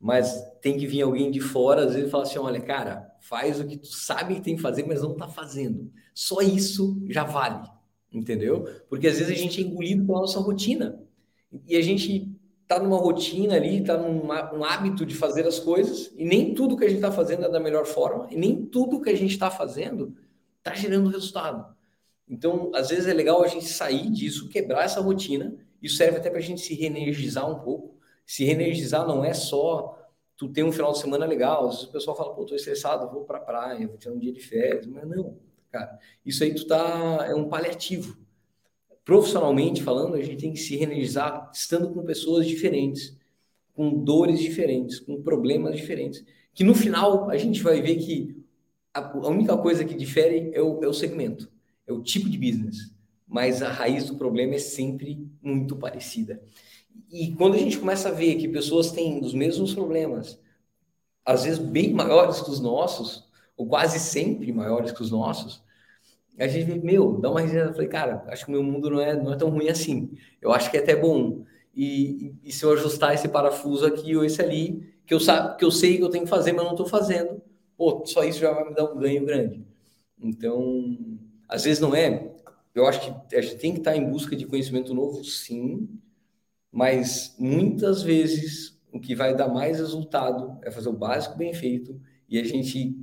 mas 0.00 0.42
tem 0.60 0.78
que 0.78 0.86
vir 0.86 1.02
alguém 1.02 1.30
de 1.30 1.40
fora, 1.40 1.84
às 1.84 1.94
vezes, 1.94 2.08
e 2.08 2.10
falar 2.10 2.24
assim: 2.24 2.38
olha, 2.38 2.60
cara, 2.60 3.14
faz 3.20 3.60
o 3.60 3.66
que 3.66 3.76
tu 3.76 3.88
sabe 3.88 4.36
que 4.36 4.40
tem 4.40 4.56
que 4.56 4.62
fazer, 4.62 4.86
mas 4.86 5.02
não 5.02 5.12
está 5.12 5.28
fazendo. 5.28 5.90
Só 6.14 6.40
isso 6.40 7.00
já 7.08 7.24
vale, 7.24 7.68
entendeu? 8.12 8.64
Porque 8.88 9.06
às 9.06 9.18
vezes 9.18 9.32
a 9.32 9.40
gente 9.40 9.60
é 9.60 9.64
engolido 9.64 10.06
pela 10.06 10.20
nossa 10.20 10.40
rotina 10.40 11.00
e 11.66 11.76
a 11.76 11.82
gente 11.82 12.30
está 12.62 12.78
numa 12.78 12.98
rotina 12.98 13.54
ali, 13.54 13.80
está 13.80 13.96
num 13.96 14.26
um 14.26 14.64
hábito 14.64 15.06
de 15.06 15.14
fazer 15.14 15.46
as 15.46 15.58
coisas, 15.58 16.12
e 16.16 16.24
nem 16.24 16.52
tudo 16.54 16.76
que 16.76 16.84
a 16.84 16.88
gente 16.88 16.98
está 16.98 17.10
fazendo 17.10 17.46
é 17.46 17.50
da 17.50 17.58
melhor 17.58 17.86
forma, 17.86 18.28
e 18.30 18.36
nem 18.36 18.66
tudo 18.66 19.00
que 19.00 19.08
a 19.08 19.16
gente 19.16 19.32
está 19.32 19.50
fazendo 19.50 20.14
está 20.58 20.74
gerando 20.74 21.08
resultado. 21.08 21.74
Então, 22.28 22.70
às 22.74 22.90
vezes 22.90 23.06
é 23.06 23.14
legal 23.14 23.42
a 23.42 23.48
gente 23.48 23.66
sair 23.66 24.10
disso, 24.10 24.48
quebrar 24.48 24.84
essa 24.84 25.00
rotina, 25.00 25.56
isso 25.82 25.96
serve 25.96 26.18
até 26.18 26.28
para 26.28 26.38
a 26.38 26.42
gente 26.42 26.60
se 26.60 26.74
reenergizar 26.74 27.50
um 27.50 27.60
pouco. 27.60 27.96
Se 28.26 28.44
reenergizar 28.44 29.06
não 29.06 29.24
é 29.24 29.32
só 29.32 29.98
tu 30.36 30.48
ter 30.48 30.62
um 30.62 30.72
final 30.72 30.92
de 30.92 30.98
semana 30.98 31.24
legal, 31.24 31.68
às 31.68 31.76
vezes 31.76 31.88
o 31.88 31.92
pessoal 31.92 32.16
fala, 32.16 32.34
pô, 32.34 32.44
tô 32.44 32.54
estressado, 32.54 33.10
vou 33.10 33.24
para 33.24 33.38
a 33.38 33.40
praia, 33.40 33.88
vou 33.88 33.96
ter 33.96 34.10
um 34.10 34.18
dia 34.18 34.32
de 34.32 34.40
férias, 34.40 34.86
mas 34.86 35.08
não, 35.08 35.36
cara, 35.70 35.98
isso 36.24 36.44
aí 36.44 36.54
tu 36.54 36.66
tá, 36.66 37.26
é 37.28 37.34
um 37.34 37.48
paliativo 37.48 38.16
profissionalmente 39.04 39.82
falando, 39.82 40.16
a 40.16 40.22
gente 40.22 40.36
tem 40.36 40.52
que 40.52 40.58
se 40.58 40.76
reenergizar 40.76 41.50
estando 41.52 41.88
com 41.94 42.04
pessoas 42.04 42.46
diferentes, 42.46 43.16
com 43.74 44.04
dores 44.04 44.38
diferentes, 44.38 45.00
com 45.00 45.22
problemas 45.22 45.76
diferentes. 45.76 46.22
Que 46.52 46.62
no 46.62 46.74
final 46.74 47.30
a 47.30 47.36
gente 47.38 47.62
vai 47.62 47.80
ver 47.80 47.96
que 47.96 48.36
a, 48.92 49.28
única 49.28 49.56
coisa 49.56 49.82
que 49.82 49.94
difere 49.94 50.50
é 50.52 50.60
o, 50.60 50.84
é 50.84 50.86
o 50.86 50.92
segmento, 50.92 51.50
é 51.88 51.92
o 51.92 52.02
tipo 52.02 52.28
de 52.28 52.38
business. 52.38 52.94
Mas 53.26 53.62
a 53.62 53.70
raiz 53.70 54.06
do 54.06 54.16
problema 54.16 54.54
é 54.54 54.58
sempre 54.58 55.26
muito 55.42 55.76
parecida. 55.76 56.40
E 57.10 57.32
quando 57.32 57.54
a 57.54 57.58
gente 57.58 57.78
começa 57.78 58.08
a 58.08 58.12
ver 58.12 58.36
que 58.36 58.48
pessoas 58.48 58.90
têm 58.90 59.20
os 59.20 59.34
mesmos 59.34 59.74
problemas, 59.74 60.38
às 61.24 61.44
vezes 61.44 61.58
bem 61.58 61.92
maiores 61.92 62.40
que 62.40 62.50
os 62.50 62.60
nossos, 62.60 63.28
ou 63.56 63.66
quase 63.66 63.98
sempre 63.98 64.52
maiores 64.52 64.92
que 64.92 65.02
os 65.02 65.10
nossos, 65.10 65.62
a 66.38 66.46
gente, 66.46 66.78
meu, 66.78 67.18
dá 67.20 67.30
uma 67.30 67.40
risada. 67.40 67.72
Falei, 67.72 67.88
cara, 67.88 68.24
acho 68.28 68.44
que 68.44 68.50
o 68.50 68.54
meu 68.54 68.62
mundo 68.62 68.88
não 68.90 69.00
é, 69.00 69.20
não 69.20 69.32
é 69.32 69.36
tão 69.36 69.50
ruim 69.50 69.68
assim. 69.68 70.10
Eu 70.40 70.52
acho 70.52 70.70
que 70.70 70.76
é 70.76 70.80
até 70.80 70.94
bom. 70.94 71.44
E, 71.74 72.32
e, 72.44 72.48
e 72.48 72.52
se 72.52 72.64
eu 72.64 72.72
ajustar 72.72 73.14
esse 73.14 73.28
parafuso 73.28 73.84
aqui 73.84 74.16
ou 74.16 74.24
esse 74.24 74.40
ali, 74.40 74.94
que 75.04 75.12
eu, 75.12 75.20
sabe, 75.20 75.56
que 75.58 75.64
eu 75.64 75.70
sei 75.70 75.96
que 75.96 76.02
eu 76.02 76.10
tenho 76.10 76.24
que 76.24 76.30
fazer, 76.30 76.52
mas 76.52 76.64
não 76.64 76.72
estou 76.72 76.86
fazendo, 76.86 77.42
pô, 77.76 78.04
só 78.06 78.22
isso 78.24 78.38
já 78.38 78.52
vai 78.52 78.68
me 78.68 78.74
dar 78.74 78.84
um 78.84 78.98
ganho 78.98 79.24
grande. 79.24 79.66
Então, 80.20 80.96
às 81.48 81.64
vezes 81.64 81.80
não 81.80 81.94
é. 81.94 82.30
Eu 82.74 82.86
acho 82.86 83.00
que 83.00 83.36
a 83.36 83.40
gente 83.40 83.56
tem 83.56 83.72
que 83.72 83.78
estar 83.78 83.96
em 83.96 84.08
busca 84.08 84.36
de 84.36 84.46
conhecimento 84.46 84.94
novo, 84.94 85.24
sim, 85.24 85.88
mas 86.70 87.34
muitas 87.38 88.02
vezes 88.02 88.78
o 88.92 89.00
que 89.00 89.14
vai 89.14 89.34
dar 89.34 89.48
mais 89.48 89.78
resultado 89.78 90.58
é 90.62 90.70
fazer 90.70 90.88
o 90.88 90.92
básico 90.92 91.36
bem 91.36 91.52
feito 91.54 92.00
e 92.28 92.38
a 92.38 92.44
gente 92.44 92.96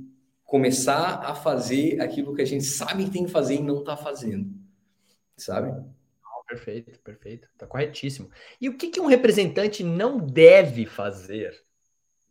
começar 0.44 1.20
a 1.24 1.34
fazer 1.34 2.00
aquilo 2.00 2.34
que 2.34 2.42
a 2.42 2.46
gente 2.46 2.64
sabe 2.64 3.04
que 3.04 3.10
tem 3.10 3.24
que 3.24 3.30
fazer 3.30 3.56
e 3.56 3.62
não 3.62 3.80
está 3.80 3.96
fazendo, 3.96 4.54
sabe? 5.36 5.72
Perfeito, 6.46 7.00
perfeito, 7.00 7.48
está 7.52 7.66
corretíssimo. 7.66 8.30
E 8.60 8.68
o 8.68 8.76
que, 8.76 8.88
que 8.88 9.00
um 9.00 9.06
representante 9.06 9.82
não 9.82 10.16
deve 10.16 10.86
fazer? 10.86 11.60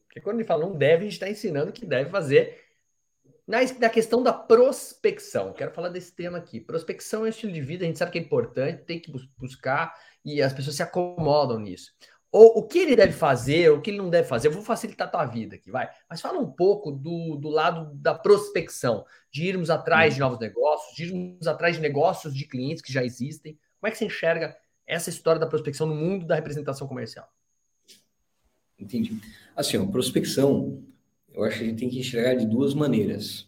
Porque 0.06 0.22
quando 0.22 0.38
ele 0.38 0.48
fala 0.48 0.66
não 0.66 0.78
deve, 0.78 1.02
a 1.02 1.04
gente 1.04 1.14
está 1.14 1.30
ensinando 1.30 1.74
que 1.74 1.86
deve 1.86 2.10
fazer 2.10 2.65
na, 3.48 3.60
na 3.80 3.90
questão 3.90 4.24
da 4.24 4.34
prospecção. 4.34 5.54
Quero 5.54 5.72
falar 5.72 5.90
desse 5.90 6.14
tema 6.14 6.38
aqui. 6.38 6.60
Prospecção 6.60 7.22
é 7.22 7.26
um 7.26 7.30
estilo 7.30 7.54
de 7.54 7.62
vida, 7.62 7.84
a 7.84 7.88
gente 7.88 8.00
sabe 8.00 8.12
que 8.12 8.18
é 8.18 8.22
importante, 8.22 8.84
tem 8.84 9.00
que 9.00 9.12
buscar 9.38 9.94
e 10.24 10.42
as 10.42 10.54
pessoas 10.54 10.76
se 10.76 10.84
acomodam 10.84 11.60
nisso. 11.60 11.92
ou 12.32 12.58
o 12.60 12.64
que 12.68 12.80
ele 12.80 12.98
deve 12.98 13.14
fazer, 13.14 13.72
o 13.72 13.80
que 13.82 13.90
ele 13.90 13.98
não 13.98 14.10
deve 14.10 14.28
fazer. 14.28 14.50
Eu 14.50 14.52
vou 14.52 14.62
facilitar 14.62 15.08
a 15.08 15.12
tua 15.12 15.26
vida 15.26 15.56
aqui, 15.56 15.72
vai. 15.72 15.90
Mas 16.10 16.20
fala 16.20 16.38
um 16.38 16.52
pouco 16.52 16.92
do, 16.92 17.38
do 17.38 17.48
lado 17.48 17.94
da 17.96 18.14
prospecção, 18.14 19.06
de 19.32 19.46
irmos 19.46 19.70
atrás 19.70 20.16
de 20.16 20.20
novos 20.20 20.40
negócios, 20.40 20.96
de 20.96 21.06
irmos 21.06 21.48
atrás 21.48 21.76
de 21.76 21.82
negócios 21.82 22.36
de 22.36 22.46
clientes 22.46 22.82
que 22.82 22.92
já 22.92 23.06
existem. 23.06 23.58
Como 23.80 23.88
é 23.88 23.92
que 23.92 23.98
você 23.98 24.06
enxerga 24.06 24.58
essa 24.86 25.10
história 25.10 25.40
da 25.40 25.48
prospecção 25.48 25.88
no 25.88 25.96
mundo 25.96 26.26
da 26.26 26.36
representação 26.36 26.88
comercial? 26.88 27.32
Entendi. 28.78 29.18
Assim, 29.56 29.78
ó, 29.78 29.86
prospecção, 29.86 30.84
eu 31.36 31.44
acho 31.44 31.58
que 31.58 31.64
a 31.66 31.68
gente 31.68 31.80
tem 31.80 31.90
que 31.90 32.00
enxergar 32.00 32.36
de 32.36 32.46
duas 32.46 32.74
maneiras. 32.74 33.48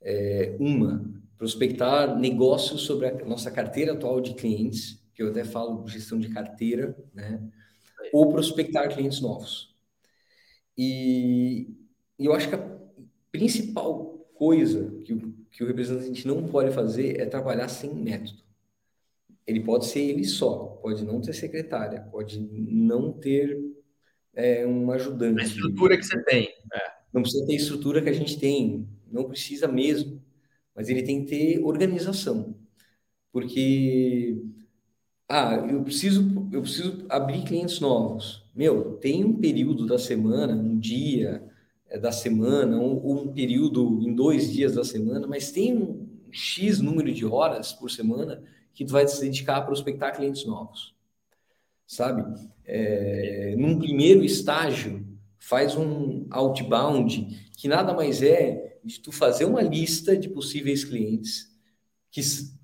É, 0.00 0.56
uma, 0.60 1.04
prospectar 1.36 2.16
negócios 2.16 2.82
sobre 2.82 3.08
a 3.08 3.24
nossa 3.24 3.50
carteira 3.50 3.92
atual 3.92 4.20
de 4.20 4.34
clientes, 4.34 5.04
que 5.12 5.22
eu 5.22 5.30
até 5.30 5.44
falo 5.44 5.86
gestão 5.88 6.18
de 6.18 6.28
carteira, 6.28 6.96
né? 7.12 7.42
ou 8.12 8.30
prospectar 8.30 8.94
clientes 8.94 9.20
novos. 9.20 9.74
E, 10.78 11.68
e 12.18 12.26
eu 12.26 12.32
acho 12.32 12.48
que 12.48 12.54
a 12.54 12.78
principal 13.32 14.28
coisa 14.34 15.00
que 15.04 15.12
o, 15.12 15.34
que 15.50 15.64
o 15.64 15.66
representante 15.66 16.26
não 16.26 16.46
pode 16.46 16.72
fazer 16.72 17.20
é 17.20 17.26
trabalhar 17.26 17.68
sem 17.68 17.92
método. 17.92 18.44
Ele 19.46 19.60
pode 19.60 19.86
ser 19.86 20.00
ele 20.00 20.24
só, 20.24 20.78
pode 20.82 21.04
não 21.04 21.20
ter 21.20 21.32
secretária, 21.32 22.02
pode 22.02 22.38
não 22.40 23.12
ter 23.12 23.58
é, 24.34 24.66
um 24.66 24.90
ajudante. 24.90 25.40
A 25.40 25.44
estrutura 25.44 25.96
que 25.96 26.04
você 26.04 26.22
tem. 26.24 26.48
É. 26.72 26.95
Não 27.16 27.22
precisa 27.22 27.46
ter 27.46 27.54
a 27.54 27.56
estrutura 27.56 28.02
que 28.02 28.10
a 28.10 28.12
gente 28.12 28.38
tem, 28.38 28.86
não 29.10 29.24
precisa 29.24 29.66
mesmo, 29.66 30.22
mas 30.74 30.90
ele 30.90 31.02
tem 31.02 31.24
que 31.24 31.30
ter 31.30 31.64
organização. 31.64 32.54
Porque 33.32 34.44
ah, 35.26 35.54
eu 35.54 35.82
preciso, 35.82 36.46
eu 36.52 36.60
preciso 36.60 37.06
abrir 37.08 37.42
clientes 37.44 37.80
novos. 37.80 38.44
Meu, 38.54 38.98
tem 38.98 39.24
um 39.24 39.34
período 39.34 39.86
da 39.86 39.98
semana, 39.98 40.54
um 40.54 40.78
dia 40.78 41.42
é, 41.88 41.98
da 41.98 42.12
semana, 42.12 42.78
ou 42.78 43.02
um, 43.02 43.22
um 43.22 43.32
período 43.32 43.98
em 44.02 44.14
dois 44.14 44.52
dias 44.52 44.74
da 44.74 44.84
semana, 44.84 45.26
mas 45.26 45.50
tem 45.50 45.74
um 45.74 46.06
X 46.30 46.80
número 46.80 47.10
de 47.14 47.24
horas 47.24 47.72
por 47.72 47.90
semana 47.90 48.42
que 48.74 48.84
tu 48.84 48.92
vai 48.92 49.08
se 49.08 49.22
dedicar 49.22 49.56
a 49.56 49.62
prospectar 49.62 50.14
clientes 50.14 50.44
novos. 50.44 50.94
Sabe? 51.86 52.22
É, 52.66 53.56
num 53.56 53.78
primeiro 53.78 54.22
estágio, 54.22 55.05
faz 55.38 55.76
um 55.76 56.26
outbound, 56.30 57.50
que 57.56 57.68
nada 57.68 57.92
mais 57.94 58.22
é 58.22 58.78
de 58.84 59.00
tu 59.00 59.10
fazer 59.12 59.44
uma 59.44 59.62
lista 59.62 60.16
de 60.16 60.28
possíveis 60.28 60.84
clientes 60.84 61.52
que, 62.10 62.20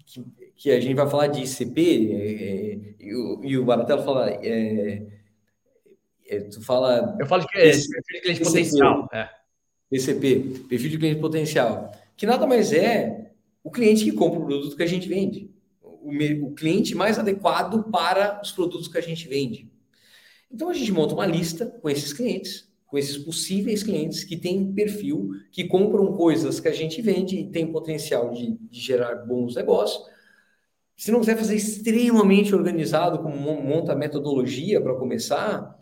que 0.06 0.24
que 0.62 0.70
a 0.70 0.78
gente 0.78 0.94
vai 0.94 1.10
falar 1.10 1.26
de 1.26 1.42
ICP, 1.42 2.12
é, 2.12 2.44
é, 2.44 2.94
e, 3.00 3.14
o, 3.16 3.44
e 3.44 3.58
o 3.58 3.64
Baratelo 3.64 4.04
fala. 4.04 4.30
É, 4.30 5.02
é, 6.28 6.38
tu 6.42 6.62
fala. 6.62 7.16
Eu 7.18 7.26
falo 7.26 7.42
de 7.42 7.48
é, 7.58 7.62
perfil 7.72 7.90
de 8.12 8.20
cliente 8.20 8.44
potencial. 8.44 9.08
É. 9.12 9.28
PCP, 9.90 10.36
perfil 10.68 10.90
de 10.90 10.98
cliente 10.98 11.20
potencial. 11.20 11.90
Que 12.16 12.26
nada 12.26 12.46
mais 12.46 12.72
é 12.72 13.32
o 13.64 13.72
cliente 13.72 14.04
que 14.04 14.12
compra 14.12 14.38
o 14.38 14.46
produto 14.46 14.76
que 14.76 14.84
a 14.84 14.86
gente 14.86 15.08
vende. 15.08 15.50
O, 15.82 16.12
o 16.46 16.54
cliente 16.54 16.94
mais 16.94 17.18
adequado 17.18 17.90
para 17.90 18.40
os 18.40 18.52
produtos 18.52 18.86
que 18.86 18.98
a 18.98 19.02
gente 19.02 19.26
vende. 19.26 19.68
Então 20.52 20.68
a 20.68 20.74
gente 20.74 20.92
monta 20.92 21.14
uma 21.14 21.26
lista 21.26 21.66
com 21.66 21.88
esses 21.88 22.12
clientes, 22.12 22.68
com 22.86 22.98
esses 22.98 23.16
possíveis 23.16 23.82
clientes 23.82 24.24
que 24.24 24.36
têm 24.36 24.72
perfil, 24.72 25.30
que 25.50 25.64
compram 25.64 26.12
coisas 26.12 26.60
que 26.60 26.68
a 26.68 26.72
gente 26.72 27.00
vende 27.00 27.38
e 27.38 27.50
tem 27.50 27.72
potencial 27.72 28.30
de, 28.30 28.58
de 28.70 28.80
gerar 28.80 29.14
bons 29.26 29.54
negócios 29.54 30.12
se 31.02 31.10
não 31.10 31.18
quiser 31.18 31.36
fazer 31.36 31.56
extremamente 31.56 32.54
organizado, 32.54 33.18
como 33.18 33.36
monta 33.36 33.90
a 33.92 33.96
metodologia 33.96 34.80
para 34.80 34.94
começar, 34.94 35.76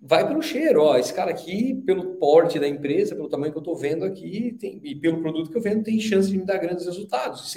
vai 0.00 0.26
pelo 0.26 0.42
cheiro. 0.42 0.82
Ó, 0.82 0.96
esse 0.96 1.14
cara 1.14 1.30
aqui, 1.30 1.80
pelo 1.86 2.16
porte 2.16 2.58
da 2.58 2.66
empresa, 2.66 3.14
pelo 3.14 3.28
tamanho 3.28 3.52
que 3.52 3.58
eu 3.58 3.62
estou 3.62 3.76
vendo 3.76 4.04
aqui, 4.04 4.56
tem, 4.58 4.80
e 4.82 4.96
pelo 4.96 5.20
produto 5.22 5.48
que 5.48 5.56
eu 5.56 5.62
vendo, 5.62 5.84
tem 5.84 6.00
chance 6.00 6.28
de 6.28 6.38
me 6.38 6.44
dar 6.44 6.58
grandes 6.58 6.86
resultados. 6.86 7.54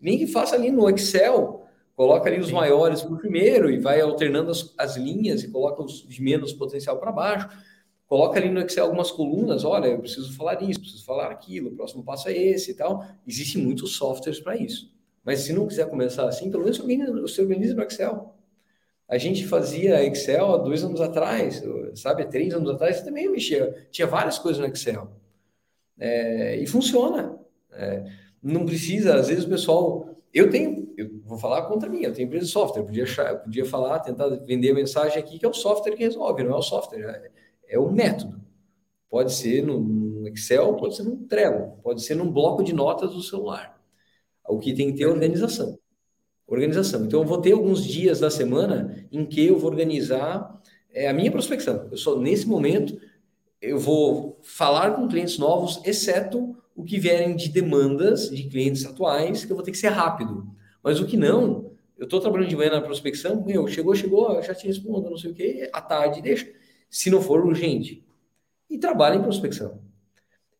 Nem 0.00 0.18
que 0.18 0.26
faça 0.26 0.54
ali 0.54 0.70
no 0.70 0.86
Excel, 0.90 1.63
coloca 1.94 2.28
ali 2.28 2.40
os 2.40 2.50
maiores 2.50 3.02
o 3.02 3.16
primeiro 3.16 3.70
e 3.70 3.78
vai 3.78 4.00
alternando 4.00 4.50
as, 4.50 4.74
as 4.76 4.96
linhas 4.96 5.42
e 5.42 5.48
coloca 5.50 5.82
os 5.82 6.06
de 6.06 6.22
menos 6.22 6.52
potencial 6.52 6.98
para 6.98 7.12
baixo. 7.12 7.48
Coloca 8.06 8.38
ali 8.38 8.50
no 8.50 8.60
Excel 8.60 8.84
algumas 8.84 9.10
colunas, 9.10 9.64
olha, 9.64 9.86
eu 9.88 9.98
preciso 9.98 10.36
falar 10.36 10.62
isso, 10.62 10.80
preciso 10.80 11.04
falar 11.04 11.30
aquilo, 11.30 11.70
o 11.70 11.74
próximo 11.74 12.04
passo 12.04 12.28
é 12.28 12.36
esse 12.36 12.72
e 12.72 12.74
tal. 12.74 13.04
Existem 13.26 13.62
muitos 13.62 13.96
softwares 13.96 14.40
para 14.40 14.56
isso. 14.56 14.92
Mas 15.24 15.40
se 15.40 15.52
não 15.52 15.66
quiser 15.66 15.88
começar 15.88 16.28
assim, 16.28 16.50
pelo 16.50 16.64
menos 16.64 16.78
você 16.78 17.40
organiza 17.40 17.74
no 17.74 17.82
Excel. 17.82 18.34
A 19.08 19.18
gente 19.18 19.46
fazia 19.46 20.04
Excel 20.04 20.54
há 20.54 20.58
dois 20.58 20.84
anos 20.84 21.00
atrás, 21.00 21.62
sabe? 21.94 22.22
Há 22.22 22.26
três 22.26 22.54
anos 22.54 22.70
atrás 22.70 23.00
também 23.02 23.30
mexia. 23.30 23.86
Tinha 23.90 24.06
várias 24.06 24.38
coisas 24.38 24.60
no 24.60 24.66
Excel. 24.66 25.10
É, 25.98 26.56
e 26.56 26.66
funciona. 26.66 27.38
É, 27.72 28.04
não 28.42 28.66
precisa, 28.66 29.14
às 29.16 29.28
vezes 29.28 29.44
o 29.44 29.48
pessoal. 29.48 30.08
Eu 30.32 30.50
tenho, 30.50 30.83
eu 30.96 31.20
vou 31.24 31.38
falar 31.38 31.62
contra 31.62 31.88
mim, 31.88 32.02
eu 32.02 32.12
tenho 32.12 32.26
empresa 32.26 32.46
de 32.46 32.52
software. 32.52 32.82
Eu 32.82 32.86
podia, 32.86 33.04
eu 33.04 33.38
podia 33.38 33.64
falar, 33.64 33.98
tentar 34.00 34.28
vender 34.44 34.70
a 34.70 34.74
mensagem 34.74 35.18
aqui 35.18 35.38
que 35.38 35.44
é 35.44 35.48
o 35.48 35.52
software 35.52 35.94
que 35.94 36.02
resolve, 36.02 36.42
não 36.42 36.54
é 36.54 36.58
o 36.58 36.62
software, 36.62 37.00
é, 37.68 37.74
é 37.74 37.78
o 37.78 37.90
método. 37.90 38.40
Pode 39.08 39.32
ser 39.32 39.64
no 39.64 40.26
Excel, 40.28 40.74
pode 40.74 40.96
ser 40.96 41.04
no 41.04 41.16
Trello, 41.16 41.78
pode 41.82 42.02
ser 42.02 42.14
num 42.16 42.30
bloco 42.30 42.64
de 42.64 42.72
notas 42.72 43.12
do 43.12 43.22
celular. 43.22 43.80
O 44.48 44.58
que 44.58 44.74
tem 44.74 44.90
que 44.90 44.98
ter 44.98 45.04
é 45.04 45.08
organização. 45.08 45.78
Organização. 46.46 47.04
Então, 47.04 47.20
eu 47.22 47.26
vou 47.26 47.40
ter 47.40 47.52
alguns 47.52 47.84
dias 47.84 48.20
da 48.20 48.30
semana 48.30 49.06
em 49.10 49.24
que 49.24 49.46
eu 49.46 49.58
vou 49.58 49.70
organizar 49.70 50.60
é, 50.92 51.08
a 51.08 51.12
minha 51.12 51.30
prospecção. 51.30 51.88
Eu 51.90 51.96
só, 51.96 52.18
nesse 52.18 52.46
momento, 52.46 53.00
eu 53.60 53.78
vou 53.78 54.38
falar 54.42 54.92
com 54.92 55.08
clientes 55.08 55.38
novos, 55.38 55.80
exceto 55.84 56.56
o 56.76 56.84
que 56.84 56.98
vierem 56.98 57.34
de 57.34 57.48
demandas 57.48 58.28
de 58.28 58.44
clientes 58.44 58.84
atuais, 58.84 59.44
que 59.44 59.52
eu 59.52 59.56
vou 59.56 59.64
ter 59.64 59.70
que 59.70 59.78
ser 59.78 59.88
rápido. 59.88 60.46
Mas 60.84 61.00
o 61.00 61.06
que 61.06 61.16
não, 61.16 61.72
eu 61.96 62.04
estou 62.04 62.20
trabalhando 62.20 62.50
de 62.50 62.56
manhã 62.56 62.72
na 62.72 62.80
prospecção, 62.82 63.42
meu, 63.42 63.66
chegou, 63.66 63.94
chegou, 63.94 64.30
eu 64.34 64.42
já 64.42 64.54
te 64.54 64.66
respondo, 64.66 65.08
não 65.08 65.16
sei 65.16 65.30
o 65.30 65.34
quê, 65.34 65.70
à 65.72 65.80
tarde, 65.80 66.20
deixa. 66.20 66.46
Se 66.90 67.10
não 67.10 67.22
for 67.22 67.44
urgente. 67.44 68.04
E 68.68 68.76
trabalha 68.76 69.16
em 69.16 69.22
prospecção. 69.22 69.80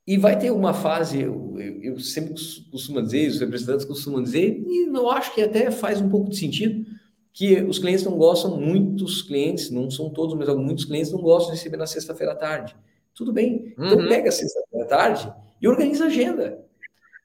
E 0.07 0.17
vai 0.17 0.39
ter 0.39 0.51
uma 0.51 0.73
fase, 0.73 1.21
eu, 1.21 1.57
eu, 1.59 1.99
sempre 1.99 2.35
costumo 2.71 3.03
dizer, 3.03 3.29
os 3.29 3.41
representantes 3.41 3.85
costumam 3.85 4.23
dizer, 4.23 4.63
e 4.67 4.87
não 4.87 5.11
acho 5.11 5.35
que 5.35 5.43
até 5.43 5.71
faz 5.71 6.01
um 6.01 6.09
pouco 6.09 6.31
de 6.31 6.37
sentido, 6.37 6.87
que 7.33 7.63
os 7.63 7.79
clientes 7.79 8.05
não 8.05 8.17
gostam, 8.17 8.59
muitos 8.59 9.23
clientes, 9.23 9.71
não 9.71 9.91
são 9.91 10.09
todos, 10.09 10.35
mas 10.35 10.49
muitos 10.57 10.85
clientes 10.85 11.13
não 11.13 11.21
gostam 11.21 11.53
de 11.53 11.59
receber 11.59 11.77
na 11.77 11.87
sexta-feira 11.87 12.33
à 12.33 12.37
tarde. 12.37 12.75
Tudo 13.15 13.33
bem. 13.33 13.73
Então 13.73 13.99
uhum. 13.99 14.09
pega 14.09 14.29
a 14.29 14.33
sexta-feira 14.33 14.85
à 14.85 14.89
tarde 14.89 15.33
e 15.61 15.69
organiza 15.69 16.05
a 16.05 16.07
agenda. 16.07 16.64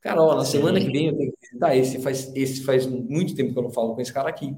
Cara, 0.02 0.22
ó, 0.22 0.36
na 0.36 0.46
semana 0.46 0.80
que 0.80 0.90
vem 0.90 1.08
eu 1.08 1.18
tenho 1.18 1.32
que 1.32 1.38
visitar 1.42 1.76
esse 1.76 2.02
faz, 2.02 2.32
esse 2.36 2.64
faz 2.64 2.86
muito 2.88 3.36
tempo 3.36 3.52
que 3.54 3.60
eu 3.60 3.64
não 3.64 3.70
falo 3.70 3.96
com 3.96 4.02
esse 4.02 4.14
cara 4.14 4.30
aqui. 4.30 4.56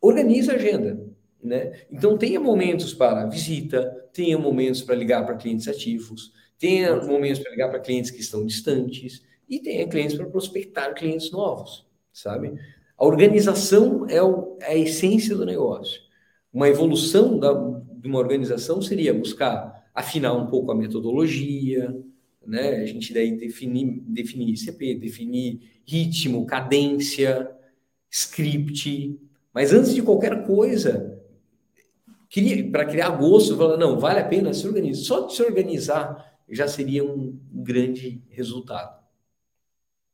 Organiza 0.00 0.52
a 0.52 0.56
agenda. 0.56 1.06
Né? 1.42 1.72
Então 1.90 2.18
tenha 2.18 2.40
momentos 2.40 2.92
para 2.92 3.26
visita, 3.26 3.84
tenha 4.12 4.36
momentos 4.36 4.82
para 4.82 4.96
ligar 4.96 5.24
para 5.24 5.36
clientes 5.36 5.68
ativos, 5.68 6.32
tenha 6.58 6.96
momentos 6.96 7.40
para 7.40 7.52
ligar 7.52 7.68
para 7.68 7.78
clientes 7.78 8.10
que 8.10 8.20
estão 8.20 8.44
distantes 8.44 9.22
e 9.48 9.60
tenha 9.60 9.86
clientes 9.86 10.16
para 10.16 10.26
prospectar 10.26 10.92
clientes 10.94 11.30
novos, 11.30 11.86
sabe? 12.12 12.54
A 12.98 13.06
organização 13.06 14.06
é, 14.08 14.20
o, 14.20 14.56
é 14.60 14.72
a 14.72 14.76
essência 14.76 15.36
do 15.36 15.46
negócio. 15.46 16.00
Uma 16.52 16.68
evolução 16.68 17.38
da, 17.38 17.52
de 17.52 18.08
uma 18.08 18.18
organização 18.18 18.82
seria 18.82 19.14
buscar 19.14 19.86
afinar 19.94 20.32
um 20.32 20.46
pouco 20.46 20.72
a 20.72 20.74
metodologia, 20.74 21.94
né? 22.46 22.76
A 22.76 22.86
gente 22.86 23.12
daí 23.12 23.36
definir, 23.36 24.00
definir 24.06 24.54
ICP, 24.54 24.94
definir 24.94 25.80
ritmo, 25.86 26.46
cadência, 26.46 27.50
script. 28.10 29.18
Mas 29.52 29.72
antes 29.72 29.94
de 29.94 30.02
qualquer 30.02 30.44
coisa, 30.44 31.16
para 32.70 32.84
criar 32.84 33.10
gosto, 33.10 33.56
falar, 33.56 33.76
não, 33.76 33.98
vale 33.98 34.20
a 34.20 34.28
pena 34.28 34.52
se 34.52 34.66
organizar. 34.66 35.02
Só 35.02 35.26
de 35.26 35.34
se 35.34 35.42
organizar 35.42 36.38
já 36.48 36.68
seria 36.68 37.04
um 37.04 37.38
grande 37.52 38.22
resultado. 38.30 39.04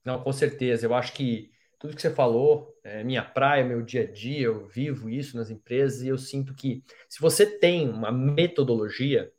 Não, 0.04 0.22
com 0.22 0.32
certeza. 0.32 0.86
Eu 0.86 0.94
acho 0.94 1.12
que 1.12 1.50
tudo 1.78 1.94
que 1.96 2.02
você 2.02 2.10
falou 2.10 2.72
é 2.84 3.02
minha 3.02 3.22
praia, 3.22 3.64
meu 3.64 3.82
dia 3.82 4.02
a 4.02 4.10
dia, 4.10 4.46
eu 4.46 4.66
vivo 4.68 5.10
isso 5.10 5.36
nas 5.36 5.50
empresas 5.50 6.02
e 6.02 6.08
eu 6.08 6.16
sinto 6.16 6.54
que 6.54 6.84
se 7.08 7.20
você 7.20 7.44
tem 7.44 7.88
uma 7.88 8.12
metodologia, 8.12 9.32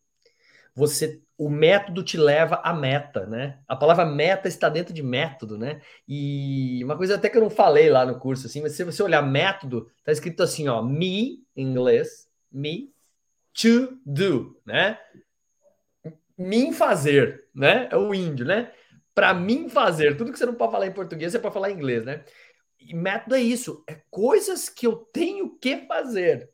você 0.76 1.22
o 1.38 1.50
método 1.50 2.04
te 2.04 2.18
leva 2.18 2.62
à 2.64 2.74
meta, 2.74 3.26
né? 3.26 3.60
A 3.68 3.76
palavra 3.76 4.06
meta 4.06 4.48
está 4.48 4.70
dentro 4.70 4.94
de 4.94 5.02
método, 5.02 5.58
né? 5.58 5.82
E 6.08 6.84
uma 6.84 6.96
coisa 6.96 7.16
até 7.16 7.30
que 7.30 7.38
eu 7.38 7.42
não 7.42 7.50
falei 7.50 7.90
lá 7.90 8.06
no 8.06 8.20
curso 8.20 8.48
assim, 8.48 8.62
mas 8.62 8.74
se 8.74 8.84
você 8.84 9.02
olhar 9.02 9.22
método, 9.22 9.90
tá 10.04 10.12
escrito 10.12 10.44
assim, 10.44 10.68
ó, 10.68 10.82
me 10.82 11.44
em 11.56 11.68
inglês, 11.68 12.28
me 12.52 12.94
to 13.54 14.00
do, 14.06 14.60
né? 14.66 14.98
mim 16.38 16.74
fazer, 16.74 17.46
né? 17.54 17.88
É 17.92 17.98
o 17.98 18.14
índio, 18.14 18.46
né? 18.46 18.72
Para 19.14 19.34
mim 19.34 19.70
fazer. 19.70 20.18
Tudo 20.18 20.32
que 20.32 20.40
você 20.40 20.46
não 20.46 20.56
pode 20.56 20.72
falar 20.72 20.88
em 20.88 20.94
português, 20.94 21.32
você 21.32 21.40
pode 21.40 21.54
falar 21.54 21.72
em 21.72 21.76
inglês, 21.76 22.04
né? 22.04 22.24
E 22.80 22.94
método 22.94 23.36
é 23.36 23.42
isso, 23.42 23.84
é 23.88 24.02
coisas 24.10 24.68
que 24.68 24.86
eu 24.86 24.96
tenho 24.96 25.58
que 25.58 25.78
fazer 25.88 26.50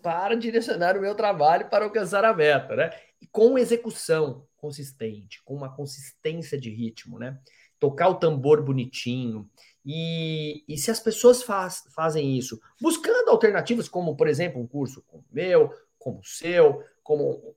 para 0.00 0.36
direcionar 0.36 0.96
o 0.96 1.00
meu 1.00 1.14
trabalho 1.16 1.68
para 1.68 1.84
alcançar 1.84 2.24
a 2.24 2.32
meta, 2.32 2.76
né? 2.76 2.90
E 3.20 3.26
com 3.26 3.58
execução 3.58 4.46
consistente, 4.56 5.42
com 5.44 5.54
uma 5.54 5.74
consistência 5.74 6.58
de 6.58 6.70
ritmo, 6.70 7.18
né? 7.18 7.38
Tocar 7.78 8.08
o 8.08 8.16
tambor 8.16 8.62
bonitinho. 8.62 9.48
E, 9.84 10.64
e 10.68 10.76
se 10.76 10.90
as 10.90 10.98
pessoas 10.98 11.42
faz, 11.42 11.84
fazem 11.94 12.36
isso, 12.36 12.60
buscando 12.80 13.30
alternativas, 13.30 13.88
como, 13.88 14.16
por 14.16 14.26
exemplo, 14.26 14.60
um 14.60 14.66
curso 14.66 15.02
como 15.06 15.22
o 15.22 15.34
meu, 15.34 15.72
como 15.98 16.20
o 16.20 16.24
seu, 16.24 16.82
como. 17.02 17.54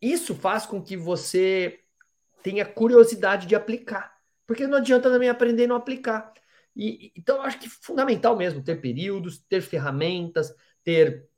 Isso 0.00 0.34
faz 0.34 0.66
com 0.66 0.82
que 0.82 0.96
você 0.96 1.80
tenha 2.42 2.64
curiosidade 2.64 3.46
de 3.46 3.54
aplicar. 3.54 4.16
Porque 4.46 4.66
não 4.66 4.78
adianta 4.78 5.10
também 5.10 5.28
aprender 5.28 5.64
e 5.64 5.66
não 5.66 5.76
aplicar. 5.76 6.32
E, 6.74 7.12
então, 7.16 7.36
eu 7.36 7.42
acho 7.42 7.58
que 7.58 7.66
é 7.66 7.70
fundamental 7.80 8.36
mesmo 8.36 8.62
ter 8.62 8.80
períodos, 8.80 9.38
ter 9.48 9.60
ferramentas, 9.62 10.54
ter 10.84 11.28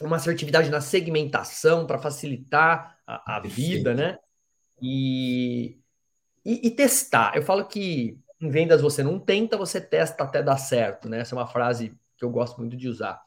uma 0.00 0.16
assertividade 0.16 0.68
na 0.68 0.80
segmentação 0.80 1.86
para 1.86 1.98
facilitar 1.98 2.98
a, 3.24 3.36
a 3.36 3.40
vida, 3.40 3.94
né? 3.94 4.18
E, 4.80 5.78
e, 6.44 6.68
e, 6.68 6.70
testar. 6.70 7.36
Eu 7.36 7.42
falo 7.42 7.64
que 7.66 8.18
em 8.40 8.50
vendas 8.50 8.80
você 8.80 9.02
não 9.02 9.18
tenta, 9.18 9.56
você 9.56 9.80
testa 9.80 10.24
até 10.24 10.42
dar 10.42 10.56
certo, 10.56 11.08
né? 11.08 11.20
Essa 11.20 11.34
é 11.34 11.38
uma 11.38 11.46
frase 11.46 11.94
que 12.16 12.24
eu 12.24 12.30
gosto 12.30 12.58
muito 12.58 12.76
de 12.76 12.88
usar. 12.88 13.22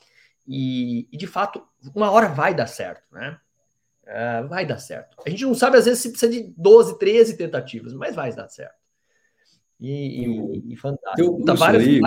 E, 0.48 1.08
e 1.12 1.18
de 1.18 1.28
fato, 1.28 1.66
uma 1.96 2.12
hora 2.12 2.28
vai 2.28 2.54
dar 2.54 2.68
certo, 2.68 3.04
né? 3.12 3.40
É, 4.06 4.44
vai 4.44 4.66
dar 4.66 4.78
certo. 4.78 5.18
A 5.26 5.30
gente 5.30 5.44
não 5.44 5.56
sabe, 5.56 5.78
às 5.78 5.86
vezes, 5.86 6.02
se 6.02 6.10
precisa 6.10 6.32
de 6.32 6.54
12, 6.56 7.00
13 7.00 7.38
tentativas, 7.38 7.94
mas 7.94 8.16
vai 8.16 8.34
dar 8.34 8.48
certo. 8.50 8.76
E, 9.80 10.26
e, 10.26 10.74
e 10.74 10.76
fantástico. 10.76 11.44
Teu 11.44 11.56
várias... 11.56 11.84
ali, 11.84 12.02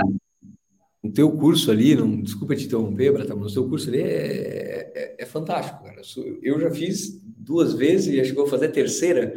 o 1.03 1.11
teu 1.11 1.31
curso 1.31 1.71
ali, 1.71 1.95
não, 1.95 2.21
desculpa 2.21 2.57
te 2.57 2.67
interromper, 2.67 3.13
Brata, 3.13 3.35
mas 3.35 3.53
o 3.53 3.55
teu 3.55 3.69
curso 3.69 3.89
ali 3.89 4.03
é, 4.03 4.93
é, 4.95 5.17
é, 5.19 5.27
fantástico, 5.27 5.83
cara. 5.83 6.01
Eu 6.43 6.61
já 6.61 6.71
fiz 6.71 7.21
duas 7.39 7.73
vezes 7.73 8.07
e 8.07 8.23
que 8.23 8.37
vou 8.37 8.47
fazer 8.47 8.67
a 8.67 8.73
terceira. 8.73 9.35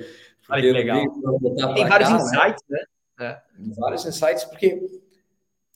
Olha 0.50 0.62
que 0.62 0.72
legal. 0.72 1.02
Tem 1.76 1.88
vários 1.88 2.10
cá, 2.10 2.18
né? 2.18 2.24
insights, 2.24 2.64
né? 2.70 2.80
né? 3.20 3.42
Vários 3.78 4.06
insights, 4.06 4.44
porque 4.46 4.82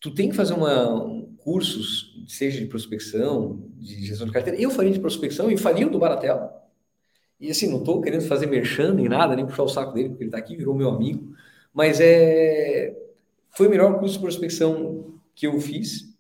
tu 0.02 0.14
tem 0.14 0.30
que 0.30 0.36
fazer 0.36 0.54
uma, 0.54 1.06
um 1.06 1.36
cursos, 1.38 2.26
seja 2.28 2.60
de 2.60 2.66
prospecção, 2.66 3.64
de 3.78 4.06
gestão 4.06 4.26
de 4.28 4.34
carteira. 4.34 4.60
Eu 4.60 4.72
faria 4.72 4.92
de 4.92 5.00
prospecção 5.00 5.50
e 5.50 5.58
faria 5.58 5.88
o 5.88 5.90
do 5.90 6.00
Baratella. 6.00 6.52
E 7.40 7.52
assim, 7.52 7.70
não 7.70 7.80
estou 7.80 8.02
querendo 8.02 8.24
fazer 8.28 8.48
merchan 8.48 8.94
nem 8.94 9.08
nada, 9.08 9.36
nem 9.36 9.46
puxar 9.46 9.64
o 9.64 9.70
saco 9.70 9.94
dele, 9.94 10.10
porque 10.10 10.24
ele 10.24 10.30
está 10.30 10.38
aqui, 10.38 10.56
virou 10.56 10.74
meu 10.74 10.90
amigo. 10.90 11.36
Mas 11.74 12.00
é, 12.00 12.96
foi 13.52 13.68
o 13.68 13.70
melhor 13.70 14.00
curso 14.00 14.16
de 14.16 14.22
prospecção 14.22 15.14
que 15.36 15.46
eu 15.46 15.60
fiz. 15.60 16.14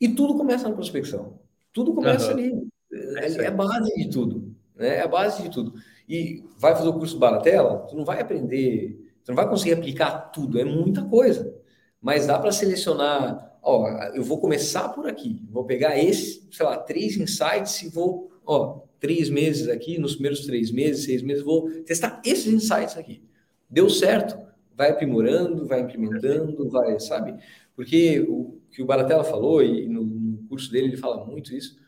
E 0.00 0.08
tudo 0.08 0.36
começa 0.36 0.68
na 0.68 0.74
prospecção. 0.74 1.38
Tudo 1.72 1.94
começa 1.94 2.26
uhum. 2.26 2.32
ali. 2.32 2.68
É, 3.16 3.44
é 3.44 3.46
a 3.46 3.50
base 3.50 3.92
de 3.94 4.10
tudo. 4.10 4.54
Né? 4.82 4.96
É 4.96 5.02
a 5.02 5.08
base 5.08 5.42
de 5.42 5.50
tudo. 5.50 5.74
E 6.08 6.44
vai 6.58 6.74
fazer 6.74 6.88
o 6.88 6.92
curso 6.92 7.18
Baratella, 7.18 7.86
tu 7.88 7.96
não 7.96 8.04
vai 8.04 8.20
aprender, 8.20 9.10
tu 9.24 9.28
não 9.28 9.36
vai 9.36 9.48
conseguir 9.48 9.72
aplicar 9.72 10.30
tudo, 10.32 10.60
é 10.60 10.64
muita 10.64 11.02
coisa. 11.04 11.54
Mas 12.00 12.26
dá 12.26 12.38
para 12.38 12.52
selecionar, 12.52 13.58
ó, 13.62 13.88
eu 14.14 14.22
vou 14.22 14.40
começar 14.40 14.88
por 14.88 15.08
aqui, 15.08 15.40
vou 15.50 15.64
pegar 15.64 15.96
esse, 15.98 16.46
sei 16.50 16.66
lá, 16.66 16.76
três 16.76 17.16
insights 17.16 17.80
e 17.82 17.88
vou, 17.88 18.30
ó, 18.44 18.80
três 18.98 19.30
meses 19.30 19.68
aqui, 19.68 19.98
nos 19.98 20.14
primeiros 20.14 20.44
três 20.44 20.70
meses, 20.70 21.04
seis 21.04 21.22
meses, 21.22 21.42
vou 21.42 21.70
testar 21.82 22.20
esses 22.24 22.52
insights 22.52 22.96
aqui. 22.96 23.22
Deu 23.70 23.88
certo, 23.88 24.36
vai 24.76 24.90
aprimorando, 24.90 25.66
vai 25.66 25.80
implementando, 25.80 26.68
vai, 26.68 26.98
sabe? 26.98 27.36
Porque 27.74 28.20
o 28.28 28.60
que 28.70 28.82
o 28.82 28.86
Baratella 28.86 29.24
falou, 29.24 29.62
e 29.62 29.86
no, 29.86 30.22
curso 30.48 30.70
dele 30.70 30.88
ele 30.88 30.96
fala 30.96 31.24
muito 31.24 31.54
isso, 31.54 31.78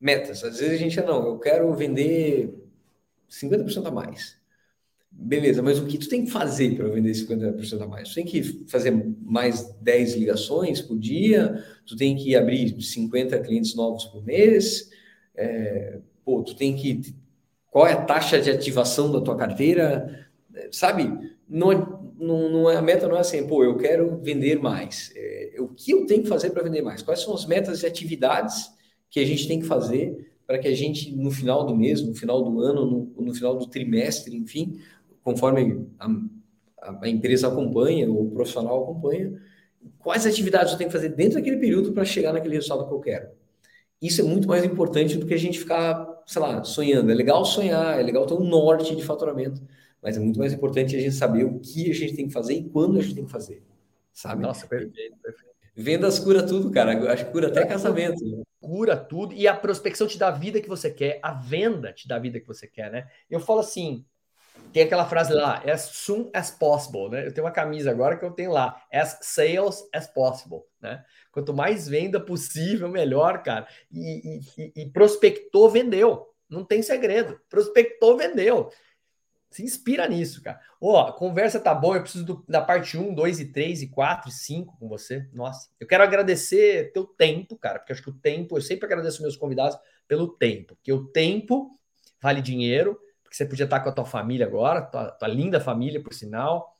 metas. 0.00 0.44
Às 0.44 0.58
vezes 0.58 0.74
a 0.74 0.76
gente, 0.76 1.00
não, 1.00 1.26
eu 1.26 1.38
quero 1.38 1.72
vender 1.74 2.54
50% 3.30 3.86
a 3.86 3.90
mais. 3.90 4.36
Beleza, 5.10 5.62
mas 5.62 5.78
o 5.78 5.86
que 5.86 5.96
tu 5.96 6.08
tem 6.08 6.26
que 6.26 6.30
fazer 6.30 6.76
para 6.76 6.88
vender 6.88 7.12
50% 7.12 7.82
a 7.82 7.86
mais? 7.86 8.10
Tu 8.10 8.14
tem 8.16 8.24
que 8.24 8.42
fazer 8.68 8.90
mais 9.22 9.74
10 9.80 10.14
ligações 10.16 10.82
por 10.82 10.98
dia, 10.98 11.64
tu 11.86 11.96
tem 11.96 12.14
que 12.16 12.36
abrir 12.36 12.80
50 12.80 13.38
clientes 13.40 13.74
novos 13.74 14.04
por 14.04 14.22
mês, 14.22 14.90
é, 15.34 16.00
pô, 16.24 16.42
tu 16.42 16.54
tem 16.54 16.76
que... 16.76 17.14
Qual 17.70 17.86
é 17.86 17.92
a 17.92 18.02
taxa 18.02 18.40
de 18.40 18.50
ativação 18.50 19.10
da 19.10 19.20
tua 19.20 19.36
carteira? 19.36 20.28
Sabe? 20.70 21.30
Não, 21.48 21.72
é, 21.72 21.76
não, 22.18 22.50
não 22.50 22.70
é, 22.70 22.76
a 22.76 22.82
meta 22.82 23.08
não 23.08 23.16
é 23.16 23.20
assim, 23.20 23.46
pô, 23.46 23.64
eu 23.64 23.76
quero 23.76 24.18
vender 24.18 24.58
mais. 24.60 25.12
É, 25.14 25.54
o 25.58 25.68
que 25.68 25.92
eu 25.92 26.04
tenho 26.04 26.22
que 26.22 26.28
fazer 26.28 26.50
para 26.50 26.62
vender 26.62 26.82
mais? 26.82 27.02
Quais 27.02 27.20
são 27.20 27.34
as 27.34 27.46
metas 27.46 27.82
e 27.82 27.86
atividades 27.86 28.75
que 29.10 29.20
a 29.20 29.24
gente 29.24 29.46
tem 29.46 29.60
que 29.60 29.66
fazer 29.66 30.32
para 30.46 30.58
que 30.58 30.68
a 30.68 30.74
gente, 30.74 31.14
no 31.14 31.30
final 31.30 31.66
do 31.66 31.74
mês, 31.74 32.00
no 32.02 32.14
final 32.14 32.42
do 32.42 32.60
ano, 32.60 32.86
no, 32.86 33.22
no 33.24 33.34
final 33.34 33.56
do 33.56 33.66
trimestre, 33.66 34.36
enfim, 34.36 34.80
conforme 35.22 35.86
a, 35.98 36.08
a, 37.02 37.08
empresa 37.08 37.48
acompanha, 37.48 38.08
ou 38.08 38.26
o 38.26 38.30
profissional 38.30 38.84
acompanha, 38.84 39.32
quais 39.98 40.24
atividades 40.24 40.72
eu 40.72 40.78
tenho 40.78 40.88
que 40.88 40.96
fazer 40.96 41.08
dentro 41.08 41.34
daquele 41.34 41.56
período 41.56 41.92
para 41.92 42.04
chegar 42.04 42.32
naquele 42.32 42.54
resultado 42.54 42.86
que 42.86 42.94
eu 42.94 43.00
quero. 43.00 43.28
Isso 44.00 44.20
é 44.20 44.24
muito 44.24 44.46
mais 44.46 44.64
importante 44.64 45.16
do 45.16 45.26
que 45.26 45.34
a 45.34 45.38
gente 45.38 45.58
ficar, 45.58 46.22
sei 46.26 46.40
lá, 46.40 46.62
sonhando. 46.62 47.10
É 47.10 47.14
legal 47.14 47.44
sonhar, 47.44 47.98
é 47.98 48.02
legal 48.02 48.24
ter 48.26 48.34
um 48.34 48.44
norte 48.44 48.94
de 48.94 49.02
faturamento, 49.02 49.60
mas 50.00 50.16
é 50.16 50.20
muito 50.20 50.38
mais 50.38 50.52
importante 50.52 50.94
a 50.94 51.00
gente 51.00 51.14
saber 51.14 51.44
o 51.44 51.58
que 51.58 51.90
a 51.90 51.94
gente 51.94 52.14
tem 52.14 52.28
que 52.28 52.32
fazer 52.32 52.54
e 52.54 52.68
quando 52.68 52.98
a 52.98 53.02
gente 53.02 53.14
tem 53.16 53.24
que 53.24 53.32
fazer, 53.32 53.62
sabe? 54.12 54.42
Nossa, 54.42 54.66
perfeito, 54.66 55.16
perfeito. 55.20 55.56
Vendas 55.74 56.18
cura 56.18 56.46
tudo, 56.46 56.70
cara. 56.70 57.12
Acho 57.12 57.26
que 57.26 57.32
cura 57.32 57.48
até 57.48 57.64
casamento. 57.66 58.45
Cura 58.66 58.96
tudo 58.96 59.32
e 59.32 59.46
a 59.46 59.54
prospecção 59.54 60.08
te 60.08 60.18
dá 60.18 60.26
a 60.26 60.32
vida 60.32 60.60
que 60.60 60.68
você 60.68 60.90
quer, 60.90 61.20
a 61.22 61.32
venda 61.32 61.92
te 61.92 62.08
dá 62.08 62.16
a 62.16 62.18
vida 62.18 62.40
que 62.40 62.48
você 62.48 62.66
quer, 62.66 62.90
né? 62.90 63.06
Eu 63.30 63.38
falo 63.38 63.60
assim, 63.60 64.04
tem 64.72 64.82
aquela 64.82 65.06
frase 65.06 65.32
lá, 65.32 65.62
as 65.64 65.82
soon 65.82 66.28
as 66.34 66.50
possible, 66.50 67.08
né? 67.08 67.28
Eu 67.28 67.32
tenho 67.32 67.46
uma 67.46 67.52
camisa 67.52 67.92
agora 67.92 68.16
que 68.16 68.24
eu 68.24 68.32
tenho 68.32 68.50
lá, 68.50 68.82
as 68.92 69.20
sales 69.22 69.88
as 69.94 70.08
possible, 70.12 70.62
né? 70.80 71.04
Quanto 71.30 71.54
mais 71.54 71.88
venda 71.88 72.18
possível, 72.18 72.88
melhor, 72.88 73.40
cara. 73.44 73.68
E, 73.92 74.40
e, 74.58 74.72
e 74.82 74.90
prospectou, 74.90 75.70
vendeu. 75.70 76.26
Não 76.50 76.64
tem 76.64 76.82
segredo. 76.82 77.40
Prospectou, 77.48 78.16
vendeu. 78.16 78.68
Se 79.56 79.62
inspira 79.62 80.06
nisso, 80.06 80.42
cara. 80.42 80.60
Ó, 80.78 81.08
a 81.08 81.12
conversa 81.14 81.58
tá 81.58 81.74
boa, 81.74 81.96
eu 81.96 82.02
preciso 82.02 82.26
do, 82.26 82.44
da 82.46 82.60
parte 82.60 82.98
1, 82.98 83.14
2 83.14 83.40
e 83.40 83.46
3 83.46 83.80
e 83.80 83.88
4 83.88 84.28
e 84.28 84.32
5 84.32 84.76
com 84.78 84.86
você. 84.86 85.26
Nossa, 85.32 85.70
eu 85.80 85.86
quero 85.86 86.04
agradecer 86.04 86.92
teu 86.92 87.06
tempo, 87.06 87.56
cara, 87.56 87.78
porque 87.78 87.90
acho 87.90 88.02
que 88.02 88.10
o 88.10 88.12
tempo, 88.12 88.58
eu 88.58 88.60
sempre 88.60 88.84
agradeço 88.84 89.22
meus 89.22 89.34
convidados 89.34 89.78
pelo 90.06 90.28
tempo, 90.28 90.76
porque 90.76 90.92
o 90.92 91.06
tempo 91.06 91.70
vale 92.20 92.42
dinheiro, 92.42 93.00
porque 93.22 93.34
você 93.34 93.46
podia 93.46 93.64
estar 93.64 93.80
com 93.80 93.88
a 93.88 93.92
tua 93.92 94.04
família 94.04 94.44
agora, 94.44 94.82
tua, 94.82 95.10
tua 95.12 95.28
linda 95.28 95.58
família, 95.58 96.02
por 96.02 96.12
sinal, 96.12 96.78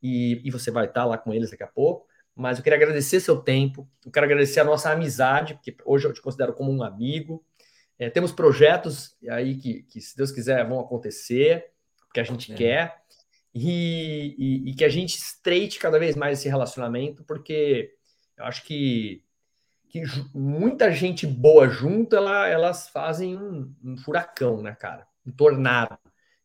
e, 0.00 0.40
e 0.44 0.50
você 0.52 0.70
vai 0.70 0.86
estar 0.86 1.04
lá 1.04 1.18
com 1.18 1.34
eles 1.34 1.50
daqui 1.50 1.64
a 1.64 1.68
pouco. 1.68 2.06
Mas 2.36 2.56
eu 2.56 2.62
queria 2.62 2.76
agradecer 2.76 3.18
seu 3.18 3.40
tempo, 3.40 3.90
eu 4.06 4.12
quero 4.12 4.26
agradecer 4.26 4.60
a 4.60 4.64
nossa 4.64 4.92
amizade, 4.92 5.54
porque 5.54 5.76
hoje 5.84 6.06
eu 6.06 6.12
te 6.12 6.22
considero 6.22 6.52
como 6.52 6.70
um 6.70 6.84
amigo. 6.84 7.44
É, 7.98 8.08
temos 8.08 8.30
projetos 8.30 9.16
aí 9.28 9.56
que, 9.56 9.82
que, 9.82 10.00
se 10.00 10.16
Deus 10.16 10.30
quiser, 10.30 10.64
vão 10.68 10.78
acontecer 10.78 11.71
que 12.12 12.20
a 12.20 12.24
gente 12.24 12.52
é. 12.52 12.54
quer 12.54 13.02
e, 13.54 14.34
e, 14.38 14.70
e, 14.70 14.74
que 14.74 14.84
a 14.84 14.88
gente 14.88 15.16
estreite 15.16 15.78
cada 15.78 15.98
vez 15.98 16.16
mais 16.16 16.38
esse 16.38 16.48
relacionamento, 16.48 17.22
porque 17.24 17.92
eu 18.36 18.44
acho 18.44 18.64
que, 18.64 19.22
que 19.88 20.02
muita 20.34 20.90
gente 20.90 21.26
boa 21.26 21.68
junto, 21.68 22.16
ela, 22.16 22.48
elas 22.48 22.88
fazem 22.88 23.36
um, 23.36 23.74
um, 23.84 23.96
furacão, 23.96 24.62
né, 24.62 24.74
cara? 24.74 25.06
Um 25.26 25.30
tornado. 25.30 25.98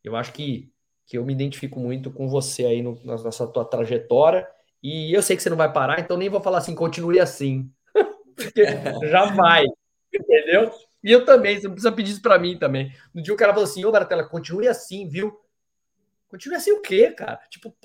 Eu 0.03 0.15
acho 0.15 0.33
que, 0.33 0.71
que 1.05 1.17
eu 1.17 1.25
me 1.25 1.33
identifico 1.33 1.79
muito 1.79 2.11
com 2.11 2.27
você 2.27 2.65
aí 2.65 2.81
no, 2.81 2.99
nessa 3.05 3.47
tua 3.47 3.63
trajetória 3.63 4.47
e 4.83 5.13
eu 5.15 5.23
sei 5.23 5.35
que 5.35 5.43
você 5.43 5.49
não 5.49 5.57
vai 5.57 5.71
parar, 5.71 5.99
então 5.99 6.17
nem 6.17 6.29
vou 6.29 6.41
falar 6.41 6.59
assim, 6.59 6.75
continue 6.75 7.19
assim. 7.19 7.71
porque 8.35 8.65
já 9.09 9.25
vai, 9.33 9.65
entendeu? 10.13 10.71
E 11.03 11.11
eu 11.11 11.23
também, 11.23 11.57
você 11.57 11.67
não 11.67 11.73
precisa 11.73 11.91
pedir 11.91 12.11
isso 12.11 12.21
para 12.21 12.37
mim 12.37 12.57
também. 12.57 12.91
No 13.13 13.21
dia 13.21 13.33
o 13.33 13.37
cara 13.37 13.53
falou 13.53 13.63
assim, 13.63 13.85
ô 13.85 13.91
Baratela, 13.91 14.27
continue 14.27 14.67
assim, 14.67 15.07
viu? 15.07 15.39
Continua 16.27 16.57
assim 16.57 16.71
o 16.71 16.81
quê, 16.81 17.11
cara? 17.11 17.37
Tipo, 17.49 17.75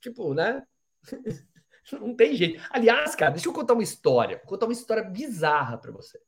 tipo, 0.00 0.34
né? 0.34 0.66
Não 1.92 2.14
tem 2.14 2.34
jeito. 2.34 2.62
Aliás, 2.70 3.14
cara, 3.14 3.30
deixa 3.30 3.48
eu 3.48 3.52
contar 3.52 3.72
uma 3.72 3.82
história. 3.82 4.36
Vou 4.38 4.46
contar 4.46 4.66
uma 4.66 4.72
história 4.72 5.02
bizarra 5.02 5.78
para 5.78 5.90
você. 5.90 6.20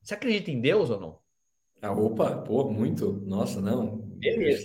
Você 0.00 0.14
acredita 0.14 0.50
em 0.50 0.60
Deus 0.60 0.88
ou 0.88 0.98
não? 0.98 1.20
Ah, 1.82 1.92
opa, 1.92 2.38
pô, 2.42 2.70
muito. 2.70 3.12
Nossa, 3.12 3.60
não. 3.60 3.98
Beleza. 3.98 4.64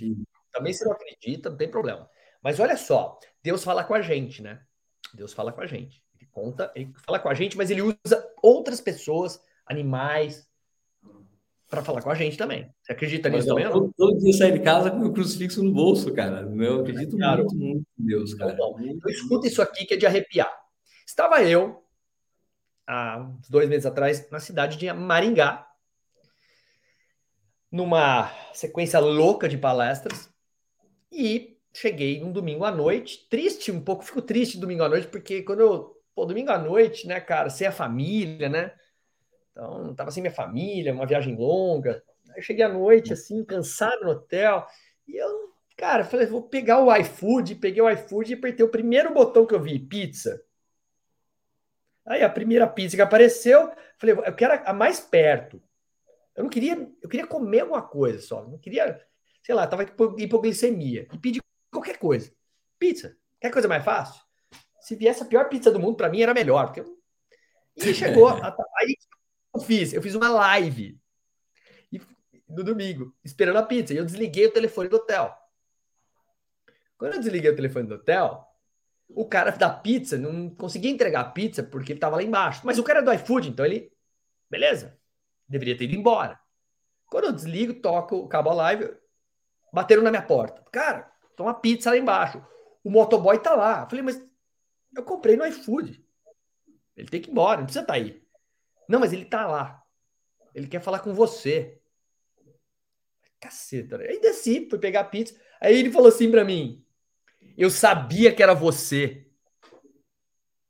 Também 0.52 0.72
se 0.72 0.86
não 0.86 0.94
acredita, 0.94 1.50
não 1.50 1.58
tem 1.58 1.70
problema. 1.70 2.10
Mas 2.42 2.60
olha 2.60 2.78
só, 2.78 3.20
Deus 3.42 3.64
fala 3.64 3.84
com 3.84 3.94
a 3.94 4.02
gente, 4.02 4.42
né? 4.42 4.64
Deus 5.14 5.34
fala 5.34 5.52
com 5.52 5.62
a 5.62 5.66
gente. 5.66 6.02
Ele 6.16 6.30
conta, 6.32 6.72
ele 6.76 6.94
fala 7.06 7.20
com 7.20 7.28
a 7.28 7.34
gente, 7.34 7.58
mas 7.58 7.70
ele 7.70 7.82
usa 7.82 8.34
outras 8.42 8.80
pessoas, 8.80 9.42
animais, 9.66 10.48
para 11.74 11.84
falar 11.84 12.04
com 12.04 12.12
a 12.12 12.16
gente 12.16 12.38
também. 12.38 12.72
Você 12.84 12.92
acredita 12.92 13.30
nisso 13.30 13.48
também? 13.48 13.68
Todo, 13.68 13.92
todo 13.98 14.20
dia 14.20 14.32
sair 14.34 14.52
de 14.52 14.60
casa 14.60 14.92
com 14.92 15.00
o 15.00 15.12
crucifixo 15.12 15.64
no 15.64 15.72
bolso, 15.72 16.14
cara. 16.14 16.48
Eu 16.56 16.82
acredito 16.82 17.18
claro. 17.18 17.46
muito, 17.46 17.56
muito 17.56 17.88
em 18.00 18.06
Deus, 18.06 18.36
cara. 18.36 18.54
Então, 18.54 18.76
então, 18.80 19.12
escuta 19.12 19.48
isso 19.48 19.60
aqui 19.60 19.84
que 19.84 19.96
é 19.96 19.98
de 19.98 20.06
arrepiar. 20.06 20.52
Estava 21.04 21.42
eu, 21.42 21.84
há 22.86 23.22
uns 23.22 23.50
dois 23.50 23.68
meses 23.68 23.88
atrás, 23.88 24.30
na 24.30 24.40
cidade 24.40 24.78
de 24.78 24.94
Maringá, 24.94 25.68
numa 27.72 28.32
sequência 28.54 29.00
louca 29.00 29.50
de 29.50 29.58
palestras 29.58 30.30
e 31.12 31.58
cheguei 31.74 32.24
um 32.24 32.32
domingo 32.32 32.66
à 32.66 32.72
noite, 32.72 33.28
triste, 33.28 33.72
um 33.72 33.82
pouco, 33.82 34.04
fico 34.04 34.22
triste 34.22 34.60
domingo 34.60 34.84
à 34.84 34.90
noite, 34.90 35.08
porque 35.08 35.42
quando 35.42 35.62
eu, 35.62 35.98
pô, 36.14 36.24
domingo 36.24 36.52
à 36.52 36.60
noite, 36.60 37.08
né, 37.08 37.20
cara, 37.20 37.50
sem 37.50 37.66
a 37.66 37.72
família, 37.72 38.48
né? 38.48 38.74
Então, 39.54 39.94
tava 39.94 40.12
sem 40.12 40.22
minha 40.22 40.34
família, 40.34 40.92
uma 40.92 41.06
viagem 41.06 41.36
longa. 41.36 42.04
Aí 42.30 42.38
eu 42.38 42.44
cheguei 42.44 42.66
à 42.66 42.70
noite, 42.70 43.14
assim, 43.14 43.46
cansado 43.46 44.04
no 44.04 44.12
hotel, 44.12 44.66
e 45.08 45.16
eu, 45.16 45.54
cara, 45.78 46.04
falei, 46.04 46.26
vou 46.26 46.42
pegar 46.42 46.80
o 46.80 46.94
iFood, 46.98 47.56
peguei 47.56 47.82
o 47.82 47.90
iFood 47.90 48.32
e 48.32 48.36
apertei 48.36 48.66
o 48.66 48.70
primeiro 48.70 49.14
botão 49.14 49.46
que 49.46 49.54
eu 49.54 49.62
vi, 49.62 49.78
pizza. 49.80 50.44
Aí 52.06 52.24
a 52.24 52.30
primeira 52.30 52.68
pizza 52.68 52.96
que 52.96 53.02
apareceu, 53.02 53.72
falei, 53.98 54.16
eu 54.16 54.36
quero 54.36 54.62
a 54.66 54.74
mais 54.74 55.00
perto. 55.00 55.62
Eu 56.36 56.44
não 56.44 56.50
queria, 56.50 56.76
eu 57.02 57.08
queria 57.08 57.28
comer 57.28 57.62
alguma 57.62 57.82
coisa 57.82 58.20
só. 58.20 58.44
Não 58.44 58.58
queria, 58.58 59.00
sei 59.44 59.54
lá, 59.54 59.68
tava 59.68 59.86
com 59.86 60.20
hipoglicemia. 60.20 61.08
E 61.14 61.18
pedi 61.18 61.40
qualquer 61.72 61.98
coisa. 61.98 62.34
Pizza. 62.80 63.16
Quer 63.40 63.52
coisa 63.52 63.68
mais 63.68 63.84
fácil? 63.84 64.22
Se 64.82 64.96
viesse 64.96 65.22
a 65.22 65.26
pior 65.26 65.48
pizza 65.48 65.72
do 65.72 65.80
mundo, 65.80 65.96
para 65.96 66.10
mim 66.10 66.22
era 66.22 66.34
melhor. 66.34 66.66
Porque 66.66 66.82
eu... 66.82 66.98
E 67.78 67.94
chegou. 67.94 68.28
a... 68.28 68.56
aí 68.78 68.98
eu 69.54 69.60
fiz? 69.60 69.94
Eu 69.94 70.02
fiz 70.02 70.16
uma 70.16 70.30
live 70.30 71.00
no 72.54 72.64
domingo, 72.64 73.14
esperando 73.24 73.58
a 73.58 73.64
pizza. 73.64 73.94
E 73.94 73.98
eu 73.98 74.06
desliguei 74.06 74.46
o 74.48 74.52
telefone 74.52 74.90
do 74.90 74.98
hotel. 74.98 75.36
Quando 76.98 77.14
eu 77.14 77.20
desliguei 77.20 77.52
o 77.52 77.56
telefone 77.56 77.88
do 77.88 77.96
hotel, 77.96 78.48
o 79.10 79.28
cara 79.28 79.52
da 79.52 79.70
pizza 79.70 80.18
não 80.18 80.50
conseguia 80.50 80.92
entregar 80.92 81.22
a 81.22 81.32
pizza 81.32 81.64
porque 81.64 81.92
ele 81.92 81.98
estava 81.98 82.16
lá 82.16 82.24
embaixo. 82.24 82.62
Mas 82.64 82.78
o 82.78 82.84
cara 82.84 83.00
é 83.00 83.02
do 83.02 83.14
iFood, 83.14 83.50
então 83.50 83.66
ele. 83.66 83.92
Beleza. 84.50 84.98
Deveria 85.48 85.78
ter 85.78 85.86
ido 85.86 85.96
embora. 85.96 86.40
Quando 87.08 87.26
eu 87.26 87.34
desligo, 87.34 87.76
toco, 87.76 88.26
acabo 88.26 88.50
a 88.50 88.54
live, 88.54 88.96
bateram 89.72 90.02
na 90.02 90.10
minha 90.10 90.22
porta. 90.22 90.64
Cara, 90.72 91.12
tem 91.36 91.46
uma 91.46 91.54
pizza 91.54 91.90
lá 91.90 91.98
embaixo. 91.98 92.44
O 92.84 92.90
motoboy 92.90 93.40
tá 93.40 93.56
lá. 93.56 93.82
Eu 93.82 93.90
falei, 93.90 94.04
mas 94.04 94.24
eu 94.96 95.04
comprei 95.04 95.36
no 95.36 95.46
iFood. 95.46 96.04
Ele 96.96 97.08
tem 97.08 97.22
que 97.22 97.30
ir 97.30 97.32
embora, 97.32 97.58
não 97.58 97.66
precisa 97.66 97.82
estar 97.84 97.94
tá 97.94 98.00
aí. 98.00 98.23
Não, 98.88 99.00
mas 99.00 99.14
ele 99.14 99.26
tá 99.26 99.48
lá. 99.48 99.82
Ele 100.54 100.68
quer 100.68 100.82
falar 100.82 101.00
com 101.00 101.14
você. 101.14 101.80
Caceta. 103.40 103.98
Aí 103.98 104.20
desci, 104.20 104.68
fui 104.70 104.80
pegar 104.80 105.02
a 105.02 105.06
pizza. 105.06 105.36
Aí 105.60 105.78
ele 105.78 105.92
falou 105.92 106.08
assim 106.08 106.30
para 106.30 106.46
mim: 106.46 106.86
Eu 107.58 107.70
sabia 107.70 108.34
que 108.34 108.44
era 108.44 108.54
você. 108.54 109.28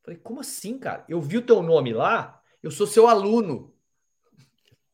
Falei, 0.03 0.19
como 0.19 0.41
assim, 0.41 0.77
cara? 0.77 1.05
Eu 1.07 1.21
vi 1.21 1.37
o 1.37 1.45
teu 1.45 1.61
nome 1.61 1.93
lá, 1.93 2.41
eu 2.61 2.71
sou 2.71 2.85
seu 2.85 3.07
aluno. 3.07 3.73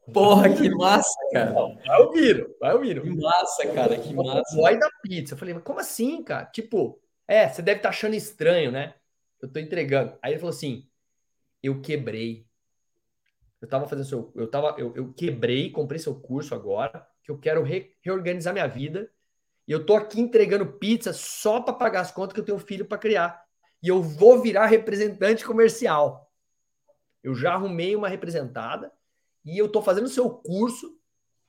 Porra, 0.14 0.54
que 0.56 0.70
massa, 0.70 1.20
cara. 1.32 1.52
Vai 1.54 2.02
ouvindo, 2.02 2.56
vai 2.60 2.74
ouvindo. 2.74 3.02
Que 3.02 3.10
massa, 3.10 3.68
cara, 3.74 3.98
que 3.98 4.14
massa. 4.14 4.56
Boy 4.56 4.78
da 4.78 4.90
pizza. 5.02 5.34
Eu 5.34 5.38
falei, 5.38 5.54
mas 5.54 5.64
como 5.64 5.80
assim, 5.80 6.24
cara? 6.24 6.46
Tipo, 6.46 7.00
é, 7.28 7.48
você 7.48 7.62
deve 7.62 7.80
estar 7.80 7.90
tá 7.90 7.96
achando 7.96 8.16
estranho, 8.16 8.72
né? 8.72 8.96
Eu 9.42 9.52
tô 9.52 9.60
entregando. 9.60 10.18
Aí 10.22 10.34
ele 10.34 10.40
falou 10.40 10.54
assim: 10.54 10.88
eu 11.62 11.82
quebrei. 11.82 12.49
Eu 13.62 13.68
tava 13.68 13.88
fazendo 13.88 14.06
seu. 14.06 14.32
Eu 14.36 14.50
tava. 14.50 14.76
Eu, 14.78 14.94
eu 14.96 15.14
quebrei, 15.14 15.70
comprei 15.72 16.00
seu 16.00 16.16
curso 16.16 16.56
agora, 16.56 17.06
que 17.24 17.32
eu 17.32 17.38
quero 17.38 17.64
re, 17.64 17.96
reorganizar 18.02 18.54
minha 18.54 18.68
vida. 18.68 19.12
E 19.68 19.72
eu 19.72 19.86
tô 19.86 19.96
aqui 19.96 20.20
entregando 20.20 20.66
pizza 20.66 21.14
só 21.14 21.62
para 21.62 21.74
pagar 21.74 22.02
as 22.02 22.12
contas 22.12 22.34
que 22.34 22.40
eu 22.40 22.46
tenho 22.46 22.58
filho 22.60 22.86
para 22.86 22.98
criar. 22.98 23.44
E 23.84 23.88
eu 23.88 24.02
vou 24.02 24.42
virar 24.42 24.66
representante 24.66 25.46
comercial. 25.46 26.32
Eu 27.24 27.36
já 27.36 27.54
arrumei 27.54 27.96
uma 27.96 28.08
representada 28.08 28.92
e 29.46 29.58
eu 29.58 29.70
tô 29.70 29.82
fazendo 29.82 30.08
seu 30.08 30.30
curso 30.30 30.98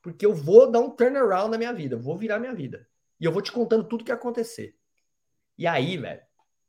porque 0.03 0.25
eu 0.25 0.35
vou 0.35 0.71
dar 0.71 0.81
um 0.81 0.91
turnaround 0.91 1.51
na 1.51 1.59
minha 1.59 1.73
vida, 1.73 1.97
vou 1.97 2.17
virar 2.17 2.39
minha 2.39 2.55
vida. 2.55 2.87
E 3.21 3.25
eu 3.25 3.33
vou 3.33 3.43
te 3.43 3.53
contando 3.53 3.85
tudo 3.85 4.05
que 4.05 4.13
acontecer. 4.13 4.75
E 5.59 5.67
aí, 5.67 5.97
velho, 5.97 6.23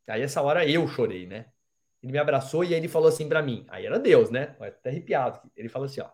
aí 0.08 0.22
essa 0.22 0.42
hora 0.42 0.70
eu 0.70 0.88
chorei, 0.88 1.26
né? 1.26 1.46
Ele 2.02 2.12
me 2.12 2.18
abraçou 2.18 2.64
e 2.64 2.68
aí 2.68 2.74
ele 2.74 2.88
falou 2.88 3.10
assim 3.10 3.30
para 3.30 3.42
mim, 3.42 3.66
aí 3.70 3.86
era 3.86 4.00
Deus, 4.00 4.30
né? 4.30 4.56
Até 4.60 4.90
arrepiado. 4.90 5.40
Ele 5.56 5.70
falou 5.70 5.86
assim, 5.86 6.02
ó, 6.02 6.10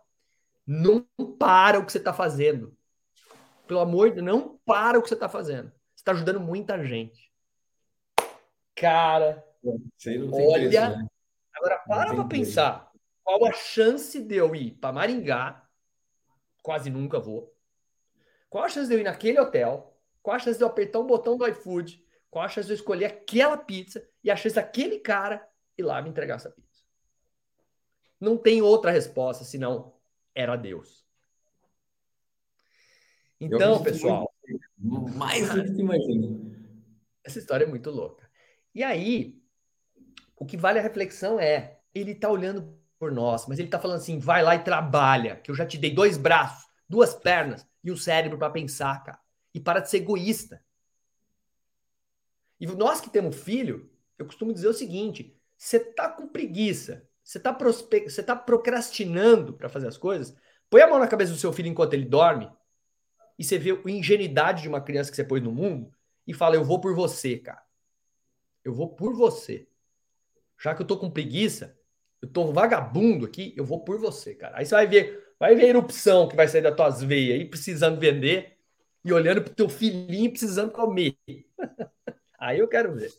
não 0.65 1.01
para 1.39 1.79
o 1.79 1.85
que 1.85 1.91
você 1.91 1.99
tá 1.99 2.13
fazendo. 2.13 2.75
Pelo 3.65 3.79
amor 3.79 4.09
de 4.09 4.15
Deus, 4.15 4.25
não 4.25 4.57
para 4.65 4.99
o 4.99 5.01
que 5.01 5.09
você 5.09 5.15
tá 5.15 5.29
fazendo. 5.29 5.71
Você 5.95 6.03
tá 6.03 6.11
ajudando 6.11 6.39
muita 6.39 6.83
gente. 6.83 7.31
Cara, 8.75 9.43
olha, 9.65 10.69
preço, 10.69 10.79
né? 10.79 11.07
agora 11.53 11.77
para 11.79 12.13
pra 12.13 12.25
pensar 12.25 12.91
qual 13.27 13.43
a 13.45 13.51
chance 13.51 14.21
de 14.21 14.35
eu 14.37 14.55
ir 14.55 14.71
para 14.71 14.93
Maringá? 14.93 15.61
Quase 16.63 16.89
nunca 16.89 17.19
vou. 17.19 17.53
Qual 18.49 18.63
a 18.63 18.69
chance 18.69 18.87
de 18.87 18.95
eu 18.95 18.99
ir 19.01 19.03
naquele 19.03 19.37
hotel? 19.37 19.93
Qual 20.23 20.33
a 20.33 20.39
chance 20.39 20.57
de 20.57 20.63
eu 20.63 20.67
apertar 20.69 20.99
um 20.99 21.05
botão 21.05 21.37
do 21.37 21.45
iFood? 21.45 22.01
Qual 22.29 22.45
a 22.45 22.47
chance 22.47 22.67
de 22.67 22.73
eu 22.73 22.77
escolher 22.77 23.03
aquela 23.03 23.57
pizza 23.57 24.07
e 24.23 24.31
a 24.31 24.35
chance 24.37 24.55
daquele 24.55 24.99
cara 24.99 25.45
ir 25.77 25.83
lá 25.83 26.01
me 26.01 26.09
entregar 26.09 26.35
essa 26.35 26.49
pizza? 26.49 26.83
Não 28.19 28.37
tem 28.37 28.61
outra 28.61 28.91
resposta 28.91 29.43
senão 29.43 29.93
era 30.33 30.55
Deus. 30.55 31.05
Então, 33.39 33.83
pessoal. 33.83 34.33
Mais 35.15 35.49
do 35.53 35.63
que 35.63 35.71
tu 35.71 35.81
imagina. 35.81 36.27
Essa 37.23 37.39
história 37.39 37.65
é 37.65 37.67
muito 37.67 37.91
louca. 37.91 38.29
E 38.73 38.83
aí, 38.83 39.41
o 40.35 40.45
que 40.45 40.57
vale 40.57 40.79
a 40.79 40.81
reflexão 40.81 41.39
é: 41.39 41.79
ele 41.93 42.11
está 42.11 42.29
olhando 42.29 42.77
por 42.97 43.11
nós, 43.11 43.45
mas 43.47 43.59
ele 43.59 43.67
está 43.67 43.79
falando 43.79 43.97
assim: 43.97 44.19
vai 44.19 44.43
lá 44.43 44.55
e 44.55 44.63
trabalha, 44.63 45.35
que 45.35 45.51
eu 45.51 45.55
já 45.55 45.65
te 45.65 45.77
dei 45.77 45.93
dois 45.93 46.17
braços, 46.17 46.69
duas 46.87 47.13
pernas 47.13 47.65
e 47.83 47.91
um 47.91 47.97
cérebro 47.97 48.37
para 48.37 48.49
pensar, 48.49 49.03
cara. 49.03 49.19
E 49.53 49.59
para 49.59 49.79
de 49.79 49.89
ser 49.89 49.97
egoísta. 49.97 50.63
E 52.59 52.65
nós 52.65 52.99
que 52.99 53.09
temos 53.09 53.39
filho, 53.39 53.91
eu 54.17 54.25
costumo 54.25 54.53
dizer 54.53 54.67
o 54.67 54.73
seguinte: 54.73 55.36
você 55.57 55.79
tá 55.79 56.09
com 56.09 56.27
preguiça, 56.27 57.07
você 57.23 57.39
tá, 57.39 57.53
prospe... 57.53 58.09
você 58.09 58.23
tá 58.23 58.35
procrastinando 58.35 59.53
para 59.53 59.67
fazer 59.67 59.87
as 59.87 59.97
coisas, 59.97 60.35
põe 60.69 60.81
a 60.81 60.87
mão 60.87 60.99
na 60.99 61.07
cabeça 61.07 61.31
do 61.31 61.37
seu 61.37 61.51
filho 61.51 61.69
enquanto 61.69 61.93
ele 61.93 62.05
dorme 62.05 62.49
e 63.37 63.43
você 63.43 63.57
vê 63.57 63.71
a 63.71 63.89
ingenuidade 63.89 64.63
de 64.63 64.67
uma 64.67 64.81
criança 64.81 65.09
que 65.09 65.15
você 65.15 65.23
pôs 65.23 65.41
no 65.41 65.51
mundo 65.51 65.91
e 66.25 66.33
fala: 66.33 66.55
eu 66.55 66.63
vou 66.63 66.81
por 66.81 66.95
você, 66.95 67.37
cara. 67.37 67.61
Eu 68.63 68.73
vou 68.73 68.89
por 68.89 69.13
você. 69.13 69.67
Já 70.59 70.73
que 70.73 70.81
eu 70.81 70.87
tô 70.87 70.97
com 70.97 71.09
preguiça, 71.09 71.77
eu 72.21 72.27
tô 72.27 72.51
vagabundo 72.51 73.25
aqui, 73.25 73.53
eu 73.55 73.63
vou 73.63 73.83
por 73.83 73.99
você, 73.99 74.33
cara. 74.33 74.57
Aí 74.57 74.65
você 74.65 74.73
vai 74.73 74.87
ver, 74.87 75.33
vai 75.39 75.55
ver 75.55 75.65
a 75.65 75.69
erupção 75.69 76.27
que 76.27 76.35
vai 76.35 76.47
sair 76.47 76.61
das 76.61 76.75
tuas 76.75 77.03
veias 77.03 77.39
aí, 77.39 77.45
precisando 77.45 77.99
vender, 77.99 78.57
e 79.05 79.13
olhando 79.13 79.43
pro 79.43 79.53
teu 79.53 79.69
filhinho 79.69 80.31
precisando 80.31 80.71
comer. 80.71 81.15
aí 82.39 82.59
eu 82.59 82.67
quero 82.67 82.95
ver. 82.95 83.13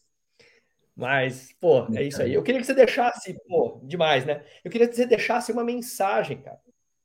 Mas, 0.98 1.54
pô, 1.60 1.86
é 1.94 2.02
isso 2.02 2.20
aí. 2.20 2.34
Eu 2.34 2.42
queria 2.42 2.60
que 2.60 2.66
você 2.66 2.74
deixasse, 2.74 3.32
pô, 3.46 3.80
demais, 3.84 4.26
né? 4.26 4.44
Eu 4.64 4.70
queria 4.70 4.88
que 4.88 4.96
você 4.96 5.06
deixasse 5.06 5.52
uma 5.52 5.62
mensagem, 5.62 6.42
cara, 6.42 6.60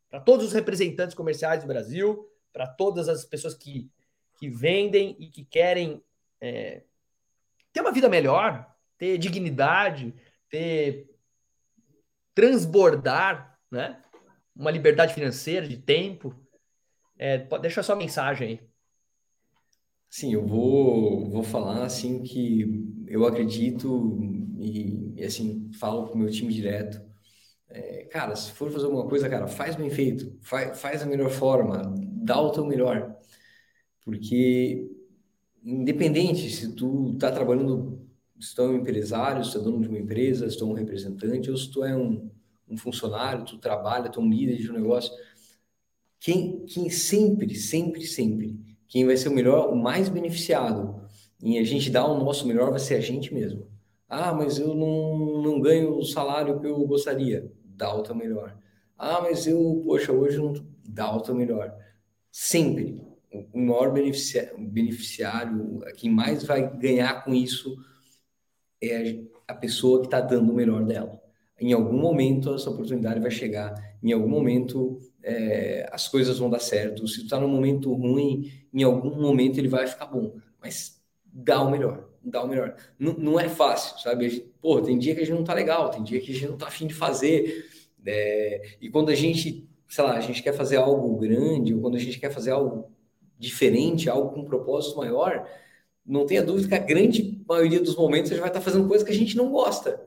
para 0.10 0.20
todos 0.20 0.48
os 0.48 0.54
representantes 0.54 1.14
comerciais 1.14 1.62
do 1.62 1.68
Brasil, 1.68 2.28
para 2.52 2.66
todas 2.66 3.08
as 3.08 3.24
pessoas 3.24 3.54
que, 3.54 3.92
que 4.40 4.50
vendem 4.50 5.16
e 5.20 5.28
que 5.28 5.46
querem 5.46 6.04
é, 6.42 6.82
ter 7.72 7.82
uma 7.82 7.92
vida 7.92 8.10
melhor, 8.10 8.68
ter 8.98 9.20
dignidade, 9.20 10.12
ter 10.50 11.08
transbordar, 12.34 13.60
né? 13.70 14.02
Uma 14.56 14.72
liberdade 14.72 15.14
financeira, 15.14 15.68
de 15.68 15.78
tempo. 15.78 16.34
É, 17.16 17.38
deixa 17.62 17.82
a 17.82 17.84
sua 17.84 17.96
mensagem 17.96 18.48
aí. 18.48 18.70
Sim, 20.10 20.34
eu 20.34 20.46
vou, 20.46 21.30
vou 21.30 21.44
falar 21.44 21.86
assim 21.86 22.24
que 22.24 23.03
eu 23.14 23.26
acredito 23.26 24.18
e, 24.58 25.14
e 25.16 25.24
assim 25.24 25.70
falo 25.80 26.08
com 26.08 26.16
o 26.16 26.18
meu 26.18 26.32
time 26.32 26.52
direto. 26.52 27.02
É, 27.70 28.06
cara, 28.06 28.36
se 28.36 28.52
for 28.52 28.72
fazer 28.72 28.86
alguma 28.86 29.08
coisa, 29.08 29.30
cara, 29.30 29.48
faz 29.48 29.76
bem 29.76 29.90
feito, 29.90 30.38
faz, 30.42 30.80
faz 30.80 31.02
da 31.02 31.06
melhor 31.06 31.30
forma, 31.30 31.94
dá 31.98 32.40
o 32.42 32.52
teu 32.52 32.66
melhor. 32.66 33.16
Porque 34.04 34.90
independente 35.64 36.50
se 36.50 36.76
tu 36.76 37.16
tá 37.18 37.32
trabalhando 37.32 38.02
se 38.40 38.54
tu 38.56 38.62
é 38.64 38.68
um 38.68 38.76
empresário, 38.76 39.46
se 39.46 39.54
tu 39.54 39.60
é 39.60 39.62
dono 39.62 39.82
de 39.82 39.88
uma 39.88 40.00
empresa, 40.00 40.50
se 40.50 40.58
tu 40.58 40.66
é 40.66 40.68
um 40.68 40.74
representante, 40.74 41.50
ou 41.50 41.56
se 41.56 41.72
tu 41.72 41.84
é 41.84 41.96
um, 41.96 42.30
um 42.68 42.76
funcionário, 42.76 43.46
tu 43.46 43.58
trabalha, 43.58 44.10
tu 44.10 44.20
é 44.20 44.24
um 44.24 44.30
líder 44.30 44.58
de 44.58 44.70
um 44.70 44.74
negócio, 44.74 45.14
quem, 46.20 46.66
quem 46.66 46.90
sempre, 46.90 47.56
sempre, 47.56 48.06
sempre, 48.06 48.60
quem 48.88 49.06
vai 49.06 49.16
ser 49.16 49.30
o 49.30 49.34
melhor, 49.34 49.72
o 49.72 49.76
mais 49.76 50.10
beneficiado 50.10 51.03
em 51.44 51.60
a 51.60 51.64
gente 51.64 51.90
dar 51.90 52.08
o 52.08 52.24
nosso 52.24 52.48
melhor 52.48 52.72
vai 52.72 52.80
ser 52.80 52.96
a 52.96 53.02
gente 53.02 53.34
mesmo. 53.34 53.68
Ah, 54.08 54.34
mas 54.34 54.58
eu 54.58 54.74
não, 54.74 55.42
não 55.42 55.60
ganho 55.60 55.98
o 55.98 56.04
salário 56.06 56.60
que 56.60 56.68
eu 56.68 56.80
gostaria. 56.88 57.52
Dá 57.66 57.94
o 57.94 58.02
teu 58.02 58.16
melhor. 58.16 58.58
Ah, 58.98 59.20
mas 59.22 59.46
eu, 59.46 59.82
poxa, 59.86 60.14
hoje 60.14 60.38
não. 60.38 60.54
Dá 60.88 61.14
o 61.14 61.20
teu 61.20 61.36
melhor. 61.36 61.76
Sempre. 62.32 63.02
O 63.52 63.60
maior 63.60 63.92
beneficiário, 63.92 65.82
quem 65.98 66.10
mais 66.10 66.44
vai 66.44 66.78
ganhar 66.78 67.26
com 67.26 67.34
isso 67.34 67.76
é 68.82 69.24
a 69.48 69.54
pessoa 69.54 70.00
que 70.00 70.08
está 70.08 70.22
dando 70.22 70.52
o 70.52 70.56
melhor 70.56 70.86
dela. 70.86 71.20
em 71.60 71.74
algum 71.74 71.98
momento 71.98 72.54
essa 72.54 72.70
oportunidade 72.70 73.20
vai 73.20 73.32
chegar, 73.32 73.74
em 74.02 74.12
algum 74.12 74.28
momento 74.28 75.00
é, 75.24 75.90
as 75.92 76.08
coisas 76.08 76.38
vão 76.38 76.50
dar 76.50 76.60
certo. 76.60 77.08
Se 77.08 77.24
tu 77.24 77.30
tá 77.30 77.40
num 77.40 77.48
momento 77.48 77.94
ruim, 77.94 78.52
em 78.74 78.84
algum 78.84 79.20
momento 79.20 79.58
ele 79.58 79.68
vai 79.68 79.88
ficar 79.88 80.06
bom, 80.06 80.36
mas 80.62 81.03
dá 81.34 81.62
o 81.62 81.72
melhor, 81.72 82.08
dá 82.24 82.44
o 82.44 82.48
melhor. 82.48 82.76
Não, 83.00 83.14
não 83.14 83.40
é 83.40 83.50
fácil, 83.50 84.00
sabe? 84.00 84.52
Pô, 84.62 84.80
tem 84.82 84.98
dia 84.98 85.16
que 85.16 85.22
a 85.22 85.26
gente 85.26 85.36
não 85.36 85.44
tá 85.44 85.54
legal, 85.54 85.90
tem 85.90 86.04
dia 86.04 86.22
que 86.22 86.32
a 86.32 86.34
gente 86.34 86.48
não 86.48 86.58
tá 86.58 86.68
afim 86.68 86.86
de 86.86 86.94
fazer. 86.94 87.66
É, 88.06 88.78
e 88.80 88.90
quando 88.90 89.10
a 89.10 89.16
gente, 89.16 89.68
sei 89.90 90.04
lá, 90.04 90.16
a 90.16 90.22
gente 90.22 90.44
quer 90.44 90.54
fazer 90.54 90.78
algo 90.78 91.18
grande, 91.18 91.74
ou 91.74 91.82
quando 91.82 91.96
a 91.96 92.00
gente 92.00 92.20
quer 92.20 92.32
fazer 92.32 92.52
algo 92.52 92.92
diferente, 93.40 94.10
algo 94.10 94.32
com 94.34 94.42
um 94.42 94.46
propósito 94.46 94.98
maior, 94.98 95.48
não 96.06 96.26
tenha 96.26 96.44
dúvida 96.44 96.68
que 96.68 96.76
a 96.76 96.80
grande 96.80 97.42
maioria 97.48 97.80
dos 97.82 97.96
momentos 97.96 98.32
a 98.32 98.36
gente 98.36 98.42
vai 98.42 98.50
estar 98.50 98.62
fazendo 98.62 98.88
coisa 98.88 99.04
que 99.04 99.12
a 99.12 99.16
gente 99.16 99.36
não 99.36 99.52
gosta. 99.52 100.02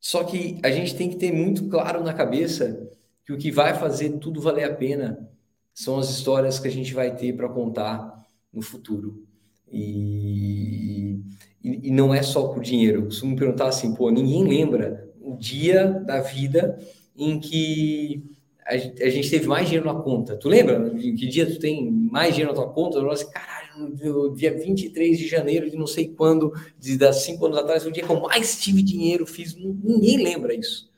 Só 0.00 0.24
que 0.24 0.60
a 0.62 0.70
gente 0.70 0.96
tem 0.96 1.10
que 1.10 1.16
ter 1.16 1.32
muito 1.32 1.68
claro 1.68 2.02
na 2.02 2.14
cabeça 2.14 2.88
que 3.24 3.32
o 3.32 3.38
que 3.38 3.50
vai 3.50 3.74
fazer 3.74 4.18
tudo 4.18 4.40
valer 4.40 4.64
a 4.64 4.74
pena 4.74 5.28
são 5.74 5.98
as 5.98 6.08
histórias 6.08 6.58
que 6.58 6.68
a 6.68 6.70
gente 6.70 6.94
vai 6.94 7.14
ter 7.14 7.36
para 7.36 7.48
contar 7.48 8.26
no 8.52 8.62
futuro. 8.62 9.27
E, 9.70 11.20
e, 11.62 11.88
e, 11.88 11.90
não 11.90 12.14
é 12.14 12.22
só 12.22 12.48
por 12.48 12.62
dinheiro. 12.62 13.00
Eu 13.00 13.04
costumo 13.06 13.36
perguntar 13.36 13.68
assim, 13.68 13.94
pô, 13.94 14.10
ninguém 14.10 14.44
lembra 14.44 15.08
o 15.20 15.36
dia 15.36 15.86
da 15.86 16.20
vida 16.20 16.78
em 17.16 17.38
que 17.38 18.24
a, 18.64 18.74
a 18.74 19.10
gente 19.10 19.30
teve 19.30 19.46
mais 19.46 19.66
dinheiro 19.66 19.86
na 19.86 20.00
conta. 20.00 20.36
Tu 20.36 20.48
lembra? 20.48 20.90
Que 20.90 21.26
dia 21.26 21.46
tu 21.46 21.58
tem 21.58 21.90
mais 21.90 22.34
dinheiro 22.34 22.52
na 22.52 22.60
tua 22.60 22.72
conta? 22.72 22.98
Eu 22.98 23.10
assim, 23.10 23.30
caralho, 23.30 23.88
no 23.88 24.34
dia 24.34 24.56
23 24.56 25.18
de 25.18 25.26
janeiro 25.26 25.70
de 25.70 25.76
não 25.76 25.86
sei 25.86 26.08
quando, 26.08 26.52
de 26.78 26.96
das 26.96 27.22
cinco 27.22 27.46
anos 27.46 27.58
atrás, 27.58 27.86
o 27.86 27.92
dia 27.92 28.04
que 28.04 28.10
eu 28.10 28.20
mais 28.20 28.60
tive 28.60 28.82
dinheiro, 28.82 29.26
fiz. 29.26 29.54
Ninguém 29.54 30.22
lembra 30.22 30.54
isso. 30.54 30.90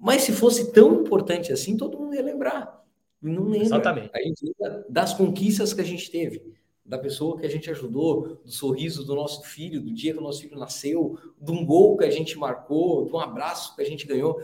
Mas 0.00 0.22
se 0.22 0.32
fosse 0.32 0.72
tão 0.72 1.00
importante 1.00 1.52
assim, 1.52 1.76
todo 1.76 1.98
mundo 1.98 2.14
ia 2.14 2.22
lembrar. 2.22 2.84
Não 3.22 3.44
lembra. 3.44 3.66
Exatamente. 3.66 4.10
A 4.12 4.20
gente 4.20 4.44
lembra 4.44 4.84
das 4.88 5.14
conquistas 5.14 5.72
que 5.72 5.80
a 5.80 5.84
gente 5.84 6.10
teve 6.10 6.42
da 6.84 6.98
pessoa 6.98 7.38
que 7.38 7.46
a 7.46 7.48
gente 7.48 7.70
ajudou, 7.70 8.40
do 8.44 8.52
sorriso 8.52 9.04
do 9.04 9.14
nosso 9.14 9.42
filho, 9.44 9.80
do 9.80 9.92
dia 9.92 10.12
que 10.12 10.18
o 10.18 10.22
nosso 10.22 10.42
filho 10.42 10.58
nasceu, 10.58 11.18
de 11.40 11.50
um 11.50 11.64
gol 11.64 11.96
que 11.96 12.04
a 12.04 12.10
gente 12.10 12.36
marcou, 12.36 13.06
de 13.06 13.12
um 13.12 13.18
abraço 13.18 13.74
que 13.74 13.82
a 13.82 13.86
gente 13.86 14.06
ganhou. 14.06 14.42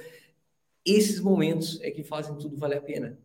Esses 0.84 1.20
momentos 1.20 1.78
é 1.82 1.90
que 1.90 2.02
fazem 2.02 2.34
tudo 2.36 2.56
valer 2.56 2.78
a 2.78 2.82
pena. 2.82 3.18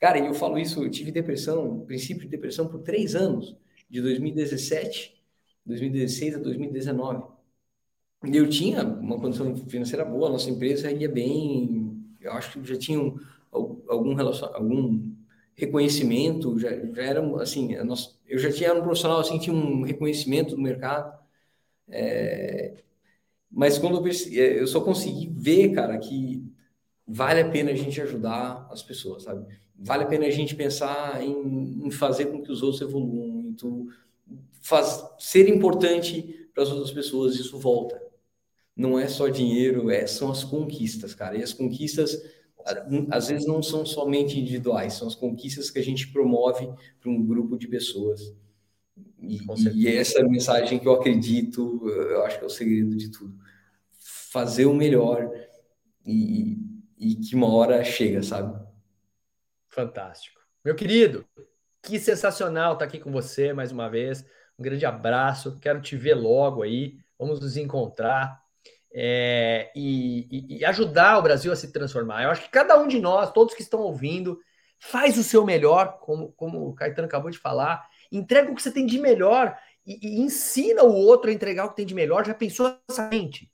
Cara, 0.00 0.18
e 0.18 0.26
eu 0.26 0.34
falo 0.34 0.58
isso, 0.58 0.82
eu 0.82 0.90
tive 0.90 1.12
depressão, 1.12 1.80
princípio 1.80 2.22
de 2.22 2.28
depressão 2.28 2.66
por 2.66 2.80
três 2.80 3.14
anos, 3.14 3.54
de 3.88 4.00
2017, 4.00 5.22
2016 5.66 6.36
a 6.36 6.38
2019. 6.38 7.24
E 8.24 8.36
eu 8.36 8.48
tinha 8.48 8.84
uma 8.84 9.20
condição 9.20 9.54
financeira 9.68 10.04
boa, 10.04 10.30
nossa 10.30 10.48
empresa 10.48 10.90
ia 10.90 11.08
bem, 11.08 11.92
eu 12.20 12.32
acho 12.32 12.58
que 12.58 12.68
já 12.68 12.78
tinha 12.78 12.98
algum, 13.50 14.14
relacion, 14.14 14.48
algum 14.54 15.12
reconhecimento, 15.54 16.58
já, 16.58 16.70
já 16.70 17.02
era 17.02 17.42
assim, 17.42 17.76
nossa, 17.84 18.10
eu 18.26 18.38
já 18.38 18.52
tinha 18.52 18.74
um 18.74 18.82
profissional 18.82 19.20
assim, 19.20 19.38
tinha 19.38 19.54
um 19.54 19.82
reconhecimento 19.82 20.56
do 20.56 20.62
mercado. 20.62 21.18
É, 21.88 22.82
mas 23.50 23.78
quando 23.78 23.96
eu, 23.96 24.02
percebi, 24.02 24.40
é, 24.40 24.60
eu 24.60 24.66
só 24.66 24.80
consegui 24.80 25.30
ver, 25.36 25.72
cara, 25.72 25.98
que 25.98 26.42
vale 27.06 27.40
a 27.40 27.50
pena 27.50 27.70
a 27.70 27.74
gente 27.74 28.00
ajudar 28.00 28.66
as 28.70 28.82
pessoas, 28.82 29.24
sabe? 29.24 29.46
Vale 29.76 30.04
a 30.04 30.06
pena 30.06 30.26
a 30.26 30.30
gente 30.30 30.54
pensar 30.54 31.22
em, 31.22 31.86
em 31.86 31.90
fazer 31.90 32.26
com 32.26 32.42
que 32.42 32.50
os 32.50 32.62
outros 32.62 32.80
evoluam, 32.80 33.50
então 33.50 33.86
faz, 34.62 35.04
ser 35.18 35.48
importante 35.48 36.48
para 36.54 36.62
as 36.62 36.70
outras 36.70 36.90
pessoas, 36.90 37.34
isso 37.34 37.58
volta. 37.58 38.00
Não 38.74 38.98
é 38.98 39.06
só 39.06 39.28
dinheiro, 39.28 39.90
é, 39.90 40.06
são 40.06 40.30
as 40.30 40.44
conquistas, 40.44 41.14
cara. 41.14 41.36
E 41.36 41.42
as 41.42 41.52
conquistas 41.52 42.16
às 43.10 43.28
vezes 43.28 43.46
não 43.46 43.62
são 43.62 43.84
somente 43.84 44.38
individuais, 44.38 44.94
são 44.94 45.08
as 45.08 45.14
conquistas 45.14 45.70
que 45.70 45.78
a 45.78 45.82
gente 45.82 46.08
promove 46.12 46.68
para 47.00 47.10
um 47.10 47.24
grupo 47.24 47.56
de 47.56 47.68
pessoas. 47.68 48.34
E, 49.18 49.40
e 49.74 49.88
essa 49.88 50.18
é 50.18 50.22
a 50.22 50.28
mensagem 50.28 50.78
que 50.78 50.86
eu 50.86 50.92
acredito, 50.92 51.88
eu 51.88 52.24
acho 52.24 52.38
que 52.38 52.44
é 52.44 52.46
o 52.46 52.50
segredo 52.50 52.96
de 52.96 53.10
tudo. 53.10 53.34
Fazer 54.30 54.66
o 54.66 54.74
melhor 54.74 55.30
e, 56.04 56.58
e 56.98 57.14
que 57.16 57.34
uma 57.34 57.52
hora 57.52 57.82
chega, 57.84 58.22
sabe? 58.22 58.60
Fantástico. 59.68 60.40
Meu 60.64 60.74
querido, 60.74 61.24
que 61.82 61.98
sensacional 61.98 62.74
estar 62.74 62.84
aqui 62.84 62.98
com 62.98 63.10
você 63.10 63.52
mais 63.52 63.72
uma 63.72 63.88
vez. 63.88 64.24
Um 64.58 64.62
grande 64.62 64.84
abraço. 64.84 65.58
Quero 65.58 65.80
te 65.80 65.96
ver 65.96 66.14
logo 66.14 66.62
aí. 66.62 66.98
Vamos 67.18 67.40
nos 67.40 67.56
encontrar 67.56 68.41
é, 68.94 69.70
e, 69.74 70.58
e, 70.58 70.64
ajudar 70.64 71.18
o 71.18 71.22
Brasil 71.22 71.50
a 71.50 71.56
se 71.56 71.72
transformar. 71.72 72.22
Eu 72.22 72.30
acho 72.30 72.42
que 72.42 72.50
cada 72.50 72.78
um 72.78 72.86
de 72.86 73.00
nós, 73.00 73.32
todos 73.32 73.54
que 73.54 73.62
estão 73.62 73.80
ouvindo, 73.80 74.38
faz 74.78 75.16
o 75.16 75.22
seu 75.22 75.44
melhor, 75.44 75.98
como, 76.00 76.32
como 76.32 76.68
o 76.68 76.74
Caetano 76.74 77.06
acabou 77.06 77.30
de 77.30 77.38
falar, 77.38 77.86
entrega 78.10 78.50
o 78.50 78.54
que 78.54 78.62
você 78.62 78.70
tem 78.70 78.84
de 78.84 78.98
melhor 78.98 79.56
e, 79.86 79.98
e 80.02 80.20
ensina 80.20 80.82
o 80.82 80.94
outro 80.94 81.30
a 81.30 81.32
entregar 81.32 81.64
o 81.64 81.70
que 81.70 81.76
tem 81.76 81.86
de 81.86 81.94
melhor. 81.94 82.26
Já 82.26 82.34
pensou 82.34 82.78
essa 82.88 83.04
corrente? 83.04 83.50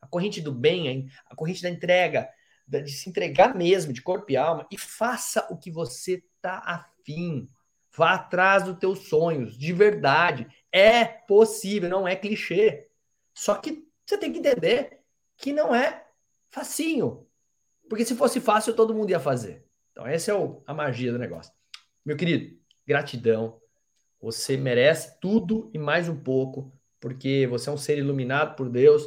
A 0.00 0.06
corrente 0.06 0.40
do 0.40 0.52
bem, 0.52 1.08
a 1.26 1.34
corrente 1.34 1.62
da 1.62 1.70
entrega, 1.70 2.28
de 2.66 2.90
se 2.90 3.08
entregar 3.08 3.54
mesmo, 3.54 3.92
de 3.92 4.02
corpo 4.02 4.30
e 4.30 4.36
alma, 4.36 4.66
e 4.70 4.76
faça 4.76 5.46
o 5.50 5.56
que 5.56 5.70
você 5.70 6.22
tá 6.40 6.62
afim. 6.66 7.48
Vá 7.96 8.14
atrás 8.14 8.64
dos 8.64 8.78
teus 8.78 9.08
sonhos, 9.08 9.56
de 9.56 9.72
verdade. 9.72 10.46
É 10.70 11.04
possível, 11.04 11.88
não 11.88 12.08
é 12.08 12.16
clichê. 12.16 12.88
Só 13.34 13.54
que 13.54 13.86
você 14.12 14.18
tem 14.18 14.32
que 14.32 14.38
entender 14.38 14.98
que 15.38 15.52
não 15.52 15.74
é 15.74 16.04
facinho. 16.50 17.26
Porque 17.88 18.04
se 18.04 18.14
fosse 18.14 18.40
fácil, 18.40 18.74
todo 18.74 18.94
mundo 18.94 19.10
ia 19.10 19.20
fazer. 19.20 19.64
Então, 19.90 20.06
essa 20.06 20.30
é 20.30 20.34
o, 20.34 20.62
a 20.66 20.74
magia 20.74 21.12
do 21.12 21.18
negócio. 21.18 21.52
Meu 22.04 22.16
querido, 22.16 22.58
gratidão. 22.86 23.60
Você 24.20 24.56
merece 24.56 25.18
tudo 25.20 25.70
e 25.74 25.78
mais 25.78 26.08
um 26.08 26.16
pouco, 26.16 26.72
porque 27.00 27.46
você 27.48 27.68
é 27.68 27.72
um 27.72 27.76
ser 27.76 27.98
iluminado 27.98 28.54
por 28.54 28.68
Deus 28.68 29.02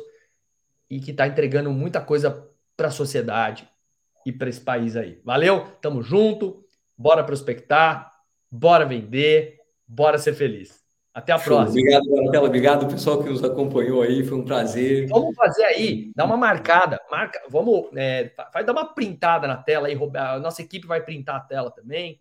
e 0.90 1.00
que 1.00 1.12
está 1.12 1.28
entregando 1.28 1.72
muita 1.72 2.02
coisa 2.02 2.50
para 2.76 2.90
a 2.90 2.92
sociedade 2.92 3.70
e 4.26 4.32
para 4.32 4.50
esse 4.50 4.62
país 4.62 4.96
aí. 4.96 5.22
Valeu, 5.24 5.66
tamo 5.82 6.02
junto, 6.02 6.66
bora 6.98 7.24
prospectar, 7.24 8.12
bora 8.52 8.86
vender, 8.86 9.60
bora 9.88 10.18
ser 10.18 10.34
feliz. 10.34 10.85
Até 11.16 11.32
a 11.32 11.40
próxima. 11.40 11.70
Obrigado, 11.70 12.10
Marcela. 12.10 12.48
Obrigado, 12.48 12.88
pessoal 12.88 13.24
que 13.24 13.30
nos 13.30 13.42
acompanhou 13.42 14.02
aí. 14.02 14.22
Foi 14.22 14.38
um 14.38 14.44
prazer. 14.44 15.08
Vamos 15.08 15.34
fazer 15.34 15.64
aí, 15.64 16.12
dá 16.14 16.26
uma 16.26 16.36
marcada. 16.36 17.00
Marca, 17.10 17.42
vamos, 17.50 17.86
é, 17.96 18.34
vai 18.54 18.66
dar 18.66 18.74
uma 18.74 18.94
printada 18.94 19.48
na 19.48 19.56
tela 19.56 19.88
aí. 19.88 19.98
A 20.14 20.40
nossa 20.40 20.62
equipe 20.62 20.86
vai 20.86 21.00
printar 21.00 21.38
a 21.38 21.40
tela 21.40 21.72
também. 21.72 22.20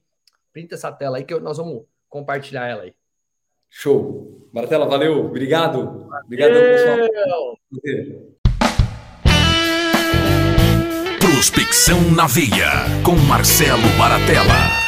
Printa 0.52 0.76
essa 0.76 0.92
tela 0.92 1.16
aí 1.16 1.24
que 1.24 1.36
nós 1.40 1.56
vamos 1.56 1.82
compartilhar 2.08 2.68
ela 2.68 2.84
aí. 2.84 2.94
Show. 3.68 4.48
Martela, 4.52 4.86
valeu. 4.86 5.26
Obrigado. 5.26 6.08
Obrigado, 6.24 6.52
pessoal. 6.52 7.58
Prospecção 11.18 12.00
na 12.12 12.28
Veia, 12.28 12.70
com 13.04 13.16
Marcelo 13.26 13.82
Baratella. 13.98 14.83